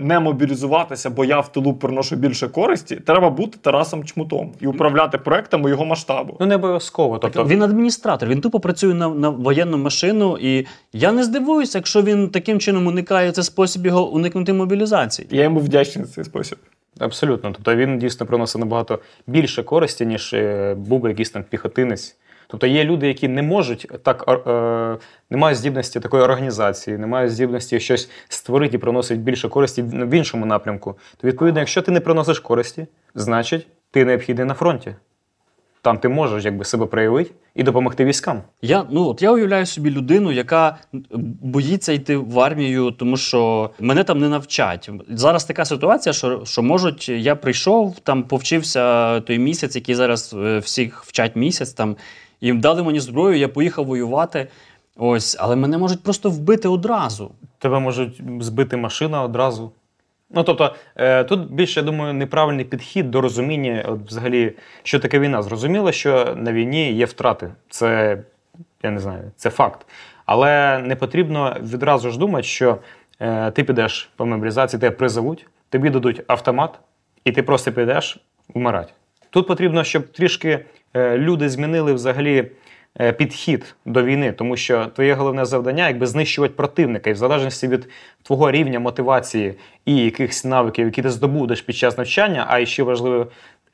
не 0.00 0.20
мобілізуватися, 0.20 1.10
бо 1.10 1.24
я 1.24 1.40
в 1.40 1.52
тилу 1.52 1.74
приношу 1.74 2.16
більше 2.16 2.48
користі, 2.48 2.96
треба 2.96 3.30
бути 3.30 3.58
Тарасом 3.62 4.04
Чмутом 4.04 4.52
і 4.60 4.66
управляти 4.66 5.18
проектами 5.18 5.70
його 5.70 5.84
масштабу. 5.84 6.36
Ну 6.40 6.46
не 6.46 6.54
обов'язково. 6.54 7.18
Тобто, 7.18 7.44
Він 7.44 7.62
адміністратор, 7.62 8.28
він 8.28 8.40
тупо 8.40 8.60
працює 8.60 8.94
на, 8.94 9.08
на 9.08 9.28
воєнну 9.28 9.78
машину, 9.78 10.38
і 10.40 10.66
я 10.92 11.12
не 11.12 11.24
здивуюся, 11.24 11.78
якщо 11.78 12.02
він 12.02 12.28
таким 12.28 12.60
чином 12.60 12.86
уникає 12.86 13.32
це 13.32 13.42
спосіб 13.42 13.86
його 13.86 14.10
уникнути 14.10 14.52
мобілізації. 14.52 15.28
Я 15.30 15.42
йому 15.42 15.60
вдячний 15.60 16.04
за 16.04 16.12
цей 16.12 16.24
спосіб. 16.24 16.58
Абсолютно. 16.98 17.52
Тобто 17.52 17.76
він 17.76 17.98
дійсно 17.98 18.26
приносить 18.26 18.60
набагато 18.60 18.98
більше 19.26 19.62
користі, 19.62 20.06
ніж 20.06 20.32
е, 20.32 20.74
був 20.74 21.08
якийсь 21.08 21.30
там 21.30 21.42
піхотинець. 21.42 22.16
Тобто 22.46 22.66
є 22.66 22.84
люди, 22.84 23.08
які 23.08 23.28
не 23.28 23.42
можуть 23.42 23.90
так, 24.02 24.24
е, 24.28 24.96
не 25.30 25.36
мають 25.36 25.58
здібності 25.58 26.00
такої 26.00 26.22
організації, 26.22 26.98
не 26.98 27.06
мають 27.06 27.32
здібності 27.32 27.80
щось 27.80 28.10
створити 28.28 28.76
і 28.76 28.80
приносить 28.80 29.20
більше 29.20 29.48
користі 29.48 29.82
в 29.82 30.10
іншому 30.10 30.46
напрямку. 30.46 30.98
То 31.16 31.28
відповідно, 31.28 31.60
якщо 31.60 31.82
ти 31.82 31.90
не 31.90 32.00
приносиш 32.00 32.38
користі, 32.38 32.86
значить 33.14 33.66
ти 33.90 34.04
необхідний 34.04 34.46
на 34.46 34.54
фронті. 34.54 34.94
Там 35.82 35.98
ти 35.98 36.08
можеш 36.08 36.44
якби 36.44 36.64
себе 36.64 36.86
проявити 36.86 37.30
і 37.54 37.62
допомогти 37.62 38.04
військам. 38.04 38.42
Я, 38.62 38.86
ну, 38.90 39.08
от 39.08 39.22
я 39.22 39.32
уявляю 39.32 39.66
собі 39.66 39.90
людину, 39.90 40.32
яка 40.32 40.78
боїться 41.42 41.92
йти 41.92 42.16
в 42.16 42.40
армію, 42.40 42.90
тому 42.90 43.16
що 43.16 43.70
мене 43.80 44.04
там 44.04 44.18
не 44.18 44.28
навчать. 44.28 44.90
Зараз 45.08 45.44
така 45.44 45.64
ситуація, 45.64 46.12
що, 46.12 46.44
що 46.44 46.62
можуть, 46.62 47.08
я 47.08 47.36
прийшов, 47.36 47.98
там 48.02 48.22
повчився 48.22 49.20
той 49.20 49.38
місяць, 49.38 49.76
який 49.76 49.94
зараз 49.94 50.34
е, 50.38 50.58
всіх 50.58 51.04
вчать 51.04 51.36
місяць, 51.36 51.72
там, 51.72 51.96
і 52.40 52.52
дали 52.52 52.82
мені 52.82 53.00
зброю, 53.00 53.38
я 53.38 53.48
поїхав 53.48 53.86
воювати. 53.86 54.48
Ось, 54.96 55.36
але 55.40 55.56
мене 55.56 55.78
можуть 55.78 56.02
просто 56.02 56.30
вбити 56.30 56.68
одразу. 56.68 57.30
Тебе 57.58 57.78
можуть 57.78 58.22
збити 58.40 58.76
машина 58.76 59.22
одразу. 59.22 59.72
Ну, 60.30 60.42
тобто, 60.42 60.74
е, 60.96 61.24
тут 61.24 61.52
більше, 61.52 61.80
я 61.80 61.86
думаю, 61.86 62.14
неправильний 62.14 62.64
підхід 62.64 63.10
до 63.10 63.20
розуміння, 63.20 63.84
от, 63.88 64.00
взагалі, 64.06 64.52
що 64.82 64.98
таке 64.98 65.18
війна. 65.18 65.42
Зрозуміло, 65.42 65.92
що 65.92 66.34
на 66.36 66.52
війні 66.52 66.92
є 66.92 67.04
втрати. 67.04 67.50
Це, 67.68 68.18
я 68.82 68.90
не 68.90 69.00
знаю, 69.00 69.22
це 69.36 69.50
факт. 69.50 69.86
Але 70.26 70.78
не 70.78 70.96
потрібно 70.96 71.56
відразу 71.62 72.10
ж 72.10 72.18
думати, 72.18 72.42
що 72.42 72.78
е, 73.20 73.50
ти 73.50 73.64
підеш 73.64 74.10
по 74.16 74.26
мобілізації, 74.26 74.80
тебе 74.80 74.96
призовуть, 74.96 75.46
тобі 75.68 75.90
дадуть 75.90 76.22
автомат, 76.26 76.78
і 77.24 77.32
ти 77.32 77.42
просто 77.42 77.72
підеш 77.72 78.18
вмирати. 78.54 78.92
Тут 79.30 79.46
потрібно, 79.46 79.84
щоб 79.84 80.12
трішки 80.12 80.64
е, 80.94 81.18
люди 81.18 81.48
змінили 81.48 81.92
взагалі 81.92 82.50
підхід 83.18 83.74
до 83.84 84.02
війни, 84.02 84.32
тому 84.32 84.56
що 84.56 84.86
твоє 84.86 85.14
головне 85.14 85.44
завдання 85.44 85.88
якби 85.88 86.06
знищувати 86.06 86.54
противника, 86.54 87.10
і 87.10 87.12
в 87.12 87.16
залежності 87.16 87.68
від 87.68 87.88
твого 88.22 88.50
рівня 88.50 88.80
мотивації 88.80 89.54
і 89.84 89.96
якихось 89.96 90.44
навиків, 90.44 90.86
які 90.86 91.02
ти 91.02 91.10
здобудеш 91.10 91.62
під 91.62 91.76
час 91.76 91.98
навчання, 91.98 92.46
а 92.48 92.64
ще 92.66 92.82
важливо. 92.82 93.26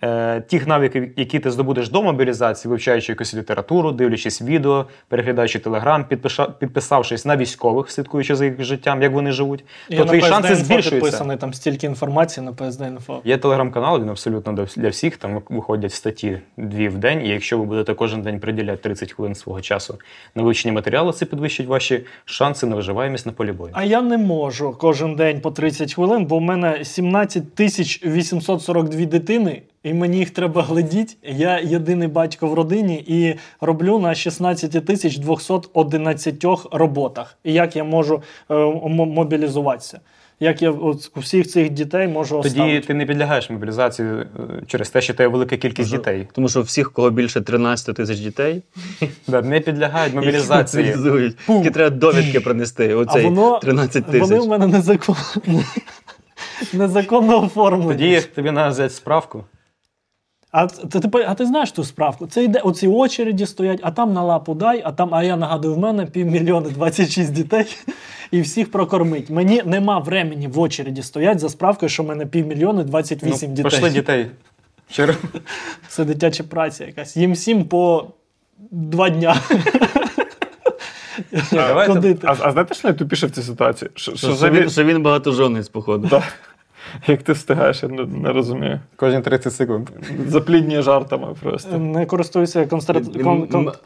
Е, 0.02 0.40
Тих 0.40 0.66
навиків, 0.66 1.12
які 1.16 1.38
ти 1.38 1.50
здобудеш 1.50 1.88
до 1.88 2.02
мобілізації, 2.02 2.70
вивчаючи 2.70 3.12
якусь 3.12 3.34
літературу, 3.34 3.92
дивлячись 3.92 4.42
відео, 4.42 4.86
переглядаючи 5.08 5.58
телеграм, 5.58 6.04
підпиша- 6.10 6.52
підписавшись 6.58 7.24
на 7.24 7.36
військових, 7.36 7.90
слідкуючи 7.90 8.36
за 8.36 8.44
їх 8.44 8.64
життям, 8.64 9.02
як 9.02 9.12
вони 9.12 9.32
живуть, 9.32 9.64
Я 9.88 9.98
то 9.98 10.04
на 10.04 10.08
твої 10.08 10.22
шанси 10.22 10.48
PSD-Info 10.48 10.64
збільшуються. 10.64 11.36
там 11.36 11.54
стільки 11.54 11.86
інформації 11.86 12.46
на 12.46 12.52
PSD-Info. 12.52 13.18
Є 13.24 13.36
телеграм-канал, 13.38 14.00
він 14.02 14.08
абсолютно 14.08 14.52
для- 14.52 14.66
для 14.76 14.88
всіх. 14.88 15.16
Там 15.16 15.42
виходять 15.48 15.92
статті 15.92 16.38
дві 16.56 16.88
в 16.88 16.98
день. 16.98 17.26
І 17.26 17.28
якщо 17.28 17.58
ви 17.58 17.64
будете 17.64 17.94
кожен 17.94 18.22
день 18.22 18.40
приділяти 18.40 18.82
30 18.82 19.12
хвилин 19.12 19.34
свого 19.34 19.60
часу 19.60 19.98
на 20.34 20.42
вивчення 20.42 20.74
матеріалу, 20.74 21.12
це 21.12 21.24
підвищить 21.26 21.66
ваші 21.66 22.04
шанси 22.24 22.66
на 22.66 22.76
виживаємість 22.76 23.26
на 23.26 23.32
полі 23.32 23.52
бою. 23.52 23.70
А 23.76 23.84
я 23.84 24.02
не 24.02 24.18
можу 24.18 24.76
кожен 24.80 25.14
день 25.16 25.40
по 25.40 25.50
30 25.50 25.94
хвилин, 25.94 26.24
бо 26.26 26.38
в 26.38 26.40
мене 26.40 26.84
17 26.84 27.54
тисяч 27.54 28.04
842 28.06 29.06
дитини, 29.06 29.62
і 29.86 29.94
мені 29.94 30.18
їх 30.18 30.30
треба 30.30 30.62
глядіти. 30.62 31.14
Я 31.22 31.60
єдиний 31.60 32.08
батько 32.08 32.46
в 32.48 32.54
родині 32.54 33.04
і 33.06 33.34
роблю 33.60 33.98
на 33.98 34.14
16 34.14 34.84
тисяч 34.86 35.18
211 35.18 36.44
роботах. 36.72 37.38
І 37.44 37.52
як 37.52 37.76
я 37.76 37.84
можу 37.84 38.22
е, 38.50 38.54
м- 38.54 38.92
мобілізуватися? 38.92 40.00
Як 40.40 40.62
я 40.62 40.70
от, 40.70 41.10
всіх 41.16 41.46
цих 41.48 41.70
дітей 41.70 42.08
можу 42.08 42.36
Тоді 42.42 42.48
оставити? 42.48 42.86
ти 42.86 42.94
не 42.94 43.06
підлягаєш 43.06 43.50
мобілізації 43.50 44.08
е, 44.08 44.26
через 44.66 44.90
те, 44.90 45.00
що 45.00 45.14
тебе 45.14 45.28
велика 45.28 45.56
кількість 45.56 45.90
дітей. 45.90 46.28
Тому 46.32 46.48
що 46.48 46.62
всіх, 46.62 46.92
кого 46.92 47.10
більше 47.10 47.40
13 47.40 47.96
тисяч 47.96 48.18
дітей, 48.18 48.62
Да, 49.28 49.42
не 49.42 49.60
підлягають 49.60 50.14
мобілізації. 50.14 50.94
Тільки 51.46 51.70
треба 51.70 51.96
довідки 51.96 52.40
принести. 52.40 52.92
А 52.92 52.96
Оцей 52.96 53.24
воно, 53.24 53.58
13 53.58 54.04
вони 54.20 54.38
в 54.40 54.48
мене 54.48 54.66
незаконно, 54.66 55.18
незаконно 56.72 57.44
оформлені. 57.44 57.92
Тоді 57.92 58.20
тобі 58.34 58.48
треба 58.48 58.68
взяти 58.68 58.90
справку. 58.94 59.44
А 60.56 60.66
ти, 60.66 61.00
ти, 61.00 61.24
а 61.26 61.34
ти 61.34 61.46
знаєш 61.46 61.72
ту 61.72 61.84
справку? 61.84 62.26
Це 62.26 62.44
йде 62.44 62.58
оці 62.58 62.88
очереді 62.88 63.46
стоять, 63.46 63.80
а 63.82 63.90
там 63.90 64.12
на 64.12 64.22
лапу 64.22 64.54
дай, 64.54 64.82
а 64.84 64.92
там, 64.92 65.14
а 65.14 65.22
я 65.22 65.36
нагадую, 65.36 65.74
в 65.74 65.78
мене 65.78 66.06
півмільйони 66.06 66.70
26 66.70 67.32
дітей 67.32 67.76
і 68.30 68.40
всіх 68.40 68.70
прокормить. 68.70 69.30
Мені 69.30 69.62
нема 69.64 69.98
времени 69.98 70.48
в 70.48 70.58
очереді 70.58 71.02
стоять 71.02 71.38
за 71.38 71.48
справкою, 71.48 71.88
що 71.88 72.02
в 72.02 72.06
мене 72.06 72.26
півмільйони 72.26 72.84
28 72.84 73.48
ну, 73.48 73.54
дітей. 73.56 73.70
Пошли 73.70 73.90
дітей. 73.90 74.30
Це 75.88 76.04
дитяча 76.04 76.44
праця 76.44 76.84
якась. 76.84 77.16
Їм 77.16 77.32
всім 77.32 77.64
по 77.64 78.06
два 78.70 79.10
дня. 79.10 79.36
Давайте- 81.52 82.18
А, 82.24 82.36
а 82.40 82.52
знаєте, 82.52 82.74
що 82.74 82.88
найтупіше 82.88 83.26
в 83.26 83.30
цій 83.30 83.42
ситуації? 83.42 83.90
Що, 83.94 84.10
що, 84.10 84.26
Що, 84.26 84.36
за 84.36 84.50
він, 84.50 84.64
ві- 84.64 84.70
що 84.70 84.84
він 84.84 85.02
багатожонець, 85.02 85.68
походу. 85.68 86.08
Да. 86.08 86.22
Як 87.06 87.22
ти 87.22 87.32
встигаєш, 87.32 87.82
я 87.82 87.88
не, 87.88 88.04
не 88.04 88.32
розумію. 88.32 88.80
Кожні 88.96 89.20
30 89.20 89.54
секунд. 89.54 89.88
Заплідні 90.26 90.82
жартами 90.82 91.28
просто. 91.42 91.78
Не 91.78 92.06
користуюся 92.06 92.66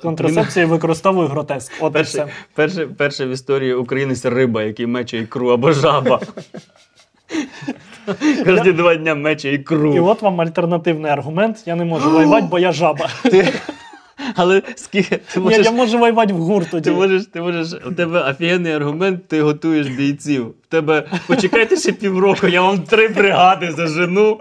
контрацепцією, 0.03 0.71
використовую 0.71 1.29
гротеск. 1.29 1.73
От 1.81 1.93
Перше, 1.93 2.27
перше, 2.55 2.87
перше 2.87 3.27
в 3.27 3.31
історії 3.31 3.75
українець 3.75 4.25
риба, 4.25 4.63
який 4.63 4.87
мече 4.87 5.19
ікру 5.19 5.49
або 5.49 5.73
жаба. 5.73 6.21
Кожні 8.45 8.73
два 8.73 8.95
дня 8.95 9.15
мече 9.15 9.53
ікру. 9.53 9.97
І 9.97 10.01
от 10.01 10.23
вам 10.23 10.41
альтернативний 10.41 11.11
аргумент. 11.13 11.63
Я 11.67 11.75
не 11.75 11.85
можу 11.85 12.11
воювати, 12.11 12.47
бо 12.51 12.59
я 12.59 12.73
жаба. 12.73 13.09
Але 14.37 14.63
скільки 14.77 15.17
ти 15.17 15.41
Ні, 15.41 15.45
можеш, 15.45 15.67
я 15.67 15.73
можу 15.73 15.99
воювати 15.99 16.33
в 16.33 16.37
гурт 16.37 16.71
тоді. 16.71 16.85
ти 16.91 16.97
можеш, 16.97 17.27
ти 17.27 17.41
можеш, 17.41 17.81
у 17.87 17.93
тебе 17.93 18.31
офігенний 18.31 18.73
аргумент, 18.73 19.29
ти 19.29 19.43
готуєш 19.43 19.89
бійців. 19.89 20.47
В 20.47 20.67
тебе 20.69 21.07
почекайте 21.27 21.77
ще 21.77 21.93
півроку, 21.93 22.47
я 22.47 22.63
вам 22.63 22.79
три 22.79 23.09
бригади 23.09 23.73
зажену. 23.73 24.39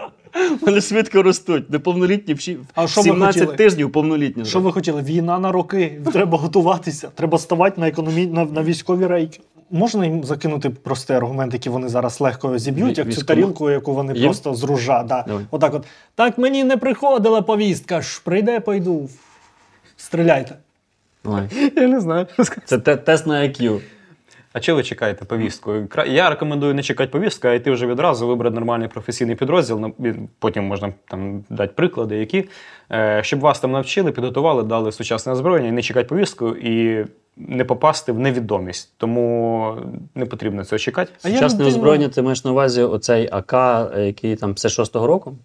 Вони 0.60 0.80
швидко 0.80 1.22
ростуть. 1.22 1.70
Неповнолітні 1.70 2.34
всі 2.34 2.56
А 2.74 2.88
17 2.88 3.56
тижнів 3.56 3.92
повнолітні. 3.92 4.44
Що 4.44 4.60
ви 4.60 4.72
хотіли? 4.72 5.02
Війна 5.02 5.38
на 5.38 5.52
роки. 5.52 6.00
Треба 6.12 6.38
готуватися. 6.38 7.08
Треба 7.14 7.38
ставати 7.38 7.80
на 7.80 7.88
економі... 7.88 8.26
на, 8.26 8.44
на 8.44 8.62
військові 8.62 9.06
рейки. 9.06 9.40
Можна 9.70 10.04
їм 10.04 10.24
закинути 10.24 10.70
простий 10.70 11.16
аргумент, 11.16 11.52
який 11.52 11.72
вони 11.72 11.88
зараз 11.88 12.20
легко 12.20 12.58
зіб'ють, 12.58 12.98
як 12.98 13.12
цю 13.12 13.22
тарілку, 13.22 13.70
яку 13.70 13.94
вони 13.94 14.12
Їм? 14.12 14.24
просто 14.24 14.54
з 14.54 14.64
ружа. 14.64 15.02
Да. 15.02 15.24
Давай. 15.28 15.44
Отак 15.50 15.74
от. 15.74 15.84
Так 16.14 16.38
мені 16.38 16.64
не 16.64 16.76
приходила 16.76 17.42
повістка. 17.42 18.00
ж 18.00 18.20
прийде, 18.24 18.60
пойду. 18.60 19.08
Стріляйте. 20.00 20.54
Ой. 21.24 21.42
Я 21.76 21.86
не 21.88 22.00
знаю. 22.00 22.26
Це 22.64 22.78
те- 22.78 22.96
тест 22.96 23.26
на 23.26 23.34
IQ. 23.42 23.80
А 24.52 24.60
чого 24.60 24.76
ви 24.76 24.82
чекаєте 24.82 25.24
повістку? 25.24 25.70
Кра- 25.70 26.06
Я 26.06 26.30
рекомендую 26.30 26.74
не 26.74 26.82
чекати 26.82 27.10
повістку, 27.10 27.48
а 27.48 27.52
йти 27.52 27.70
вже 27.70 27.86
відразу 27.86 28.26
вибрати 28.28 28.54
нормальний 28.54 28.88
професійний 28.88 29.36
підрозділ. 29.36 29.86
і 30.04 30.12
Потім 30.38 30.64
можна 30.64 30.92
там 31.08 31.44
дати 31.50 31.72
приклади, 31.76 32.16
які 32.16 32.44
е, 32.92 33.20
щоб 33.24 33.40
вас 33.40 33.60
там 33.60 33.72
навчили, 33.72 34.12
підготували, 34.12 34.62
дали 34.62 34.92
сучасне 34.92 35.32
озброєння, 35.32 35.68
і 35.68 35.72
не 35.72 35.82
чекати 35.82 36.08
повістку 36.08 36.48
і 36.48 37.06
не 37.36 37.64
попасти 37.64 38.12
в 38.12 38.18
невідомість. 38.18 38.92
Тому 38.96 39.76
не 40.14 40.26
потрібно 40.26 40.64
цього 40.64 40.78
чекати. 40.78 41.12
А 41.22 41.28
я 41.28 41.34
Сучасне 41.34 41.58
людина- 41.58 41.76
озброєння, 41.76 42.08
ти 42.08 42.22
маєш 42.22 42.44
на 42.44 42.50
увазі 42.50 42.82
оцей 42.82 43.28
АК, 43.32 43.54
е, 43.96 44.06
який 44.06 44.36
там 44.36 44.54
56-го 44.54 45.06
року? 45.06 45.36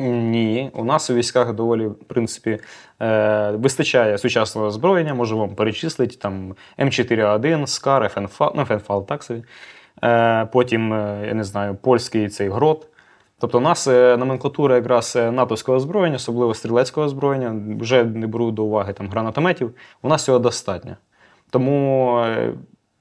Ні, 0.00 0.70
у 0.74 0.84
нас 0.84 1.10
у 1.10 1.14
військах 1.14 1.52
доволі, 1.54 1.86
в 1.86 1.94
принципі, 1.94 2.58
е, 3.02 3.50
вистачає 3.50 4.18
сучасного 4.18 4.66
озброєння, 4.66 5.14
можу 5.14 5.38
вам 5.38 5.54
перечислити 5.54 6.16
там 6.16 6.54
М4А1, 6.78 7.66
СКАР, 7.66 8.08
ФНФАЛ, 8.08 8.52
ну, 8.56 8.64
ФНФАЛ 8.64 9.06
так 9.06 9.22
собі. 9.22 9.44
Е, 10.04 10.46
потім, 10.52 10.92
е, 10.92 11.24
я 11.28 11.34
не 11.34 11.44
знаю, 11.44 11.74
польський 11.74 12.28
цей 12.28 12.48
грот. 12.48 12.86
Тобто 13.38 13.58
у 13.58 13.60
нас 13.60 13.86
е, 13.86 14.16
номенклатура 14.16 14.76
якраз 14.76 15.16
е, 15.16 15.30
натовського 15.30 15.76
озброєння, 15.76 16.16
особливо 16.16 16.54
стрілецького 16.54 17.06
озброєння, 17.06 17.76
вже 17.80 18.04
не 18.04 18.26
беру 18.26 18.50
до 18.50 18.64
уваги 18.64 18.92
там 18.92 19.08
гранатометів, 19.08 19.74
у 20.02 20.08
нас 20.08 20.24
цього 20.24 20.38
достатньо. 20.38 20.96
Тому, 21.50 22.24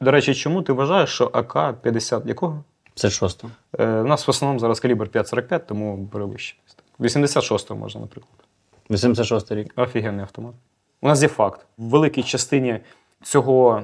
до 0.02 0.12
речі, 0.12 0.36
чому 0.36 0.62
ти 0.62 0.74
вважаєш, 0.74 1.10
що 1.10 1.26
АК-50 1.26 2.28
якого? 2.28 2.64
56-го. 3.00 3.50
Е, 3.80 4.02
У 4.02 4.08
нас 4.08 4.28
в 4.28 4.30
основному 4.30 4.60
зараз 4.60 4.80
калібр 4.80 5.08
5,45, 5.08 5.60
тому 5.68 5.98
бере 5.98 6.26
вище. 6.26 6.56
86-го 7.00 7.76
можна, 7.76 8.02
наприклад. 8.02 8.34
86 8.92 9.52
рік. 9.52 9.74
Офігенний 9.76 10.22
автомат. 10.22 10.54
У 11.02 11.08
нас 11.08 11.22
є 11.22 11.28
факт. 11.28 11.66
В 11.78 11.84
великій 11.84 12.24
частині 12.24 12.80
цього, 13.24 13.82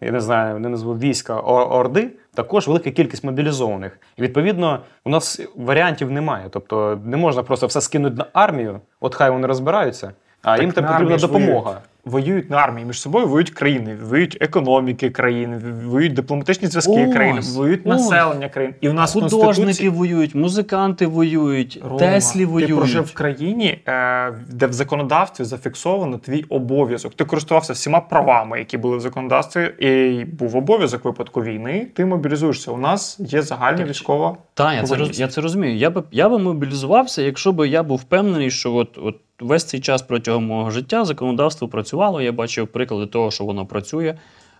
я 0.00 0.12
не 0.12 0.20
знаю, 0.20 0.58
не 0.58 0.68
назву 0.68 0.98
війська 0.98 1.40
Орди, 1.40 2.10
також 2.34 2.68
велика 2.68 2.90
кількість 2.90 3.24
мобілізованих. 3.24 3.98
І 4.16 4.22
відповідно, 4.22 4.80
у 5.04 5.10
нас 5.10 5.40
варіантів 5.56 6.10
немає. 6.10 6.46
Тобто 6.50 7.00
не 7.04 7.16
можна 7.16 7.42
просто 7.42 7.66
все 7.66 7.80
скинути 7.80 8.16
на 8.16 8.26
армію, 8.32 8.80
от 9.00 9.14
хай 9.14 9.30
вони 9.30 9.46
розбираються, 9.46 10.12
а 10.42 10.58
їм 10.58 10.72
Так 10.72 10.84
там 10.84 10.92
потрібна 10.92 11.16
допомога. 11.16 11.80
Воюють. 12.06 12.50
на 12.50 12.56
армії 12.56 12.86
між 12.86 13.00
собою, 13.00 13.26
воюють 13.26 13.50
країни, 13.50 13.96
воюють 14.02 14.38
економіки 14.40 15.10
країн, 15.10 15.62
воюють 15.86 16.14
дипломатичні 16.14 16.68
зв'язки 16.68 17.06
Ось, 17.08 17.14
країн, 17.14 17.40
воюють 17.54 17.86
населення 17.86 18.48
країн. 18.48 18.74
І 18.80 18.88
в 18.88 18.94
нас 18.94 19.12
Художники 19.12 19.44
Конституції... 19.44 19.88
воюють, 19.88 20.34
музиканти 20.34 21.06
воюють, 21.06 21.80
Рома, 21.84 21.98
Теслі 21.98 22.44
воюють. 22.44 22.70
Ти 22.70 22.76
прожив 22.76 23.04
в 23.04 23.12
країні, 23.12 23.82
е, 23.88 24.32
де 24.48 24.66
в 24.66 24.72
законодавстві 24.72 25.44
зафіксовано 25.44 26.18
твій 26.18 26.44
обов'язок. 26.48 27.14
Ти 27.14 27.24
користувався 27.24 27.72
всіма 27.72 28.00
правами, 28.00 28.58
які 28.58 28.78
були 28.78 28.96
в 28.96 29.00
законодавстві, 29.00 29.70
і 29.78 30.24
був 30.24 30.56
обов'язок 30.56 31.04
випадку 31.04 31.42
війни. 31.42 31.86
Ти 31.94 32.04
мобілізуєшся. 32.04 32.70
У 32.70 32.78
нас 32.78 33.20
є 33.20 33.42
загальна 33.42 33.78
Так, 33.78 33.88
військова. 33.88 34.36
Так, 34.54 34.74
я 34.74 34.82
це, 34.82 34.96
я 35.12 35.28
це 35.28 35.40
розумію. 35.40 35.76
Я 35.76 35.90
би, 35.90 36.02
я 36.10 36.28
би 36.28 36.38
мобілізувався, 36.38 37.22
якщо 37.22 37.52
б 37.52 37.68
я 37.68 37.82
був 37.82 37.98
впевнений, 37.98 38.50
що 38.50 38.74
от, 38.74 38.98
от 39.02 39.16
весь 39.40 39.64
цей 39.64 39.80
час 39.80 40.02
протягом 40.02 40.46
мого 40.46 40.70
життя 40.70 41.04
законодавство 41.04 41.68
працювало, 41.68 42.20
я 42.20 42.32
бачив 42.32 42.68
приклади 42.68 43.06
того, 43.06 43.30
що 43.30 43.44
воно 43.44 43.66
працює. 43.66 44.18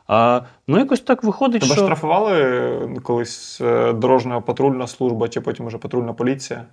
А, 0.09 0.41
ну, 0.67 0.79
якось 0.79 1.01
так 1.01 1.25
виходить, 1.25 1.63
Тебе 1.63 1.75
що. 1.75 1.83
штрафували 1.83 2.33
е, 2.41 2.89
колись 3.03 3.61
е, 3.61 3.93
дорожня 3.93 4.41
патрульна 4.41 4.87
служба, 4.87 5.29
чи 5.29 5.41
потім 5.41 5.67
уже 5.67 5.79
патрульна 5.79 6.13
поліція. 6.13 6.65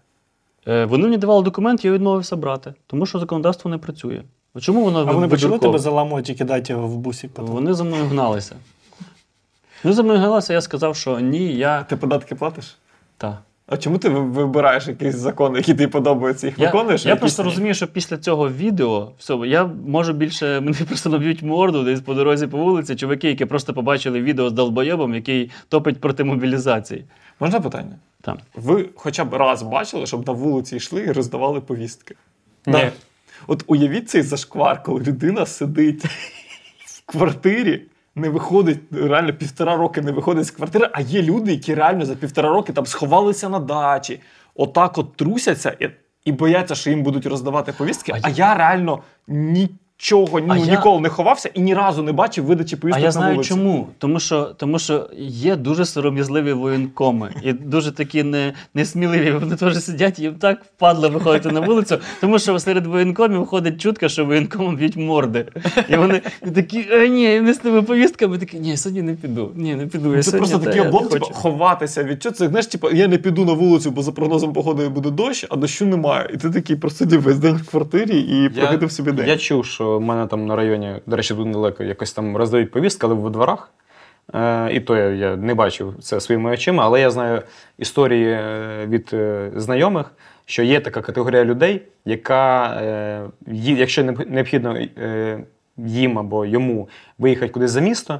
Е, 0.68 0.86
вони 0.86 1.04
мені 1.04 1.18
давали 1.18 1.44
документ, 1.44 1.86
я 1.86 1.92
відмовився 1.92 2.36
брати, 2.36 2.74
тому 2.88 3.06
що 3.06 3.20
законодавство 3.20 3.72
не 3.72 3.78
працює. 3.78 4.22
А 4.56 4.60
Чому 4.60 4.84
воно 4.84 5.00
А 5.00 5.12
вони 5.12 5.28
почали 5.28 5.60
тебе 5.60 5.80
заламувати 5.80 6.32
і 6.32 6.36
кидати 6.36 6.74
його 6.74 6.88
в 6.88 6.98
бусик? 6.98 7.32
потім? 7.34 7.54
Вони 7.54 7.74
за 7.74 7.84
мною 7.84 8.06
гналися. 8.06 8.56
Вони 9.84 9.96
за 9.96 10.04
мною 10.04 10.20
гналися, 10.20 10.54
я 10.54 10.62
сказав, 10.62 10.96
що 10.96 11.20
ні, 11.20 11.54
я. 11.56 11.84
Ти 11.84 11.96
податки 11.96 12.36
платиш? 12.36 12.78
Та. 13.18 13.40
А 13.68 13.78
чому 13.78 13.98
ти 13.98 14.10
вибираєш 14.10 14.88
якийсь 14.88 15.16
закон, 15.16 15.56
який 15.56 15.76
тобі 15.76 15.88
подобається, 15.88 16.48
їх 16.48 16.60
Я, 16.60 16.66
виконуєш? 16.66 17.06
я 17.06 17.10
якісь 17.10 17.22
просто 17.22 17.44
розумію, 17.44 17.74
що 17.74 17.88
після 17.88 18.18
цього 18.18 18.50
відео 18.50 19.12
все, 19.18 19.34
я 19.34 19.66
можу 19.88 20.14
більше 20.14 20.60
мені 20.62 20.78
просто 20.88 21.10
наб'ють 21.10 21.42
морду 21.44 21.84
десь 21.84 22.02
по 22.02 22.14
дорозі 22.14 22.48
по 22.48 22.58
вулиці, 22.58 22.96
чуваки, 22.96 23.28
які 23.28 23.46
просто 23.46 23.74
побачили 23.74 24.22
відео 24.22 24.50
з 24.50 24.54
долбойобом, 24.54 25.14
який 25.16 25.52
топить 25.70 26.02
проти 26.02 26.24
мобілізації. 26.24 27.06
Можна 27.40 27.60
питання? 27.60 27.96
Там. 28.22 28.38
Ви 28.56 28.90
хоча 28.96 29.26
б 29.26 29.34
раз 29.34 29.64
бачили, 29.64 30.06
щоб 30.06 30.28
на 30.28 30.34
вулиці 30.34 30.76
йшли 30.76 31.02
і 31.02 31.12
роздавали 31.12 31.62
повістки? 31.62 32.16
Ні. 32.66 32.90
От 33.48 33.64
уявіть 33.68 34.10
цей 34.10 34.22
зашквар, 34.22 34.84
коли 34.84 35.00
людина 35.00 35.46
сидить 35.46 36.06
в 36.86 37.04
квартирі, 37.06 37.82
не 38.16 38.30
виходить, 38.30 38.80
реально 38.92 39.34
півтора 39.34 39.76
роки 39.76 40.02
не 40.02 40.12
виходить 40.12 40.46
з 40.46 40.52
квартири, 40.52 40.90
а 40.94 41.02
є 41.02 41.22
люди, 41.22 41.52
які 41.52 41.76
реально 41.76 42.06
за 42.06 42.16
півтора 42.16 42.50
роки 42.50 42.74
там 42.74 42.86
сховалися 42.86 43.50
на 43.50 43.60
дачі, 43.60 44.22
отак 44.56 44.98
от 44.98 45.16
трусяться 45.16 45.78
і, 45.80 45.90
і 46.26 46.32
бояться, 46.32 46.76
що 46.76 46.90
їм 46.90 47.04
будуть 47.04 47.26
роздавати 47.26 47.74
повістки. 47.78 48.12
А 48.12 48.20
А, 48.22 48.30
я 48.30 48.56
реально 48.56 49.04
нічого 50.04 50.40
ну, 50.40 50.56
я- 50.56 50.72
ніколи 50.72 51.00
не 51.00 51.10
ховався 51.10 51.50
і 51.54 51.62
ні 51.62 51.74
разу 51.74 52.04
не 52.04 52.12
бачив 52.12 52.46
видачі 52.46 52.78
А 52.92 53.00
я 53.00 53.12
знаю 53.12 53.34
вулиці. 53.34 53.50
чому. 53.50 53.88
Тому 53.98 54.20
що, 54.20 54.44
тому 54.44 54.80
що 54.80 55.10
є 55.28 55.56
дуже 55.56 55.86
сором'язливі 55.86 56.54
воєнкоми 56.54 57.32
і 57.44 57.54
дуже 57.54 57.92
такі 57.92 58.24
не, 58.24 58.54
несміливі. 58.74 59.32
Вони 59.32 59.56
теж 59.56 59.84
сидять, 59.84 60.20
їм 60.20 60.36
так 60.36 60.62
впадло 60.76 61.10
виходити 61.10 61.52
на 61.52 61.60
вулицю, 61.60 61.98
тому 62.22 62.40
що 62.40 62.60
серед 62.60 62.88
воєнкомів 62.88 63.46
ходить 63.46 63.82
чутка, 63.82 64.10
що 64.10 64.26
воєнкомам 64.26 64.76
б'ють 64.76 64.98
морди. 64.98 65.46
І 65.90 65.96
вони 65.96 66.22
такі, 66.56 66.86
а 66.92 67.08
ні, 67.08 67.40
не 67.40 67.54
з 67.54 67.58
тими 67.58 67.82
повістками. 67.82 68.38
Такі, 68.38 68.60
ні, 68.60 68.78
сьогодні 68.78 69.02
не 69.02 69.14
піду. 69.14 69.52
Ні, 69.56 69.76
не 69.76 69.88
піду. 69.88 70.16
Я 70.16 70.24
Це 70.24 70.38
просто 70.38 70.60
та, 70.60 70.66
такий 70.66 70.82
я 70.82 70.88
облом, 70.88 71.08
типу, 71.08 71.26
ховатися 71.26 72.04
від 72.04 72.24
чого. 72.24 72.36
Це 72.36 72.48
знаєш, 72.48 72.68
типу, 72.68 72.90
я 72.92 73.08
не 73.08 73.18
піду 73.18 73.46
на 73.46 73.54
вулицю, 73.54 73.92
бо 73.92 74.02
за 74.02 74.12
прогнозом 74.12 74.54
погоди 74.54 74.90
буде 74.90 75.10
дощ, 75.10 75.46
а 75.50 75.56
дощу 75.56 75.86
немає. 75.86 76.30
І 76.34 76.38
ти 76.38 76.50
такий 76.50 76.76
просидів 76.76 77.22
весь 77.22 77.38
день 77.38 77.56
в 77.56 77.70
квартирі 77.70 78.20
і 78.20 78.50
прогодив 78.50 78.92
собі 78.92 79.12
день. 79.12 79.28
Я 79.28 79.38
чув, 79.38 79.66
що 79.66 79.93
в 79.98 80.02
мене 80.02 80.28
там 80.28 80.46
на 80.46 80.56
районі, 80.56 80.96
до 81.06 81.16
речі, 81.16 81.36
тут 81.36 81.46
недалеко, 81.46 81.84
якось 81.84 82.14
там 82.14 82.38
роздають 82.38 82.72
повістки, 82.72 83.06
але 83.06 83.16
в 83.16 83.30
дворах. 83.30 83.72
Е, 84.34 84.74
і 84.74 84.80
то 84.80 84.98
я, 84.98 85.10
я 85.10 85.36
не 85.36 85.54
бачив 85.54 85.96
це 86.02 86.20
своїми 86.20 86.52
очима, 86.52 86.84
але 86.86 87.02
я 87.02 87.12
знаю 87.12 87.42
історії 87.78 88.30
е, 88.30 88.86
від 88.88 89.10
е, 89.14 89.52
знайомих, 89.56 90.12
що 90.46 90.64
є 90.64 90.80
така 90.80 91.02
категорія 91.02 91.46
людей, 91.46 91.82
яка, 92.06 92.82
якщо 93.48 94.04
необхідно 94.04 94.78
їм 95.78 96.20
або 96.20 96.46
йому 96.46 96.90
виїхати 97.18 97.52
кудись 97.52 97.72
за 97.72 97.82
місто, 97.82 98.20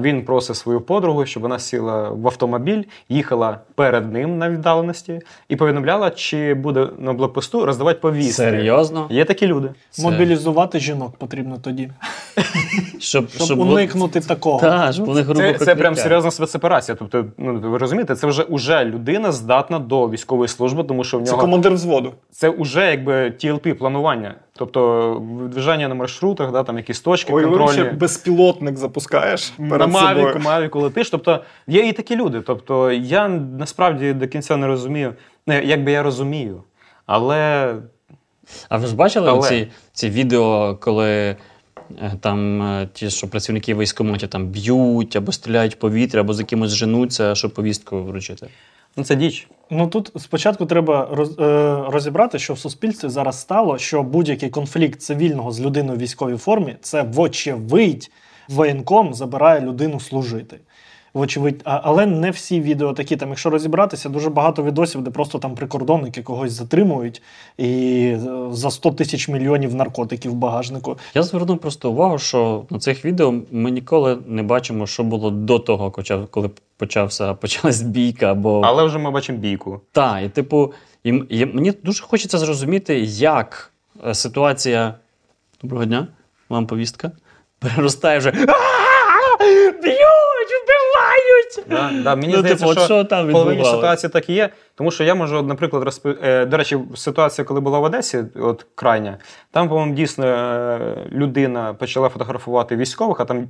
він 0.00 0.24
просить 0.24 0.56
свою 0.56 0.80
подругу, 0.80 1.26
щоб 1.26 1.42
вона 1.42 1.58
сіла 1.58 2.08
в 2.10 2.26
автомобіль, 2.26 2.82
їхала 3.08 3.58
перед 3.74 4.12
ним 4.12 4.38
на 4.38 4.50
віддаленості 4.50 5.20
і 5.48 5.56
повідомляла, 5.56 6.10
чи 6.10 6.54
буде 6.54 6.88
на 6.98 7.12
блокпосту 7.12 7.66
роздавати 7.66 7.98
повістки. 8.00 8.32
Серйозно? 8.32 9.06
Є 9.10 9.24
такі 9.24 9.46
люди. 9.46 9.70
Це- 9.90 10.02
Мобілізувати 10.02 10.78
жінок 10.78 11.16
потрібно 11.16 11.56
тоді, 11.62 11.90
Щоб, 12.98 13.30
щоб, 13.30 13.42
щоб 13.46 13.58
уникнути 13.58 14.20
такого. 14.20 14.60
Та, 14.60 14.92
щоб 14.92 15.06
вони 15.06 15.22
грубо 15.22 15.40
Це, 15.40 15.54
це 15.54 15.74
прям 15.74 15.94
серйозна 15.96 16.30
спецоперація. 16.30 16.96
Тобто, 16.98 17.24
ну 17.38 17.60
ви 17.60 17.78
розумієте, 17.78 18.14
це 18.14 18.26
вже 18.26 18.42
уже 18.42 18.84
людина 18.84 19.32
здатна 19.32 19.78
до 19.78 20.08
військової 20.08 20.48
служби, 20.48 20.84
тому 20.84 21.04
що 21.04 21.18
в 21.18 21.22
Це 21.24 21.30
нього 21.30 21.42
командир 21.42 21.72
взводу. 21.72 22.12
це 22.30 22.48
вже 22.58 22.90
якби 22.90 23.12
TLP 23.12 23.72
планування. 23.74 24.34
Тобто 24.60 25.22
движення 25.52 25.88
на 25.88 25.94
маршрутах, 25.94 26.52
да, 26.52 26.62
там 26.62 26.76
якісь 26.76 27.00
точки 27.00 27.32
Ой, 27.32 27.44
ви 27.44 27.72
ще 27.72 27.84
безпілотник 27.84 28.76
запускаєш 28.76 29.52
На 29.58 29.86
Мавіку, 29.86 30.20
собою. 30.20 30.44
Мавіку 30.44 30.80
летиш. 30.80 31.10
Тобто 31.10 31.40
є 31.66 31.88
і 31.88 31.92
такі 31.92 32.16
люди. 32.16 32.40
Тобто 32.40 32.92
я 32.92 33.28
насправді 33.28 34.12
до 34.12 34.28
кінця 34.28 34.56
не 34.56 34.66
розумію. 34.66 35.14
Ну, 35.46 35.60
якби 35.60 35.92
я 35.92 36.02
розумію, 36.02 36.62
але 37.06 37.74
А 38.68 38.76
ви 38.76 38.86
ж 38.86 38.96
бачили 38.96 39.28
Але- 39.30 39.48
ці, 39.48 39.68
ці 39.92 40.10
відео, 40.10 40.76
коли 40.80 41.08
е, 41.08 41.36
там 42.20 42.62
е, 42.62 42.88
ті, 42.92 43.10
що 43.10 43.28
працівники 43.28 43.74
військкоматів 43.74 44.28
там 44.28 44.46
б'ють 44.46 45.16
або 45.16 45.32
стріляють 45.32 45.74
в 45.74 45.78
повітря, 45.78 46.20
або 46.20 46.34
з 46.34 46.38
якимось 46.38 46.70
женуться, 46.70 47.34
щоб 47.34 47.54
повістку 47.54 48.02
вручити? 48.02 48.48
Ну, 48.96 49.04
це 49.04 49.16
діч. 49.16 49.48
Ну 49.70 49.86
тут 49.86 50.12
спочатку 50.16 50.66
треба 50.66 51.08
роз, 51.12 51.38
е, 51.38 51.84
розібрати, 51.88 52.38
що 52.38 52.54
в 52.54 52.58
суспільстві 52.58 53.08
зараз 53.08 53.40
стало, 53.40 53.78
що 53.78 54.02
будь-який 54.02 54.50
конфлікт 54.50 55.02
цивільного 55.02 55.52
з 55.52 55.60
людиною 55.60 55.98
в 55.98 56.00
військовій 56.00 56.36
формі 56.36 56.76
це 56.80 57.02
вочевидь 57.02 58.10
воєнком 58.48 59.14
забирає 59.14 59.60
людину 59.60 60.00
служити. 60.00 60.60
Вочевидь, 61.14 61.60
а, 61.64 61.80
але 61.84 62.06
не 62.06 62.30
всі 62.30 62.60
відео 62.60 62.92
такі. 62.92 63.16
Там, 63.16 63.28
якщо 63.28 63.50
розібратися, 63.50 64.08
дуже 64.08 64.30
багато 64.30 64.62
відосів, 64.62 65.02
де 65.02 65.10
просто 65.10 65.38
там 65.38 65.54
прикордонники 65.54 66.22
когось 66.22 66.52
затримують 66.52 67.22
і 67.58 68.02
е, 68.14 68.20
за 68.50 68.70
100 68.70 68.90
тисяч 68.90 69.28
мільйонів 69.28 69.74
наркотиків 69.74 70.32
в 70.32 70.34
багажнику. 70.34 70.98
Я 71.14 71.22
звернув 71.22 71.58
просто 71.58 71.90
увагу, 71.90 72.18
що 72.18 72.64
на 72.70 72.78
цих 72.78 73.04
відео 73.04 73.34
ми 73.50 73.70
ніколи 73.70 74.18
не 74.26 74.42
бачимо, 74.42 74.86
що 74.86 75.04
було 75.04 75.30
до 75.30 75.58
того, 75.58 75.90
коли 76.30 76.50
почався 76.76 77.34
почалась 77.34 77.82
бійка. 77.82 78.32
Або 78.32 78.60
Але 78.64 78.84
вже 78.84 78.98
ми 78.98 79.10
бачимо 79.10 79.38
бійку. 79.38 79.80
та, 79.92 80.20
і 80.20 80.28
типу, 80.28 80.72
і, 81.04 81.08
і 81.28 81.46
мені 81.46 81.72
дуже 81.84 82.02
хочеться 82.02 82.38
зрозуміти, 82.38 83.00
як 83.00 83.72
е, 84.06 84.14
ситуація. 84.14 84.94
Доброго 85.62 85.84
дня, 85.84 86.06
вам 86.48 86.66
повістка. 86.66 87.12
Переростає 87.58 88.18
вже. 88.18 88.32
«А-а-а! 91.58 91.62
Б'ють, 91.62 91.66
вбивають! 91.66 92.04
Да, 92.04 92.10
да, 92.10 92.16
мені 92.16 92.32
Ну, 92.32 92.38
здається, 92.38 92.66
типу, 92.66 92.80
що, 92.80 92.84
що 92.84 93.04
там 93.04 93.28
в 93.28 93.32
половині 93.32 93.64
ситуації 93.64 94.10
так 94.10 94.28
і 94.28 94.32
є. 94.32 94.48
Тому 94.74 94.90
що 94.90 95.04
я 95.04 95.14
можу, 95.14 95.42
наприклад, 95.42 95.82
розпи... 95.82 96.16
е, 96.22 96.46
до 96.46 96.56
речі, 96.56 96.78
ситуація, 96.96 97.44
коли 97.44 97.60
була 97.60 97.78
в 97.78 97.82
Одесі, 97.82 98.24
от 98.36 98.66
крайня, 98.74 99.18
там, 99.50 99.68
по-моєму, 99.68 99.94
дійсно 99.94 100.26
е, 100.26 100.96
людина 101.12 101.74
почала 101.74 102.08
фотографувати 102.08 102.76
військових, 102.76 103.20
а 103.20 103.24
там. 103.24 103.48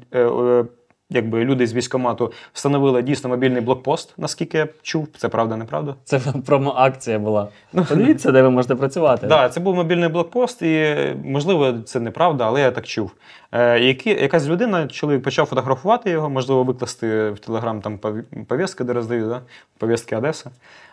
Е, 1.11 1.19
е, 1.19 1.21
Якби 1.21 1.45
люди 1.45 1.67
з 1.67 1.75
військкомату 1.75 2.33
встановили 2.53 3.03
дійсно 3.03 3.31
мобільний 3.31 3.61
блокпост, 3.61 4.15
наскільки 4.19 4.59
я 4.59 4.69
чув, 4.83 5.09
це 5.17 5.29
правда, 5.29 5.57
неправда? 5.57 5.95
Це 6.05 6.21
промо-акція 6.47 7.19
була. 7.19 7.49
Подивіться, 7.89 8.33
де 8.33 8.43
ви 8.43 8.51
можете 8.51 8.75
працювати. 8.75 9.21
Так, 9.21 9.29
да, 9.29 9.49
це 9.49 9.61
був 9.61 9.75
мобільний 9.75 10.09
блокпост, 10.09 10.63
і 10.63 10.97
можливо, 11.25 11.73
це 11.73 12.01
неправда, 12.01 12.47
але 12.47 12.61
я 12.61 12.71
так 12.71 12.87
чув. 12.87 13.13
Е, 13.53 13.81
які, 13.81 14.11
якась 14.11 14.49
людина, 14.49 14.89
чоловік 14.89 15.23
почав 15.23 15.47
фотографувати 15.47 16.11
його, 16.11 16.31
можливо, 16.31 16.65
викласти 16.65 17.31
в 17.31 17.39
Телеграм 17.39 17.81
там 17.81 17.99
повістки, 18.49 18.85
де 18.85 18.93
роздають, 18.93 19.29
да? 19.29 19.41
повістки 19.79 20.17
Одеса. 20.17 20.51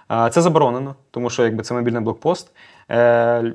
А, 0.08 0.30
це 0.30 0.42
заборонено, 0.42 0.96
тому 1.12 1.30
що 1.30 1.44
якби 1.44 1.64
це 1.64 1.74
мобільний 1.74 2.02
блокпост. 2.02 2.52
Е, 2.92 3.54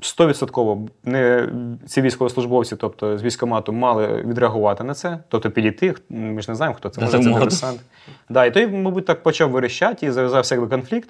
Стовідсотково 0.00 0.88
не 1.04 1.48
ці 1.86 2.02
військовослужбовці, 2.02 2.76
тобто 2.76 3.18
з 3.18 3.22
військомату, 3.22 3.72
мали 3.72 4.22
відреагувати 4.26 4.84
на 4.84 4.94
це, 4.94 5.18
тобто 5.28 5.50
підійти. 5.50 5.94
Ми 6.08 6.42
ж 6.42 6.50
не 6.50 6.54
знаємо, 6.54 6.76
хто 6.76 6.88
це 6.88 7.00
може 7.00 7.18
це 7.18 7.24
диверсант. 7.24 7.80
Да, 8.28 8.44
і 8.44 8.54
той, 8.54 8.66
мабуть, 8.66 9.04
так 9.04 9.22
почав 9.22 9.50
вирішати 9.50 10.06
і 10.06 10.10
зав'язався 10.10 10.54
якби 10.54 10.68
конфлікт. 10.68 11.08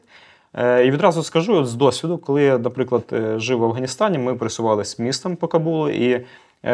Е, 0.54 0.86
І 0.86 0.90
відразу 0.90 1.22
скажу 1.22 1.54
от 1.54 1.66
з 1.66 1.74
досвіду, 1.74 2.18
коли 2.18 2.42
я, 2.42 2.58
наприклад, 2.58 3.02
е, 3.12 3.38
жив 3.38 3.58
в 3.58 3.64
Афганістані, 3.64 4.18
ми 4.18 4.34
пересувалися 4.34 5.02
містом 5.02 5.36
по 5.36 5.48
Кабулу, 5.48 5.88
і 5.88 6.24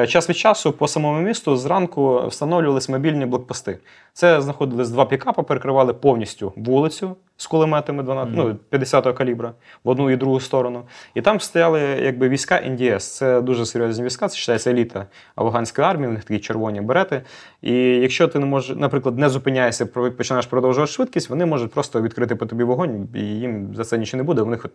час 0.09 0.29
від 0.29 0.37
часу 0.37 0.73
по 0.73 0.89
самому 0.89 1.21
місту 1.21 1.57
зранку 1.57 2.27
встановлювались 2.27 2.89
мобільні 2.89 3.27
блокпости. 3.27 3.79
Це 4.13 4.41
знаходились 4.41 4.91
два 4.91 5.05
пікапи, 5.05 5.43
перекривали 5.43 5.95
повністю 5.95 6.53
вулицю 6.57 7.17
з 7.37 7.47
кулеметами 7.47 8.03
12, 8.03 8.35
ну, 8.37 8.57
50-го 8.73 9.15
калібра 9.15 9.53
в 9.85 9.89
одну 9.89 10.11
і 10.11 10.17
другу 10.17 10.41
сторону. 10.41 10.83
І 11.15 11.23
там 11.23 11.41
стояли 11.41 11.81
якби 11.81 12.29
війська 12.29 12.61
НДС. 12.61 13.17
Це 13.17 13.41
дуже 13.41 13.67
серйозні 13.67 14.05
війська, 14.05 14.29
це 14.29 14.37
вважається 14.37 14.71
еліта 14.71 15.07
афганської 15.35 15.89
армії, 15.89 16.09
у 16.09 16.13
них 16.13 16.25
такі 16.25 16.41
червоні 16.41 16.81
берети. 16.81 17.23
І 17.63 17.75
якщо 17.75 18.29
ти 18.29 18.39
не 18.39 18.47
можеш, 18.47 18.77
наприклад, 18.77 19.19
не 19.19 19.29
зупиняєшся, 19.29 19.87
починаєш 19.87 20.47
продовжувати 20.47 20.93
швидкість, 20.93 21.31
вони 21.31 21.47
можуть 21.47 21.73
просто 21.73 22.03
відкрити 22.03 22.37
по 22.37 22.47
тобі 22.47 22.65
вогонь, 22.65 23.09
і 23.15 23.21
їм 23.21 23.75
за 23.75 23.85
це 23.85 23.99
нічого 23.99 24.19
не 24.19 24.25
буде. 24.25 24.43
У 24.43 24.47
них 24.47 24.65
от 24.65 24.73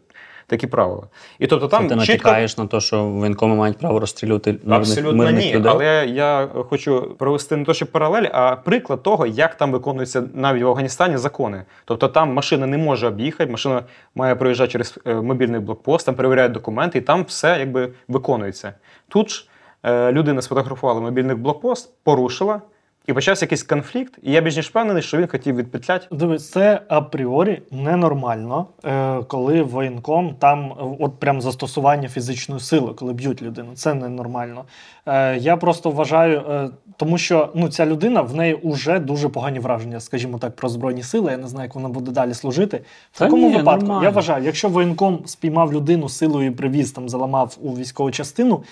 такі 0.48 0.68
правила. 0.68 1.04
І 1.39 1.48
тобто 1.48 1.68
Там 1.68 1.88
там 1.88 2.00
ти 2.00 2.06
чітко 2.06 2.28
натякаєш 2.28 2.58
на 2.58 2.68
те, 2.68 2.80
що 2.80 3.04
воєнкоми 3.04 3.56
мають 3.56 3.78
право 3.78 4.00
розстрілювати 4.00 4.52
мирних, 4.52 4.78
Абсолютно 4.78 5.14
мирних 5.14 5.45
ні. 5.45 5.54
людей. 5.54 5.72
Але 5.72 6.06
я 6.06 6.48
хочу 6.70 7.16
провести 7.18 7.56
не 7.56 7.66
то, 7.66 7.74
що 7.74 7.86
паралель, 7.86 8.26
а 8.32 8.56
приклад 8.56 9.04
того, 9.04 9.26
як 9.26 9.56
там 9.56 9.72
виконуються 9.72 10.24
навіть 10.34 10.64
в 10.64 10.68
Афганістані 10.68 11.18
закони. 11.18 11.64
Тобто 11.86 12.08
там 12.08 12.34
машина 12.34 12.68
не 12.68 12.78
може 12.78 13.08
об'їхати, 13.08 13.52
машина 13.52 13.84
має 14.16 14.36
проїжджати 14.36 14.72
через 14.72 15.00
е, 15.06 15.16
мобільний 15.16 15.60
блокпост, 15.60 16.06
там 16.06 16.16
перевіряють 16.16 16.52
документи, 16.52 16.98
і 16.98 17.02
там 17.02 17.24
все 17.24 17.60
якби 17.60 17.89
виконується. 18.08 18.74
Тут 19.08 19.30
ж 19.30 19.48
е, 19.84 20.12
людина 20.12 20.41
сфотографувала 20.41 21.02
мобільний 21.02 21.36
блокпост, 21.36 21.93
порушила. 22.04 22.62
І 23.08 23.14
почався 23.14 23.45
якийсь 23.45 23.64
конфлікт, 23.64 24.20
і 24.24 24.32
я 24.32 24.41
більш 24.41 24.55
ніж 24.55 24.70
впевнений, 24.70 25.03
що 25.03 25.18
він 25.18 25.28
хотів 25.28 25.55
відпетляти. 25.55 26.08
Дивись, 26.12 26.49
це 26.49 26.82
апріорі 26.88 27.62
ненормально, 27.72 28.68
е, 28.86 29.24
коли 29.28 29.62
воєнком 29.62 30.36
там 30.39 30.74
от 30.99 31.20
прям 31.20 31.41
застосування 31.41 32.10
фізичної 32.10 32.62
сили, 32.62 32.93
коли 32.93 33.14
б'ють 33.14 33.41
людину. 33.41 33.70
Це 33.74 33.93
ненормально. 33.93 34.66
Е, 35.05 35.38
Я 35.38 35.58
просто 35.58 35.91
вважаю, 35.91 36.39
е, 36.49 36.70
тому 36.97 37.18
що 37.18 37.49
ну, 37.55 37.70
ця 37.70 37.86
людина 37.86 38.22
в 38.22 38.36
неї 38.36 38.60
вже 38.64 38.99
дуже 38.99 39.30
погані 39.30 39.60
враження, 39.60 39.99
скажімо 39.99 40.38
так, 40.38 40.55
про 40.55 40.70
збройні 40.70 41.03
сили. 41.03 41.32
Я 41.32 41.38
не 41.38 41.47
знаю, 41.47 41.66
як 41.66 41.76
вона 41.76 41.89
буде 41.89 42.12
далі 42.12 42.34
служити. 42.34 42.82
В 43.12 43.20
Та 43.20 43.26
такому 43.26 43.49
ні, 43.49 43.58
випадку 43.58 43.86
нормально. 43.86 44.03
я 44.03 44.10
вважаю, 44.10 44.43
якщо 44.43 44.70
воєнком 44.70 45.20
спіймав 45.26 45.74
людину 45.74 46.10
силою 46.10 46.47
і 46.47 46.51
привіз, 46.51 46.91
там 46.91 47.10
заламав 47.10 47.58
у 47.62 47.70
військову 47.78 48.12
частину. 48.12 48.64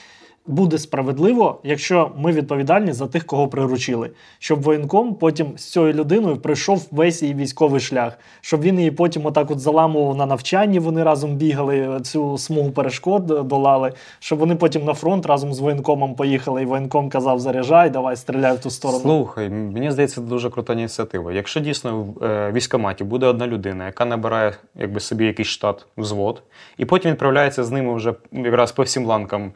Буде 0.48 0.78
справедливо, 0.78 1.60
якщо 1.64 2.12
ми 2.18 2.32
відповідальні 2.32 2.94
за 2.94 3.08
тих, 3.08 3.26
кого 3.26 3.48
приручили, 3.48 4.12
щоб 4.40 4.62
воєнком 4.62 5.16
потім 5.16 5.48
з 5.58 5.64
цією 5.64 5.94
людиною 5.94 6.38
пройшов 6.38 6.88
весь 6.92 7.22
її 7.22 7.34
військовий 7.34 7.80
шлях, 7.80 8.20
щоб 8.42 8.62
він 8.62 8.80
її 8.80 8.92
потім 8.92 9.26
отак 9.26 9.52
от 9.52 9.60
заламував 9.60 10.18
на 10.18 10.26
навчанні. 10.26 10.80
Вони 10.80 11.04
разом 11.04 11.36
бігали, 11.36 12.00
цю 12.04 12.38
смугу 12.38 12.72
перешкод 12.72 13.26
долали, 13.26 13.94
щоб 14.20 14.40
вони 14.40 14.56
потім 14.56 14.86
на 14.86 14.94
фронт 14.94 15.26
разом 15.26 15.54
з 15.54 15.60
воєнкомом 15.60 16.16
поїхали, 16.16 16.62
і 16.62 16.66
воєнком 16.66 17.10
казав: 17.10 17.40
заряджай, 17.40 17.90
давай 17.90 18.16
стріляй 18.16 18.56
в 18.56 18.60
ту 18.60 18.70
сторону. 18.70 19.00
Слухай, 19.00 19.50
мені 19.50 19.92
здається, 19.92 20.22
дуже 20.22 20.50
крута 20.50 20.74
ініціатива. 20.74 21.32
Якщо 21.32 21.60
дійсно 21.60 22.02
в 22.02 22.24
е, 22.24 22.52
військкоматі 22.52 23.04
буде 23.04 23.26
одна 23.26 23.48
людина, 23.48 23.86
яка 23.86 24.06
набирає 24.06 24.54
якби, 24.76 25.00
собі 25.00 25.26
якийсь 25.26 25.48
штат, 25.48 25.86
взвод, 25.98 26.44
і 26.78 26.86
потім 26.86 27.12
відправляється 27.12 27.64
з 27.64 27.72
ними 27.72 27.96
вже 27.96 28.14
якраз 28.32 28.72
по 28.72 28.84
всім 28.84 29.06
ланкам 29.06 29.52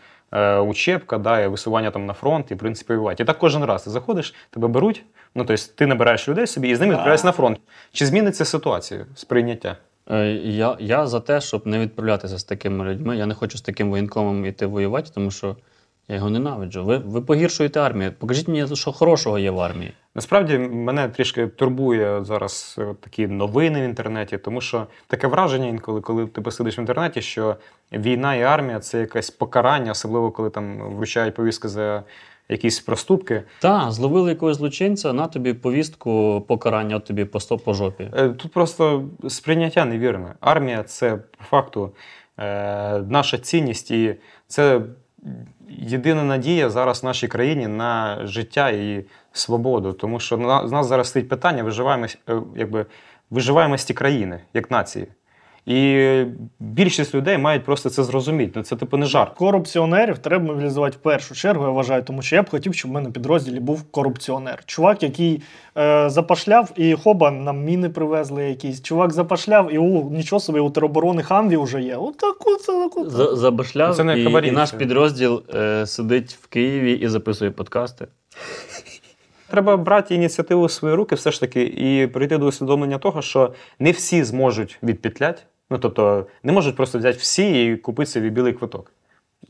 учебка, 0.68 1.18
да, 1.18 1.42
і 1.42 1.48
висування 1.48 1.92
там 1.92 2.06
на 2.06 2.14
фронт, 2.14 2.52
і 2.52 2.56
в 2.56 2.58
принципі 2.58 2.94
воювати. 2.94 3.24
І 3.24 3.26
так 3.26 3.38
кожен 3.38 3.66
раз 3.66 3.84
ти 3.84 3.90
заходиш, 3.90 4.36
тебе 4.50 4.68
беруть, 4.68 5.04
ну 5.36 5.46
тобто 5.46 5.64
ти 5.76 5.86
набираєш 5.86 6.30
людей 6.30 6.48
собі 6.48 6.70
і 6.70 6.76
з 6.76 6.80
ними 6.80 6.92
відправляєшся 6.92 7.28
на 7.28 7.32
фронт. 7.32 7.60
Чи 7.92 8.06
зміниться 8.06 8.46
ситуація 8.46 9.06
сприйняття? 9.16 9.78
Е, 10.12 10.26
Я, 10.32 10.78
я 10.80 11.08
за 11.08 11.20
те, 11.20 11.42
щоб 11.42 11.68
не 11.68 11.80
відправлятися 11.80 12.38
з 12.38 12.44
такими 12.44 12.86
людьми. 12.86 13.18
Я 13.18 13.26
не 13.26 13.34
хочу 13.34 13.58
з 13.58 13.62
таким 13.62 13.90
воєнкомом 13.90 14.46
йти 14.46 14.66
воювати, 14.66 15.12
тому 15.16 15.32
що 15.32 15.56
я 16.10 16.16
його 16.16 16.30
ненавиджу. 16.30 16.86
Ви, 16.86 16.98
ви 16.98 17.22
погіршуєте 17.22 17.80
армію. 17.80 18.12
Покажіть 18.20 18.48
мені, 18.48 18.76
що 18.76 18.92
хорошого 18.92 19.40
є 19.40 19.52
в 19.52 19.60
армії. 19.60 19.94
Насправді 20.16 20.58
мене 20.58 21.10
трішки 21.10 21.48
турбує 21.48 22.24
зараз 22.24 22.76
е, 22.80 22.96
такі 23.00 23.28
новини 23.28 23.82
в 23.82 23.84
інтернеті, 23.84 24.38
тому 24.38 24.62
що 24.62 24.88
таке 25.08 25.28
враження 25.28 25.68
інколи, 25.68 26.02
коли 26.02 26.28
ти 26.28 26.42
посидиш 26.42 26.78
в 26.78 26.80
інтернеті, 26.80 27.22
що 27.22 27.56
війна 27.92 28.36
і 28.36 28.42
армія 28.42 28.80
це 28.80 29.00
якесь 29.00 29.30
покарання, 29.30 29.92
особливо 29.92 30.32
коли 30.32 30.50
там 30.50 30.96
вручають 30.96 31.36
повістки 31.36 31.68
за 31.68 32.04
якісь 32.50 32.80
проступки. 32.80 33.44
Та, 33.60 33.92
зловили 33.92 34.30
якогось 34.30 34.58
злочинця, 34.58 35.14
на 35.14 35.28
тобі 35.28 35.54
повістку 35.54 36.46
покарання, 36.48 36.96
от 36.96 37.06
тобі 37.06 37.26
по 37.26 37.40
сто 37.40 37.58
по 37.58 37.74
жопі. 37.74 38.10
Е, 38.18 38.30
Тут 38.30 38.52
просто 38.52 39.06
сприйняття 39.28 39.86
невірне. 39.86 40.34
Армія 40.40 40.84
це 40.84 41.16
по 41.16 41.44
факту 41.44 41.92
е, 42.40 43.00
наша 43.00 43.38
цінність, 43.38 43.92
і 43.92 44.16
це 44.48 44.82
єдина 45.70 46.24
надія 46.24 46.70
зараз 46.70 47.04
в 47.04 47.06
нашій 47.06 47.28
країні 47.28 47.68
на 47.68 48.20
життя 48.28 48.70
і 48.70 49.06
свободу. 49.32 49.94
Тому 49.94 50.20
що 50.20 50.38
з 50.68 50.72
нас 50.72 50.88
зараз 50.88 51.08
стоїть 51.08 51.30
питання 51.30 51.64
виживаємо 51.64 52.06
е, 52.06 52.42
якби, 52.56 52.86
виживаємості 53.30 53.94
країни 53.94 54.40
як 54.54 54.72
нації. 54.72 55.08
І 55.70 56.24
більшість 56.60 57.16
людей 57.16 57.38
мають 57.38 57.64
просто 57.64 57.90
це 57.90 58.04
зрозуміти. 58.04 58.52
Ну, 58.56 58.64
Це 58.64 58.76
типу 58.76 58.98
не 58.98 59.06
жарт. 59.06 59.34
Корупціонерів 59.38 60.18
треба 60.18 60.46
мобілізувати 60.46 60.98
в 60.98 61.00
першу 61.00 61.36
чергу, 61.36 61.64
я 61.64 61.70
вважаю, 61.70 62.04
тому 62.04 62.22
що 62.22 62.36
я 62.36 62.44
б 62.44 62.50
хотів, 62.50 62.74
щоб 62.74 62.92
в 62.92 62.94
мене 62.94 63.12
підрозділі 63.12 63.60
був 63.60 63.84
корупціонер. 63.92 64.64
Чувак, 64.66 65.04
який 65.04 65.42
е, 65.78 66.10
запашляв, 66.10 66.72
і 66.76 66.94
хоба 66.94 67.32
нам 67.32 67.64
міни 67.64 67.90
привезли 67.90 68.44
якісь. 68.50 68.82
Чувак 68.82 69.14
запашляв, 69.14 69.74
і 69.74 69.78
у 69.78 70.10
нічого 70.10 70.40
собі 70.40 70.60
у 70.60 70.70
тероборони 70.70 71.24
Хамві 71.24 71.58
вже 71.58 71.82
є. 71.82 71.96
Отаку 71.96 72.56
це 72.56 72.74
таку. 72.74 73.10
За- 73.10 73.36
Забашляв, 73.36 73.96
Це 73.96 74.04
не 74.04 74.20
і, 74.20 74.48
і 74.48 74.52
наш 74.52 74.72
підрозділ 74.72 75.44
е, 75.56 75.86
сидить 75.86 76.38
в 76.42 76.48
Києві 76.48 76.94
і 76.94 77.08
записує 77.08 77.52
подкасти. 77.52 78.08
Треба 79.50 79.78
брати 79.78 80.16
ініціативу 80.16 80.66
в 80.66 80.72
свої 80.72 80.96
руки, 80.96 81.16
все 81.16 81.32
ж 81.32 81.40
таки, 81.40 81.64
і 81.64 82.08
прийти 82.08 82.38
до 82.38 82.46
усвідомлення 82.46 82.98
того, 82.98 83.22
що 83.22 83.54
не 83.80 83.92
всі 83.92 84.24
зможуть 84.24 84.78
відпетлять. 84.84 85.46
Ну 85.70 85.78
тобто, 85.78 86.28
не 86.44 86.52
можуть 86.52 86.76
просто 86.76 86.98
взяти 87.00 87.18
всі 87.18 87.66
і 87.66 87.78
купити 87.78 88.12
собі 88.12 88.30
білий 88.30 88.54
квиток. 88.54 88.92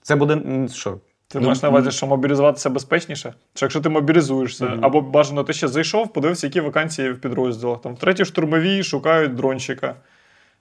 Це 0.01 0.15
буде 0.15 0.67
що? 0.73 0.97
Ти 1.27 1.39
Ну, 1.39 1.45
маєш 1.45 1.63
на 1.63 1.69
увазі, 1.69 1.91
що 1.91 2.07
мобілізуватися 2.07 2.69
безпечніше? 2.69 3.33
Чи 3.53 3.65
якщо 3.65 3.81
ти 3.81 3.89
мобілізуєшся, 3.89 4.65
Мгм. 4.65 4.85
або 4.85 5.01
бажано 5.01 5.43
ти 5.43 5.53
ще 5.53 5.67
зайшов, 5.67 6.13
подивився, 6.13 6.47
які 6.47 6.61
вакансії 6.61 7.11
в 7.11 7.21
підрозділах. 7.21 7.81
Там 7.81 7.95
в 7.95 7.99
третій 7.99 8.25
штурмовій 8.25 8.83
шукають 8.83 9.35
дронщика. 9.35 9.95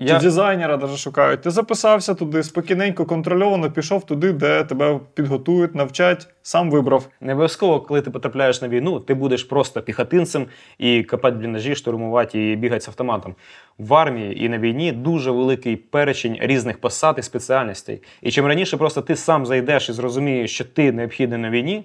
Я, 0.00 0.14
Чи 0.14 0.24
дизайнера 0.24 0.76
даже 0.76 0.96
шукають. 0.96 1.42
Ти 1.42 1.50
записався 1.50 2.14
туди, 2.14 2.42
спокійненько, 2.42 3.04
контрольовано, 3.04 3.70
пішов 3.70 4.06
туди, 4.06 4.32
де 4.32 4.64
тебе 4.64 5.00
підготують, 5.14 5.74
навчать, 5.74 6.28
сам 6.42 6.70
вибрав. 6.70 7.08
Не 7.20 7.32
обов'язково, 7.32 7.80
коли 7.80 8.00
ти 8.00 8.10
потрапляєш 8.10 8.62
на 8.62 8.68
війну, 8.68 9.00
ти 9.00 9.14
будеш 9.14 9.44
просто 9.44 9.82
піхотинцем 9.82 10.46
і 10.78 11.02
копати 11.02 11.36
бліндажі, 11.36 11.74
штурмувати 11.74 12.52
і 12.52 12.56
бігати 12.56 12.80
з 12.80 12.88
автоматом. 12.88 13.34
В 13.78 13.94
армії 13.94 14.44
і 14.44 14.48
на 14.48 14.58
війні 14.58 14.92
дуже 14.92 15.30
великий 15.30 15.76
перечень 15.76 16.38
різних 16.40 16.80
посад 16.80 17.16
і 17.18 17.22
спеціальностей. 17.22 18.02
І 18.22 18.30
чим 18.30 18.46
раніше 18.46 18.76
просто 18.76 19.00
ти 19.02 19.16
сам 19.16 19.46
зайдеш 19.46 19.88
і 19.88 19.92
зрозумієш, 19.92 20.54
що 20.54 20.64
ти 20.64 20.92
необхідний 20.92 21.38
на 21.38 21.50
війні, 21.50 21.84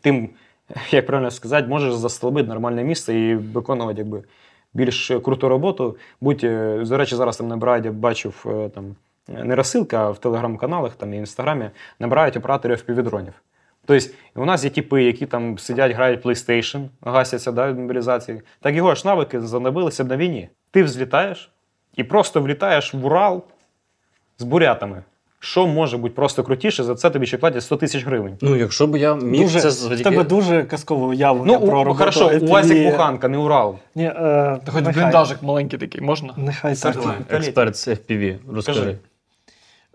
тим, 0.00 0.30
як 0.90 1.06
правильно 1.06 1.30
сказати, 1.30 1.68
можеш 1.68 1.94
застолбити 1.94 2.48
нормальне 2.48 2.84
місце 2.84 3.14
і 3.14 3.34
виконувати 3.34 3.98
якби, 3.98 4.22
більш 4.74 5.12
круту 5.24 5.48
роботу. 5.48 5.96
Будь, 6.20 6.44
е, 6.44 6.84
до 6.84 6.96
речі, 6.96 7.16
зараз 7.16 7.36
там 7.36 7.48
набирають, 7.48 7.84
я 7.84 7.92
бачив 7.92 8.46
е, 8.46 8.68
там. 8.68 8.96
Не 9.28 9.54
розсилка, 9.54 9.98
а 9.98 10.10
в 10.10 10.18
телеграм-каналах 10.18 10.94
там 10.94 11.14
і 11.14 11.16
в 11.16 11.20
інстаграмі 11.20 11.70
набирають 11.98 12.36
операторів 12.36 12.82
півдронів. 12.82 13.32
Тобто, 13.86 14.06
у 14.34 14.44
нас 14.44 14.64
є 14.64 14.70
типи, 14.70 15.02
які 15.02 15.26
там 15.26 15.58
сидять, 15.58 15.92
грають 15.92 16.24
PlayStation, 16.24 16.88
гасяться 17.02 17.52
да, 17.52 17.70
від 17.70 17.78
мобілізації. 17.78 18.42
Так 18.60 18.74
його 18.74 18.94
ж 18.94 19.02
навики 19.06 19.40
занабилися 19.40 20.04
на 20.04 20.16
війні. 20.16 20.48
Ти 20.70 20.82
взлітаєш 20.82 21.50
і 21.94 22.04
просто 22.04 22.40
влітаєш 22.40 22.94
в 22.94 23.06
Урал 23.06 23.42
з 24.38 24.44
бурятами. 24.44 25.02
Що 25.44 25.66
може 25.66 25.96
бути 25.98 26.14
просто 26.14 26.42
крутіше, 26.42 26.84
за 26.84 26.94
це 26.94 27.10
тобі 27.10 27.26
ще 27.26 27.36
платять 27.38 27.62
100 27.62 27.76
тисяч 27.76 28.06
гривень. 28.06 28.36
Ну, 28.40 28.56
якщо 28.56 28.86
б 28.86 28.96
я 28.96 29.14
міг 29.14 29.42
Дуже, 29.42 29.60
це 29.60 29.68
в 29.68 29.70
завдяки... 29.70 30.02
тебе 30.10 30.24
дуже 30.24 30.62
казкове 30.62 31.06
уявлення 31.06 31.58
Ну, 31.60 31.66
про 31.66 31.84
роботу. 31.84 31.98
хорошо, 31.98 32.30
у 32.42 32.46
вас 32.46 32.70
як 32.70 32.92
Буханка, 32.92 33.28
не 33.28 33.38
Урал. 33.38 33.76
Ні, 33.94 34.04
е, 34.04 34.12
Та 34.64 34.72
хоч 34.72 34.84
бліндажик 34.84 35.42
маленький 35.42 35.78
такий, 35.78 36.00
можна? 36.00 36.34
Нехай 36.36 36.74
так. 36.76 36.96
Експерт 37.30 37.76
з 37.76 37.88
FPV, 37.88 38.36
розкажи. 38.52 38.80
Скажи. 38.80 38.98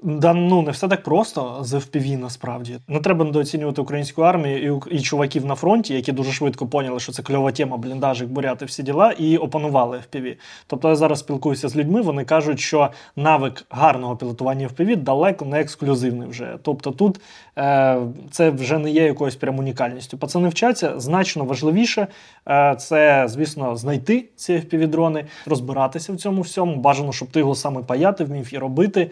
Да, 0.02 0.34
ну 0.34 0.62
не 0.62 0.72
все 0.72 0.88
так 0.88 1.04
просто 1.04 1.58
з 1.62 1.74
FPV 1.74 2.18
насправді. 2.18 2.80
Не 2.88 3.00
треба 3.00 3.26
недооцінювати 3.26 3.82
українську 3.82 4.22
армію 4.22 4.82
і, 4.92 4.96
і 4.96 5.00
чуваків 5.00 5.46
на 5.46 5.56
фронті, 5.56 5.94
які 5.94 6.12
дуже 6.12 6.32
швидко 6.32 6.68
поняли, 6.68 7.00
що 7.00 7.12
це 7.12 7.24
кльова 7.24 7.52
тема, 7.52 7.78
бліндажик, 7.78 8.30
буряти, 8.30 8.66
всі 8.66 8.84
діла, 8.84 9.12
і 9.12 9.38
опанували 9.38 9.98
FPV. 9.98 10.36
Тобто 10.68 10.90
я 10.90 10.96
зараз 10.96 11.20
спілкуюся 11.20 11.70
з 11.70 11.76
людьми, 11.76 12.02
вони 12.02 12.26
кажуть, 12.26 12.60
що 12.60 12.90
навик 13.16 13.66
гарного 13.70 14.16
пілотування 14.16 14.68
FPV 14.68 14.96
далеко 14.96 15.46
не 15.46 15.60
ексклюзивний 15.60 16.28
вже. 16.28 16.58
Тобто 16.62 16.92
тут 16.92 17.20
е, 17.58 17.98
це 18.32 18.50
вже 18.50 18.78
не 18.78 18.92
є 18.92 19.04
якоюсь 19.04 19.36
прям 19.36 19.60
унікальністю. 19.60 20.18
Пацани 20.18 20.50
вчаться 20.50 21.00
значно 21.00 21.46
важливіше. 21.46 22.08
Е, 22.48 22.76
це, 22.80 23.26
звісно, 23.28 23.76
знайти 23.76 24.26
ці 24.36 24.54
FPV-дрони, 24.54 25.26
розбиратися 25.46 26.14
в 26.14 26.18
цьому 26.18 26.42
всьому. 26.42 26.76
Бажано, 26.76 27.12
щоб 27.12 27.28
ти 27.32 27.40
його 27.40 27.56
саме 27.56 27.84
паяти 27.84 28.24
вмів 28.24 28.54
і 28.54 28.58
робити. 28.58 29.12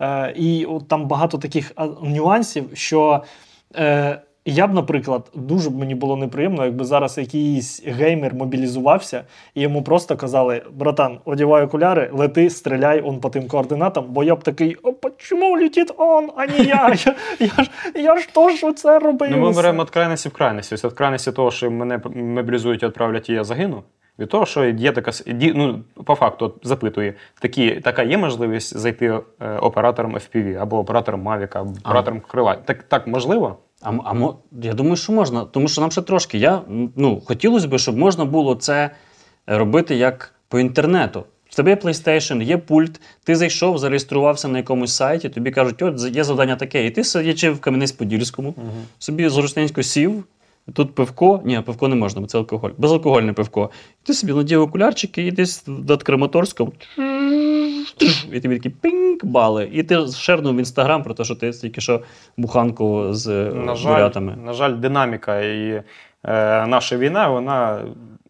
Е, 0.00 0.32
і 0.36 0.64
от 0.64 0.88
там 0.88 1.06
багато 1.06 1.38
таких 1.38 1.72
нюансів, 2.02 2.70
що 2.74 3.22
е, 3.76 4.20
я 4.48 4.66
б, 4.66 4.74
наприклад, 4.74 5.30
дуже 5.34 5.70
б 5.70 5.78
мені 5.78 5.94
було 5.94 6.16
неприємно, 6.16 6.64
якби 6.64 6.84
зараз 6.84 7.18
якийсь 7.18 7.82
геймер 7.86 8.34
мобілізувався, 8.34 9.24
і 9.54 9.60
йому 9.60 9.82
просто 9.82 10.16
казали: 10.16 10.62
братан, 10.72 11.18
одягай 11.24 11.64
окуляри, 11.64 12.10
лети, 12.12 12.50
стріляй 12.50 13.02
он 13.04 13.20
по 13.20 13.30
тим 13.30 13.48
координатам, 13.48 14.04
бо 14.08 14.24
я 14.24 14.34
б 14.34 14.42
такий, 14.42 14.76
о, 14.82 14.92
чому 15.16 15.56
летить 15.56 15.92
он, 15.96 16.30
а 16.36 16.46
не 16.46 16.58
я? 16.58 16.96
Я, 17.06 17.14
я, 17.38 17.64
ж, 17.64 17.70
я 17.94 18.16
ж 18.16 18.28
теж 18.34 18.74
це 18.76 18.98
робив. 18.98 19.30
Ну, 19.30 19.38
ми 19.38 19.52
беремо 19.52 19.82
від 19.82 19.90
крайності 19.90 20.28
в 20.28 20.32
крайності. 20.32 20.74
Ось 20.74 20.84
від 20.84 20.92
крайності 20.92 21.32
того, 21.32 21.50
що 21.50 21.70
мене 21.70 22.00
мобілізують 22.14 22.82
і 22.82 22.86
відправлять, 22.86 23.30
і 23.30 23.32
я 23.32 23.44
загину. 23.44 23.82
Від 24.18 24.28
того, 24.28 24.46
що 24.46 24.64
є 24.64 24.92
така 24.92 25.10
ну, 25.34 25.82
по 26.04 26.14
факту 26.14 26.54
запитує, 26.62 27.14
такі, 27.40 27.70
така 27.70 28.02
є 28.02 28.18
можливість 28.18 28.78
зайти 28.78 29.06
е, 29.40 29.56
оператором 29.56 30.14
FPV 30.14 30.54
або 30.54 30.78
оператором 30.78 31.28
Mavic, 31.28 31.58
або 31.58 31.70
оператором 31.70 32.20
крила. 32.20 32.54
Так, 32.54 32.82
так 32.82 33.06
можливо? 33.06 33.58
А, 33.82 33.90
а 33.90 34.32
я 34.62 34.74
думаю, 34.74 34.96
що 34.96 35.12
можна, 35.12 35.44
тому 35.44 35.68
що 35.68 35.80
нам 35.80 35.90
ще 35.90 36.02
трошки. 36.02 36.38
Я, 36.38 36.62
ну, 36.96 37.20
хотілося 37.26 37.68
б, 37.68 37.78
щоб 37.78 37.96
можна 37.96 38.24
було 38.24 38.54
це 38.54 38.90
робити 39.46 39.96
як 39.96 40.34
по 40.48 40.58
інтернету. 40.58 41.24
В 41.50 41.54
тебе 41.56 41.70
є 41.70 41.76
PlayStation, 41.76 42.42
є 42.42 42.58
пульт, 42.58 43.00
ти 43.24 43.36
зайшов, 43.36 43.78
зареєструвався 43.78 44.48
на 44.48 44.58
якомусь 44.58 44.94
сайті, 44.94 45.28
тобі 45.28 45.50
кажуть, 45.50 45.82
от 45.82 46.16
є 46.16 46.24
завдання 46.24 46.56
таке, 46.56 46.86
і 46.86 46.90
ти 46.90 47.04
сидячи 47.04 47.50
в 47.50 47.58
Кам'янець-Подільському, 47.58 48.54
собі 48.98 49.28
з 49.28 49.36
Рушненського 49.36 49.82
сів, 49.82 50.24
тут 50.72 50.94
пивко, 50.94 51.40
ні, 51.44 51.60
пивко 51.60 51.88
не 51.88 51.96
можна, 51.96 52.20
бо 52.20 52.26
це 52.26 52.38
алкоголь, 52.38 52.70
безалкогольне 52.78 53.32
пивко. 53.32 53.70
Ти 54.02 54.14
собі 54.14 54.32
надів 54.32 54.62
окулярчики 54.62 55.26
і 55.26 55.30
десь 55.30 55.64
над 55.66 56.02
Краматорськом. 56.02 56.72
І 58.32 58.40
тобі 58.40 58.56
такі 58.56 58.70
пінк 58.70 59.24
бали. 59.24 59.70
І 59.72 59.82
ти 59.82 60.06
шернув 60.06 60.54
в 60.54 60.58
інстаграм 60.58 61.02
про 61.02 61.14
те, 61.14 61.24
що 61.24 61.34
ти 61.34 61.50
тільки 61.50 61.80
що 61.80 62.02
буханку 62.36 63.14
з 63.14 63.26
е, 63.26 63.52
На 63.54 63.74
жаль, 63.74 63.90
бурятами. 63.90 64.36
на 64.44 64.52
жаль, 64.52 64.72
динаміка 64.72 65.40
і 65.40 65.70
е, 65.70 65.82
наша 66.66 66.96
війна 66.96 67.28
вона 67.28 67.84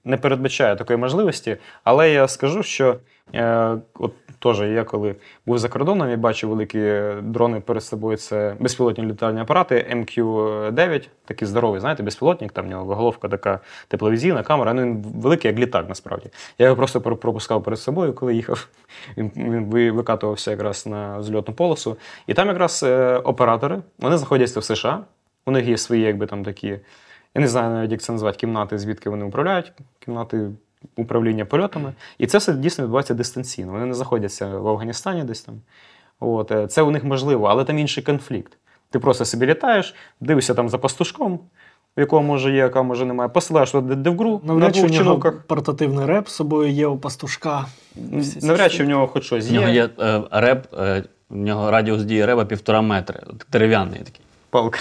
не 0.04 0.16
передбачає 0.16 0.76
такої 0.76 0.98
можливості. 0.98 1.56
Але 1.84 2.10
я 2.10 2.28
скажу, 2.28 2.62
що 2.62 2.96
Е, 3.34 3.76
от 3.94 4.12
теж 4.54 4.70
я 4.70 4.84
коли 4.84 5.14
був 5.46 5.58
за 5.58 5.68
кордоном, 5.68 6.10
я 6.10 6.16
бачив 6.16 6.50
великі 6.50 7.02
дрони 7.22 7.60
перед 7.60 7.84
собою. 7.84 8.16
Це 8.16 8.56
безпілотні 8.60 9.04
літальні 9.04 9.40
апарати 9.40 9.86
MQ-9, 9.92 11.08
такий 11.24 11.48
здоровий, 11.48 11.80
знаєте, 11.80 12.02
безпілотник, 12.02 12.52
там 12.52 12.66
в 12.66 12.68
нього 12.68 12.94
головка 12.94 13.28
така 13.28 13.60
тепловізійна, 13.88 14.42
камера. 14.42 14.74
Ну 14.74 14.82
він 14.82 15.04
великий, 15.16 15.50
як 15.50 15.60
літак, 15.60 15.88
насправді. 15.88 16.30
Я 16.58 16.66
його 16.66 16.76
просто 16.76 17.00
пропускав 17.00 17.62
перед 17.62 17.80
собою, 17.80 18.12
коли 18.12 18.34
їхав. 18.34 18.68
Він, 19.16 19.30
він 19.36 19.92
викатувався 19.92 20.50
якраз 20.50 20.86
на 20.86 21.22
зльотну 21.22 21.54
полосу. 21.54 21.96
І 22.26 22.34
там 22.34 22.48
якраз 22.48 22.82
е, 22.82 23.16
оператори, 23.16 23.82
вони 23.98 24.16
знаходяться 24.16 24.60
в 24.60 24.64
США. 24.64 25.00
У 25.46 25.50
них 25.50 25.66
є 25.66 25.78
свої, 25.78 26.02
якби 26.02 26.26
там 26.26 26.44
такі. 26.44 26.68
Я 27.34 27.42
не 27.42 27.48
знаю 27.48 27.70
навіть, 27.70 27.90
як 27.90 28.00
це 28.00 28.12
назвати, 28.12 28.38
кімнати, 28.38 28.78
звідки 28.78 29.10
вони 29.10 29.24
управляють, 29.24 29.72
кімнати 29.98 30.50
управління 30.96 31.44
польотами. 31.44 31.92
І 32.18 32.26
це 32.26 32.38
все 32.38 32.52
дійсно 32.52 32.84
відбувається 32.84 33.14
дистанційно. 33.14 33.72
Вони 33.72 33.86
не 33.86 33.94
знаходяться 33.94 34.46
в 34.46 34.68
Афганістані 34.68 35.24
десь 35.24 35.40
там. 35.40 35.54
От, 36.20 36.50
е, 36.50 36.66
це 36.66 36.82
у 36.82 36.90
них 36.90 37.04
можливо, 37.04 37.46
але 37.46 37.64
там 37.64 37.78
інший 37.78 38.02
конфлікт. 38.02 38.52
Ти 38.90 38.98
просто 38.98 39.24
собі 39.24 39.46
літаєш, 39.46 39.94
дивишся 40.20 40.54
там 40.54 40.68
за 40.68 40.78
пастушком, 40.78 41.40
у 41.96 42.00
якого 42.00 42.22
може 42.22 42.50
є, 42.50 42.56
яка 42.56 42.82
може 42.82 43.06
немає, 43.06 43.28
посилаєш 43.28 43.70
туди 43.70 43.94
девгру 43.94 44.40
на 44.44 44.52
Навряд 44.52 44.74
чи 44.74 44.82
двох 44.82 45.00
в 45.00 45.04
нього 45.04 45.32
портативний 45.46 46.06
реп 46.06 46.28
з 46.28 46.32
собою 46.32 46.70
є 46.70 46.86
у 46.86 46.98
пастушка. 46.98 47.66
Навряд 48.42 48.72
чи 48.72 48.84
в 48.84 48.88
нього 48.88 49.06
хоч 49.06 49.24
щось 49.24 49.44
є. 49.44 49.50
В 49.50 49.54
нього 49.54 49.68
є. 49.68 49.74
є 49.74 49.88
е, 50.00 50.22
реп, 50.30 50.74
е, 50.74 51.04
в 51.30 51.36
нього 51.36 51.70
радіус 51.70 52.02
дії 52.02 52.24
реба 52.24 52.44
півтора 52.44 52.80
метри. 52.80 53.20
Дерев'яний 53.52 53.98
такий. 53.98 54.20
Палка. 54.50 54.78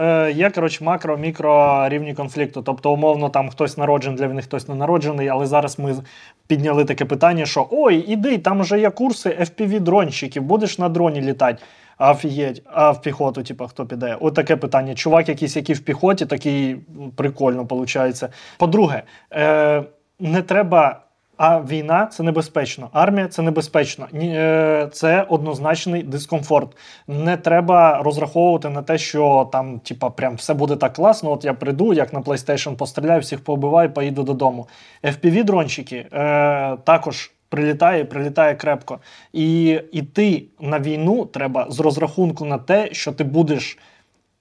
Е, 0.00 0.32
є, 0.32 0.50
коротше, 0.50 0.84
макро, 0.84 1.16
мікро 1.16 1.88
рівні 1.88 2.14
конфлікту. 2.14 2.62
Тобто, 2.62 2.92
умовно, 2.92 3.28
там 3.28 3.50
хтось 3.50 3.78
народжений, 3.78 4.18
для 4.18 4.28
них 4.28 4.44
хтось 4.44 4.68
не 4.68 4.74
народжений, 4.74 5.28
але 5.28 5.46
зараз 5.46 5.78
ми 5.78 5.94
підняли 6.46 6.84
таке 6.84 7.04
питання, 7.04 7.46
що 7.46 7.68
ой, 7.70 7.96
іди, 7.96 8.38
там 8.38 8.60
вже 8.60 8.80
є 8.80 8.90
курси 8.90 9.36
FPV-дронщиків, 9.40 10.40
будеш 10.40 10.78
на 10.78 10.88
дроні 10.88 11.20
літати. 11.20 11.62
Офігеть, 11.98 12.62
а 12.66 12.90
в 12.90 13.02
піхоту, 13.02 13.42
типа, 13.42 13.66
хто 13.66 13.86
піде? 13.86 14.16
От 14.20 14.34
таке 14.34 14.56
питання. 14.56 14.94
Чувак, 14.94 15.28
якийсь, 15.28 15.56
який 15.56 15.74
в 15.74 15.80
піхоті, 15.80 16.26
такий 16.26 16.76
прикольно 17.16 17.62
виходить. 17.62 18.22
По-друге, 18.58 19.02
е, 19.32 19.82
не 20.20 20.42
треба. 20.42 21.00
А 21.42 21.60
війна 21.60 22.06
це 22.06 22.22
небезпечно, 22.22 22.88
армія 22.92 23.28
це 23.28 23.42
небезпечно. 23.42 24.08
Е, 24.14 24.88
Це 24.92 25.22
однозначний 25.28 26.02
дискомфорт. 26.02 26.76
Не 27.08 27.36
треба 27.36 28.02
розраховувати 28.02 28.68
на 28.68 28.82
те, 28.82 28.98
що 28.98 29.48
там, 29.52 29.78
типа, 29.78 30.10
прям 30.10 30.34
все 30.34 30.54
буде 30.54 30.76
так 30.76 30.92
класно. 30.92 31.30
От 31.30 31.44
я 31.44 31.54
прийду, 31.54 31.92
як 31.92 32.12
на 32.12 32.20
PlayStation 32.20 32.76
постріляю, 32.76 33.20
всіх 33.20 33.44
побиваю, 33.44 33.92
поїду 33.92 34.22
додому. 34.22 34.68
FPV-дронщики 35.04 36.06
е, 36.12 36.76
також 36.84 37.30
прилітає, 37.48 38.04
прилітає 38.04 38.54
крепко. 38.54 38.98
І 39.32 39.66
йти 39.92 40.44
на 40.60 40.78
війну 40.78 41.24
треба 41.24 41.66
з 41.70 41.80
розрахунку 41.80 42.44
на 42.44 42.58
те, 42.58 42.88
що 42.92 43.12
ти 43.12 43.24
будеш. 43.24 43.78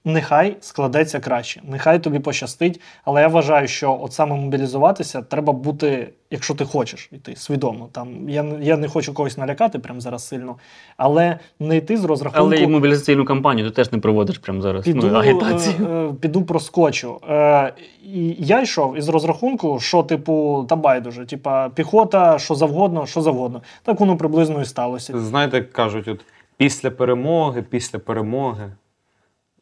Нехай 0.05 0.57
складеться 0.61 1.19
краще, 1.19 1.61
нехай 1.63 1.99
тобі 1.99 2.19
пощастить. 2.19 2.81
Але 3.05 3.21
я 3.21 3.27
вважаю, 3.27 3.67
що 3.67 3.99
от 4.01 4.13
саме 4.13 4.35
мобілізуватися 4.35 5.21
треба 5.21 5.53
бути, 5.53 6.09
якщо 6.31 6.55
ти 6.55 6.65
хочеш 6.65 7.09
йти 7.11 7.35
свідомо. 7.35 7.89
Там 7.91 8.29
я, 8.29 8.43
не- 8.43 8.65
я 8.65 8.77
не 8.77 8.87
хочу 8.87 9.13
когось 9.13 9.37
налякати 9.37 9.79
прямо 9.79 9.99
зараз 9.99 10.27
сильно, 10.27 10.55
але 10.97 11.39
не 11.59 11.77
йти 11.77 11.97
з 11.97 12.03
розрахунку. 12.03 12.45
Але 12.45 12.57
і 12.57 12.67
мобілізаційну 12.67 13.25
кампанію 13.25 13.69
ти 13.69 13.75
теж 13.75 13.91
не 13.91 13.97
проводиш 13.99 14.37
прямо 14.37 14.61
зараз. 14.61 14.85
Піду, 14.85 15.07
ну, 15.07 15.19
агітацію. 15.19 15.87
е, 15.87 15.91
е, 16.09 16.13
піду 16.21 16.41
проскочу. 16.43 17.19
Е, 17.29 17.73
і 18.03 18.35
я 18.39 18.61
йшов 18.61 18.97
із 18.97 19.09
розрахунку, 19.09 19.79
що, 19.79 20.03
типу, 20.03 20.65
та 20.69 20.75
байдуже, 20.75 21.25
типа 21.25 21.69
піхота, 21.69 22.39
що 22.39 22.55
завгодно, 22.55 23.05
що 23.05 23.21
завгодно. 23.21 23.61
Так 23.83 23.99
воно 23.99 24.17
приблизно 24.17 24.61
і 24.61 24.65
сталося. 24.65 25.19
Знаєте, 25.19 25.57
як 25.57 25.71
кажуть, 25.71 26.07
от 26.07 26.19
після 26.57 26.91
перемоги, 26.91 27.61
після 27.61 27.99
перемоги. 27.99 28.71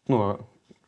Ну, 0.08 0.36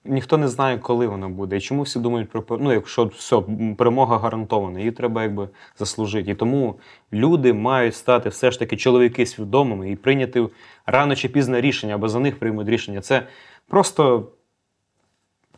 ніхто 0.06 0.38
не 0.38 0.48
знає, 0.48 0.78
коли 0.78 1.08
вона 1.08 1.30
буде. 1.30 1.58
І 1.58 1.62
чому 1.62 1.82
всі 1.82 2.00
думають 2.00 2.30
про 2.30 2.58
ну, 2.58 2.74
якщо 2.74 3.06
все, 3.06 3.42
перемога 3.78 4.18
гарантована, 4.18 4.80
її 4.80 4.92
треба 4.92 5.24
якби 5.24 5.50
заслужити. 5.78 6.32
І 6.32 6.36
тому 6.36 6.76
люди 7.14 7.54
мають 7.54 7.96
стати 7.96 8.30
все 8.30 8.52
ж 8.52 8.60
таки 8.60 8.78
чоловіки 8.78 9.26
свідомими 9.26 9.92
і 9.92 9.96
прийняти 9.96 10.48
рано 10.86 11.16
чи 11.16 11.30
пізно 11.30 11.62
рішення, 11.62 11.96
або 11.96 12.10
за 12.10 12.20
них 12.20 12.40
приймуть 12.40 12.70
рішення. 12.70 13.02
Це 13.02 13.24
просто 13.68 14.28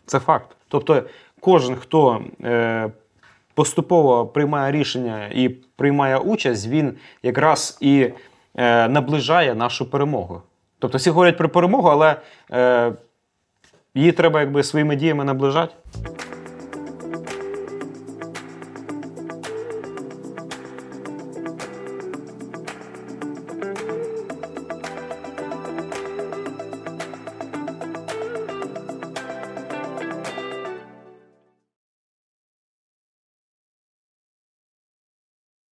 це 0.05 0.19
факт. 0.19 0.55
Тобто, 0.67 1.03
кожен, 1.39 1.75
хто 1.75 2.23
е, 2.43 2.91
поступово 3.53 4.27
приймає 4.27 4.71
рішення 4.71 5.27
і 5.33 5.49
приймає 5.49 6.17
участь, 6.17 6.67
він 6.67 6.93
якраз 7.23 7.77
і 7.81 8.09
е, 8.55 8.87
наближає 8.87 9.55
нашу 9.55 9.89
перемогу. 9.89 10.41
Тобто 10.79 10.97
всі 10.97 11.09
говорять 11.09 11.37
про 11.37 11.49
перемогу, 11.49 11.87
але 11.87 12.15
е, 12.51 12.93
її 13.95 14.11
треба 14.11 14.39
якби 14.39 14.63
своїми 14.63 14.95
діями 14.95 15.23
наближати. 15.23 15.73